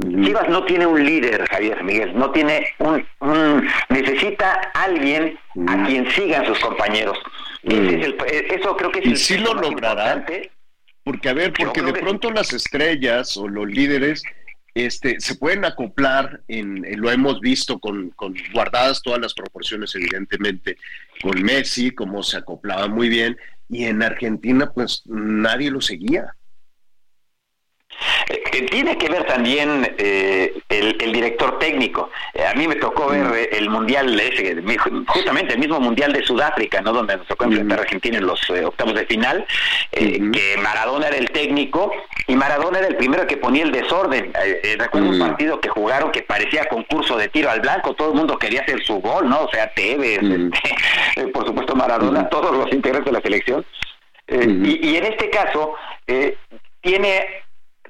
[0.00, 5.38] Chivas no tiene un líder, Javier Miguel, no tiene un, necesita alguien
[5.68, 7.16] a quien sigan sus compañeros.
[7.62, 10.26] eso creo que es y sí lo logrará.
[11.04, 14.24] Porque a ver, porque de pronto las estrellas o los líderes
[14.74, 20.76] este, se pueden acoplar, en, lo hemos visto con, con, guardadas todas las proporciones, evidentemente,
[21.22, 23.36] con Messi, como se acoplaba muy bien,
[23.68, 26.34] y en Argentina, pues nadie lo seguía.
[28.28, 32.10] Eh, tiene que ver también eh, el, director técnico.
[32.32, 33.54] Eh, a mí me tocó ver mm.
[33.56, 34.62] el mundial ese,
[35.06, 36.92] justamente el mismo mundial de Sudáfrica, ¿no?
[36.92, 37.84] Donde nos tocó enfrentar a mm.
[37.84, 39.46] Argentina en los octavos de final,
[39.92, 41.92] que Maradona era el técnico
[42.26, 44.32] y Maradona era el primero que ponía el desorden.
[44.78, 45.20] recuerdo un mm.
[45.28, 48.82] partido que jugaron que parecía concurso de tiro al blanco, todo el mundo quería hacer
[48.84, 49.44] su gol, ¿no?
[49.44, 53.64] O sea, Tevez, este, por supuesto Maradona, todos los integrantes de la selección
[54.26, 55.74] y, en este caso,
[56.80, 57.43] tiene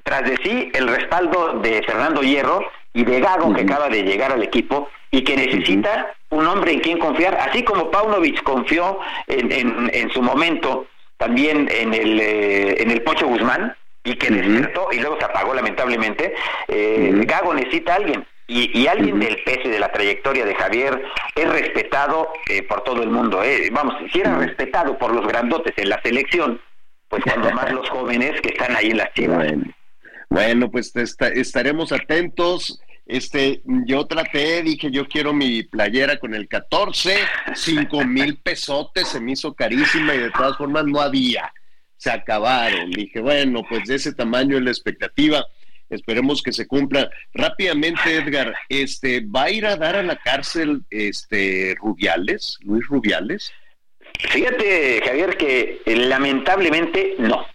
[0.05, 2.61] tras de sí el respaldo de Fernando Hierro
[2.93, 6.79] y de Gago, que acaba de llegar al equipo y que necesita un hombre en
[6.79, 10.87] quien confiar, así como Paunovic confió en, en, su momento
[11.17, 15.55] también en el, eh, en el Pocho Guzmán y que despertó y luego se apagó
[15.55, 16.35] lamentablemente,
[16.67, 18.25] eh, Gago necesita a alguien.
[18.47, 21.03] Y, alguien del peso y de la trayectoria de Javier
[21.33, 23.41] es respetado eh, por todo el mundo.
[23.71, 26.61] Vamos, si era respetado por los grandotes en la selección,
[27.09, 29.47] pues cuando más los jóvenes que están ahí en las chivas.
[30.35, 32.81] Bueno, pues estaremos atentos.
[33.05, 37.15] Este, yo traté, dije, yo quiero mi playera con el 14,
[37.53, 41.53] cinco mil pesotes, se me hizo carísima y de todas formas no había,
[41.95, 42.91] se acabaron.
[42.91, 45.45] Dije, bueno, pues de ese tamaño es la expectativa,
[45.89, 47.09] esperemos que se cumpla.
[47.33, 53.53] Rápidamente, Edgar, este, ¿va a ir a dar a la cárcel este Rubiales, Luis Rubiales?
[54.19, 57.54] Fíjate, Javier, que eh, lamentablemente no.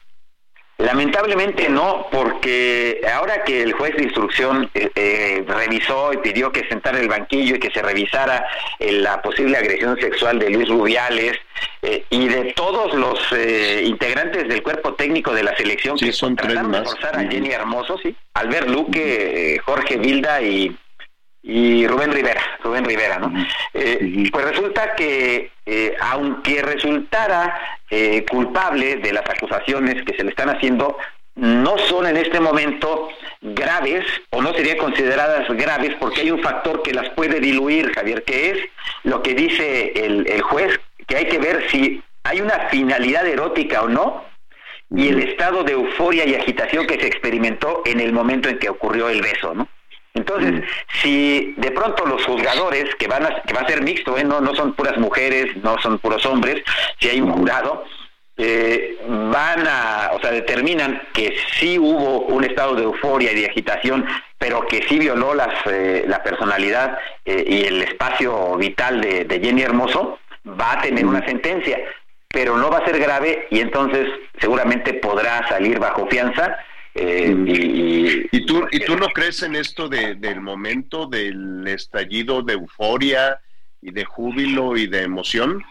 [0.81, 6.67] Lamentablemente no, porque ahora que el juez de instrucción eh, eh, revisó y pidió que
[6.69, 8.47] sentara el banquillo y que se revisara
[8.79, 11.37] eh, la posible agresión sexual de Luis Rubiales
[11.83, 13.19] y de todos los
[13.83, 17.99] integrantes del cuerpo técnico de la selección que son trataron de forzar a Jenny Hermoso,
[17.99, 20.77] sí, Albert Luque, Jorge Vilda y
[21.43, 23.33] y Rubén Rivera, Rubén Rivera, ¿no?
[23.73, 30.31] Eh, pues resulta que eh, aunque resultara eh, culpable de las acusaciones que se le
[30.31, 30.99] están haciendo,
[31.37, 33.09] no son en este momento
[33.41, 38.23] graves o no serían consideradas graves porque hay un factor que las puede diluir, Javier,
[38.25, 38.59] que es
[39.05, 43.83] lo que dice el, el juez, que hay que ver si hay una finalidad erótica
[43.83, 44.25] o no
[44.91, 48.69] y el estado de euforia y agitación que se experimentó en el momento en que
[48.69, 49.69] ocurrió el beso, ¿no?
[50.15, 50.63] Entonces, mm.
[51.03, 54.25] si de pronto los juzgadores, que van a, que va a ser mixto, ¿eh?
[54.25, 56.63] no, no son puras mujeres, no son puros hombres,
[56.99, 57.85] si hay un jurado,
[58.37, 63.47] eh, van a, o sea, determinan que sí hubo un estado de euforia y de
[63.47, 64.07] agitación,
[64.39, 69.63] pero que sí violó las, eh, la personalidad y el espacio vital de, de Jenny
[69.63, 71.79] Hermoso, va a tener una sentencia,
[72.29, 74.09] pero no va a ser grave y entonces
[74.39, 76.59] seguramente podrá salir bajo fianza
[76.95, 82.43] eh, y, ¿Y, tú, ¿Y tú no crees en esto de, del momento del estallido
[82.43, 83.41] de euforia
[83.81, 85.63] y de júbilo y de emoción?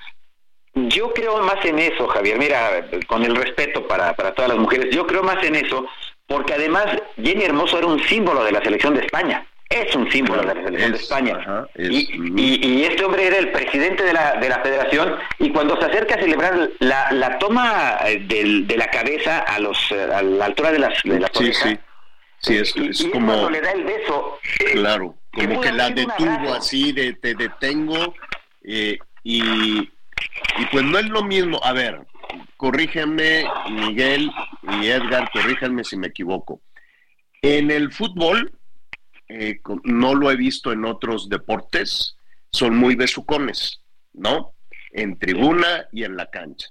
[0.76, 2.38] Yo creo más en eso, Javier.
[2.38, 5.88] Mira, con el respeto para, para todas las mujeres, yo creo más en eso,
[6.26, 6.86] porque además
[7.18, 10.64] Jenny Hermoso era un símbolo de la selección de España es un símbolo de la
[10.64, 11.68] selección de España.
[11.78, 16.16] y, este hombre era el presidente de la, de la federación y cuando se acerca
[16.16, 20.72] a celebrar la, la toma eh, de la cabeza a los eh, a la altura
[20.72, 21.78] de las de la sí, sí.
[22.40, 24.40] sí, es, es como cuando le da el beso
[24.72, 28.16] claro como que la detuvo así de te detengo
[28.64, 32.02] eh, y y pues no es lo mismo a ver
[32.58, 34.32] corríjanme Miguel
[34.82, 36.60] y Edgar corríjanme si me equivoco
[37.44, 38.52] en el fútbol
[39.30, 42.18] eh, no lo he visto en otros deportes,
[42.52, 43.82] son muy besucones,
[44.14, 44.56] ¿no?
[44.92, 46.68] En tribuna y en la cancha.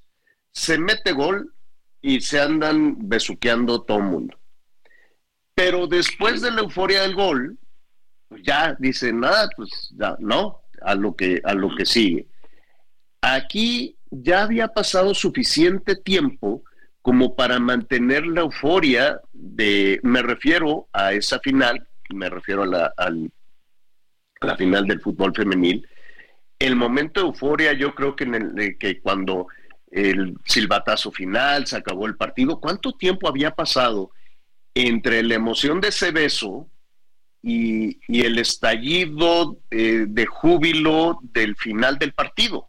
[0.53, 1.55] Se mete gol
[2.01, 4.39] y se andan besuqueando todo el mundo.
[5.55, 7.59] Pero después de la euforia del gol,
[8.29, 12.27] pues ya dicen, nada, pues ya, no, a lo que, a lo que sigue.
[13.21, 16.65] Aquí ya había pasado suficiente tiempo
[17.03, 22.95] como para mantener la euforia de, me refiero a esa final me refiero a la,
[24.41, 25.87] la final del fútbol femenil,
[26.59, 29.47] el momento de euforia yo creo que, en el, que cuando
[29.91, 34.11] el silbatazo final, se acabó el partido, ¿cuánto tiempo había pasado
[34.75, 36.69] entre la emoción de ese beso
[37.43, 42.69] y, el estallido eh, de júbilo del final del partido?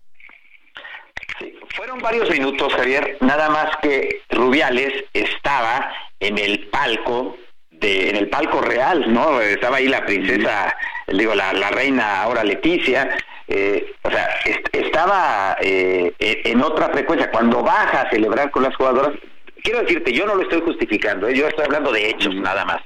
[1.76, 7.38] fueron varios minutos, Javier, nada más que Rubiales estaba en el palco
[7.82, 9.42] en el palco real, ¿no?
[9.42, 10.76] Estaba ahí la princesa,
[11.08, 14.30] digo, la, reina ahora Leticia, eh, o sea,
[14.72, 17.32] estaba eh, en otra frecuencia.
[17.32, 19.14] Cuando baja a celebrar con las jugadoras,
[19.64, 21.36] quiero decirte, yo no lo estoy justificando, ¿eh?
[21.36, 22.82] yo estoy hablando de hechos nada más.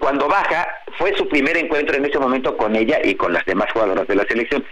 [0.00, 0.66] cuando baja,
[0.98, 4.16] fue su primer encuentro en ese momento con ella y con las demás jugadoras de
[4.16, 4.64] la selección.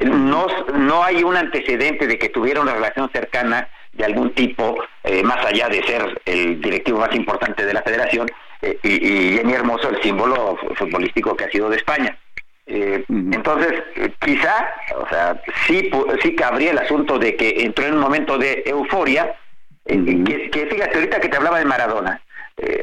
[0.00, 4.76] no, no hay un antecedente de que tuviera una relación cercana de algún tipo,
[5.22, 8.26] más allá de ser el directivo más importante de la federación,
[8.64, 12.16] eh, y, Jenny Hermoso el símbolo futbolístico que ha sido de España.
[12.66, 13.82] Eh, entonces,
[14.24, 15.90] quizá, o sea, sí,
[16.22, 19.36] sí cabría el asunto de que entró en un momento de euforia,
[19.84, 22.22] eh, que, fíjate, ahorita que te hablaba de Maradona,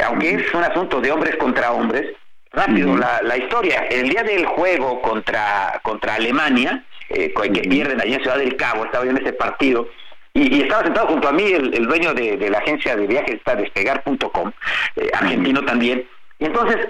[0.05, 2.05] aunque es un asunto de hombres contra hombres,
[2.51, 8.21] rápido, la, la, historia, el día del juego contra, contra Alemania, que pierden allí en
[8.21, 9.87] Ciudad del Cabo, estaba en ese partido,
[10.33, 14.51] y, estaba sentado junto a mí el, dueño de, la agencia de viajes, está despegar.com,
[14.95, 16.07] eh, argentino también.
[16.39, 16.87] Y entonces,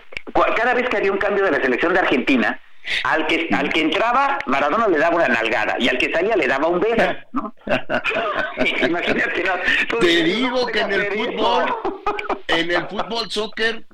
[0.56, 2.60] cada vez que había un cambio de la selección de Argentina,
[3.04, 6.48] al que, al que entraba, Maradona le daba una nalgada y al que salía le
[6.48, 7.54] daba un beso, ¿no?
[8.88, 10.00] Imagínate, ¿no?
[10.00, 11.76] Te digo que en el fútbol,
[12.48, 13.86] en el fútbol soccer,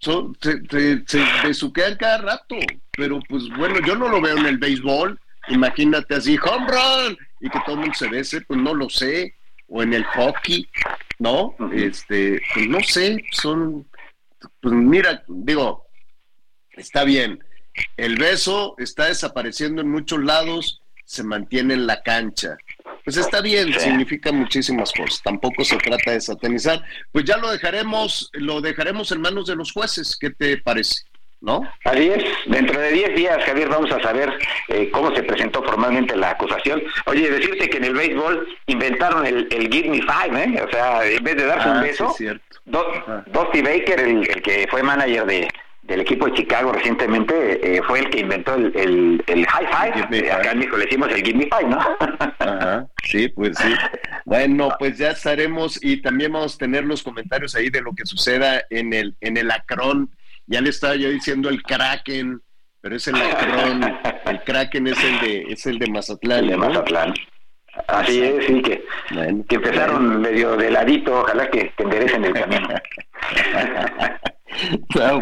[0.00, 2.56] se, se, besuquean cada rato,
[2.92, 7.50] pero pues bueno, yo no lo veo en el béisbol, imagínate así, home run, y
[7.50, 9.34] que todo el mundo se bese, pues no lo sé,
[9.68, 10.68] o en el hockey,
[11.18, 11.54] ¿no?
[11.72, 13.86] Este, pues no sé, son,
[14.60, 15.86] pues mira, digo,
[16.72, 17.42] está bien,
[17.96, 22.56] el beso está desapareciendo en muchos lados, se mantiene en la cancha.
[23.04, 25.22] Pues está bien, significa muchísimas cosas.
[25.22, 26.84] Tampoco se trata de satanizar.
[27.12, 30.16] Pues ya lo dejaremos, lo dejaremos en manos de los jueces.
[30.18, 31.04] ¿Qué te parece?
[31.40, 31.62] ¿No?
[31.84, 32.24] Así es.
[32.46, 34.32] Dentro de 10 días, Javier, vamos a saber
[34.68, 36.82] eh, cómo se presentó formalmente la acusación.
[37.06, 40.62] Oye, decirte que en el béisbol inventaron el, el Give Me Five, ¿eh?
[40.66, 42.26] O sea, en vez de darse un ah, beso, sí,
[42.64, 45.48] Dusty Baker, el, que fue manager de,
[45.86, 50.32] del equipo de Chicago recientemente eh, fue el que inventó el, el, high five.
[50.32, 51.78] Acá en México le decimos el give me five, ¿no?
[52.38, 53.74] Ajá, sí, pues sí.
[54.24, 58.04] Bueno, pues ya estaremos y también vamos a tener los comentarios ahí de lo que
[58.04, 60.10] suceda en el en el Acron.
[60.46, 62.40] Ya le estaba yo diciendo el Kraken,
[62.80, 63.82] pero es el Acron.
[64.26, 66.44] el Kraken es el de es el de Mazatlán.
[66.44, 67.14] El de Mazatlán.
[67.88, 68.84] Así es, sí, que,
[69.48, 72.68] que empezaron medio de ladito, ojalá que te enderecen el camino.
[74.98, 75.20] Ah,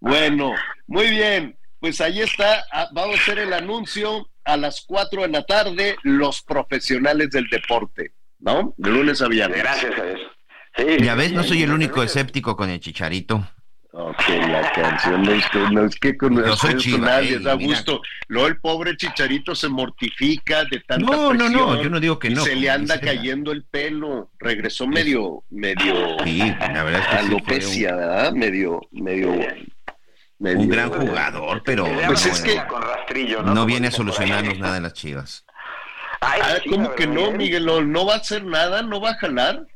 [0.00, 0.54] bueno.
[0.86, 1.56] muy bien.
[1.80, 2.64] Pues ahí está.
[2.70, 7.48] Ah, vamos a hacer el anuncio a las 4 de la tarde, los profesionales del
[7.48, 8.74] deporte, ¿no?
[8.76, 9.58] De lunes a viernes.
[9.58, 10.98] Gracias a eso.
[10.98, 13.48] ya ves, no soy el único escéptico con el chicharito.
[13.92, 18.02] Ok, la canción no es que, no es que con Yo soy nadie da gusto.
[18.28, 22.30] Luego el pobre Chicharito se mortifica de tanta no, No, no, yo no digo que
[22.30, 22.42] no.
[22.42, 24.30] Se le anda cayendo el pelo.
[24.38, 27.96] Regresó medio, medio sí, la verdad es que alopecia, un...
[27.96, 28.32] ¿verdad?
[28.32, 29.32] Medio, medio,
[30.38, 32.60] medio, Un gran jugador, pero pues es que
[33.30, 33.54] ¿no?
[33.54, 35.46] no viene a solucionarnos nada en las chivas.
[36.20, 37.64] ah, ¿Cómo que no, Miguel?
[37.64, 38.82] ¿No va a hacer nada?
[38.82, 39.66] ¿No va a jalar?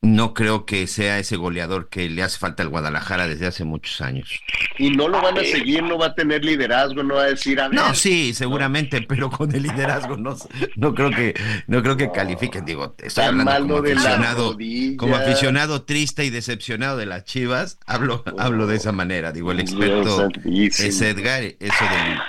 [0.00, 4.00] No creo que sea ese goleador que le hace falta al Guadalajara desde hace muchos
[4.00, 4.30] años.
[4.78, 7.60] Y no lo van a seguir, no va a tener liderazgo, no va a decir
[7.60, 10.36] a No, sí, seguramente, pero con el liderazgo no,
[10.76, 11.34] no creo que
[11.66, 14.56] no creo que califiquen, digo, estoy hablando como aficionado,
[14.96, 19.60] como aficionado triste y decepcionado de las Chivas, hablo hablo de esa manera, digo, el
[19.60, 21.84] experto es Edgar, eso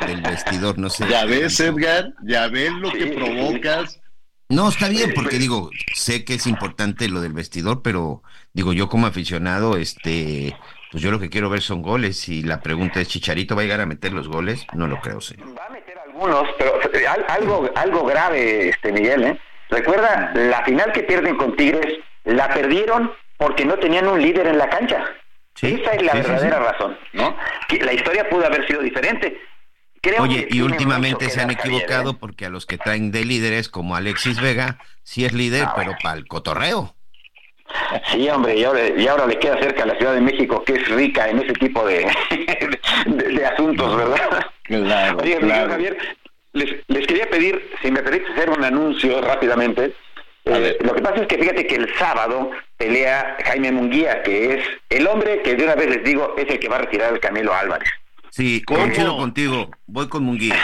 [0.08, 1.06] del, vestidor, no sé.
[1.08, 3.99] Ya ves, Edgar, ya ves lo que provocas
[4.50, 8.24] no, está bien, porque digo, sé que es importante lo del vestidor, pero
[8.54, 10.56] digo, yo como aficionado, este,
[10.92, 12.28] pues yo lo que quiero ver son goles.
[12.30, 14.66] Y la pregunta es, ¿Chicharito va a llegar a meter los goles?
[14.74, 15.36] No lo creo, sí.
[15.38, 19.40] Va a meter algunos, pero eh, algo, algo grave, este Miguel, ¿eh?
[19.70, 24.58] Recuerda, la final que pierden con Tigres, la perdieron porque no tenían un líder en
[24.58, 25.06] la cancha.
[25.62, 27.36] Esa es la verdadera razón, ¿no?
[27.82, 29.40] La historia pudo haber sido diferente.
[30.20, 32.18] Oye, y últimamente se han equivocado ¿eh?
[32.20, 35.96] porque a los que traen de líderes como Alexis Vega, sí es líder, ah, pero
[36.02, 36.96] para el cotorreo.
[38.12, 41.30] Sí, hombre, y ahora, le queda cerca a la Ciudad de México, que es rica
[41.30, 42.08] en ese tipo de,
[43.06, 44.48] de, asuntos, ¿verdad?
[44.64, 45.98] Claro, Oye, Javier,
[46.54, 49.94] les, quería pedir, si me permite hacer un anuncio rápidamente.
[50.46, 54.66] Eh, lo que pasa es que fíjate que el sábado pelea Jaime Munguía, que es
[54.90, 57.20] el hombre que de una vez les digo es el que va a retirar el
[57.20, 57.90] Canelo Álvarez.
[58.40, 59.70] Sí, coincido contigo.
[59.86, 60.56] Voy con Munguía.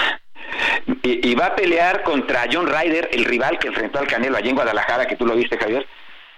[1.03, 4.55] Y, va a pelear contra John Ryder, el rival que enfrentó al Canelo allí en
[4.55, 5.85] Guadalajara, que tú lo viste, Javier.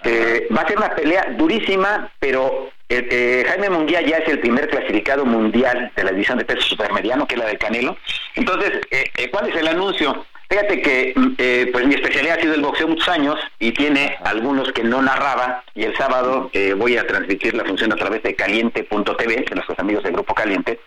[0.03, 4.39] Eh, va a ser una pelea durísima, pero eh, eh, Jaime Munguía ya es el
[4.39, 7.97] primer clasificado mundial de la división de peso supermediano, que es la del Canelo.
[8.33, 8.81] Entonces,
[9.29, 10.25] ¿cuál es el anuncio?
[10.49, 14.17] Fíjate que mm, eh, pues mi especialidad ha sido el boxeo muchos años y tiene
[14.23, 18.23] algunos que no narraba y el sábado eh, voy a transmitir la función a través
[18.23, 20.79] de caliente.tv, de nuestros amigos del Grupo Caliente,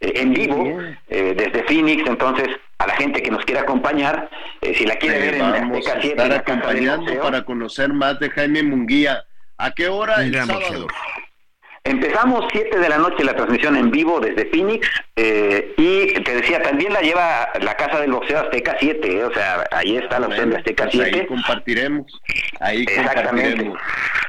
[0.00, 0.78] eh, en vivo
[1.08, 2.48] desde Phoenix, entonces
[2.78, 4.30] a la gente que nos quiera acompañar,
[4.62, 9.24] si la quiere ver en vamos a estar acompañando para conocer más de Jaime Munguía.
[9.58, 10.88] ¿A qué hora el sábado?
[11.84, 14.86] Empezamos 7 de la noche la transmisión en vivo desde Phoenix
[15.16, 19.34] eh, y te decía, también la lleva la Casa del Boxeo Azteca 7, eh, o
[19.34, 21.10] sea, ahí está la opción de Azteca 7.
[21.10, 22.20] Pues ahí compartiremos,
[22.60, 23.78] ahí compartiremos.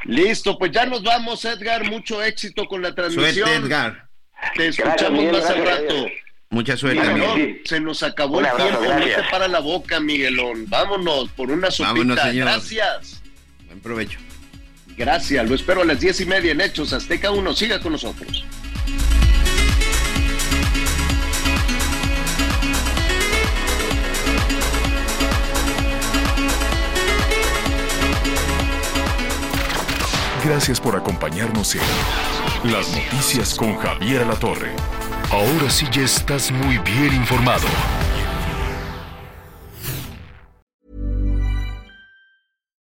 [0.05, 3.47] Listo, pues ya nos vamos Edgar, mucho éxito con la transmisión.
[3.47, 4.07] Suerte Edgar.
[4.55, 6.07] Te escuchamos más al rato.
[6.49, 10.65] Mucha suerte, Se nos acabó el tiempo, no te para la boca, Miguelón.
[10.69, 12.31] Vámonos por una sopita.
[12.31, 13.21] Gracias.
[13.67, 14.19] Buen provecho.
[14.97, 17.53] Gracias, lo espero a las diez y media en Hechos Azteca 1.
[17.53, 18.45] Siga con nosotros.
[30.45, 34.71] Gracias por acompañarnos en Las Noticias con Javier Alatorre.
[35.31, 37.65] Ahora sí ya estás muy bien informado.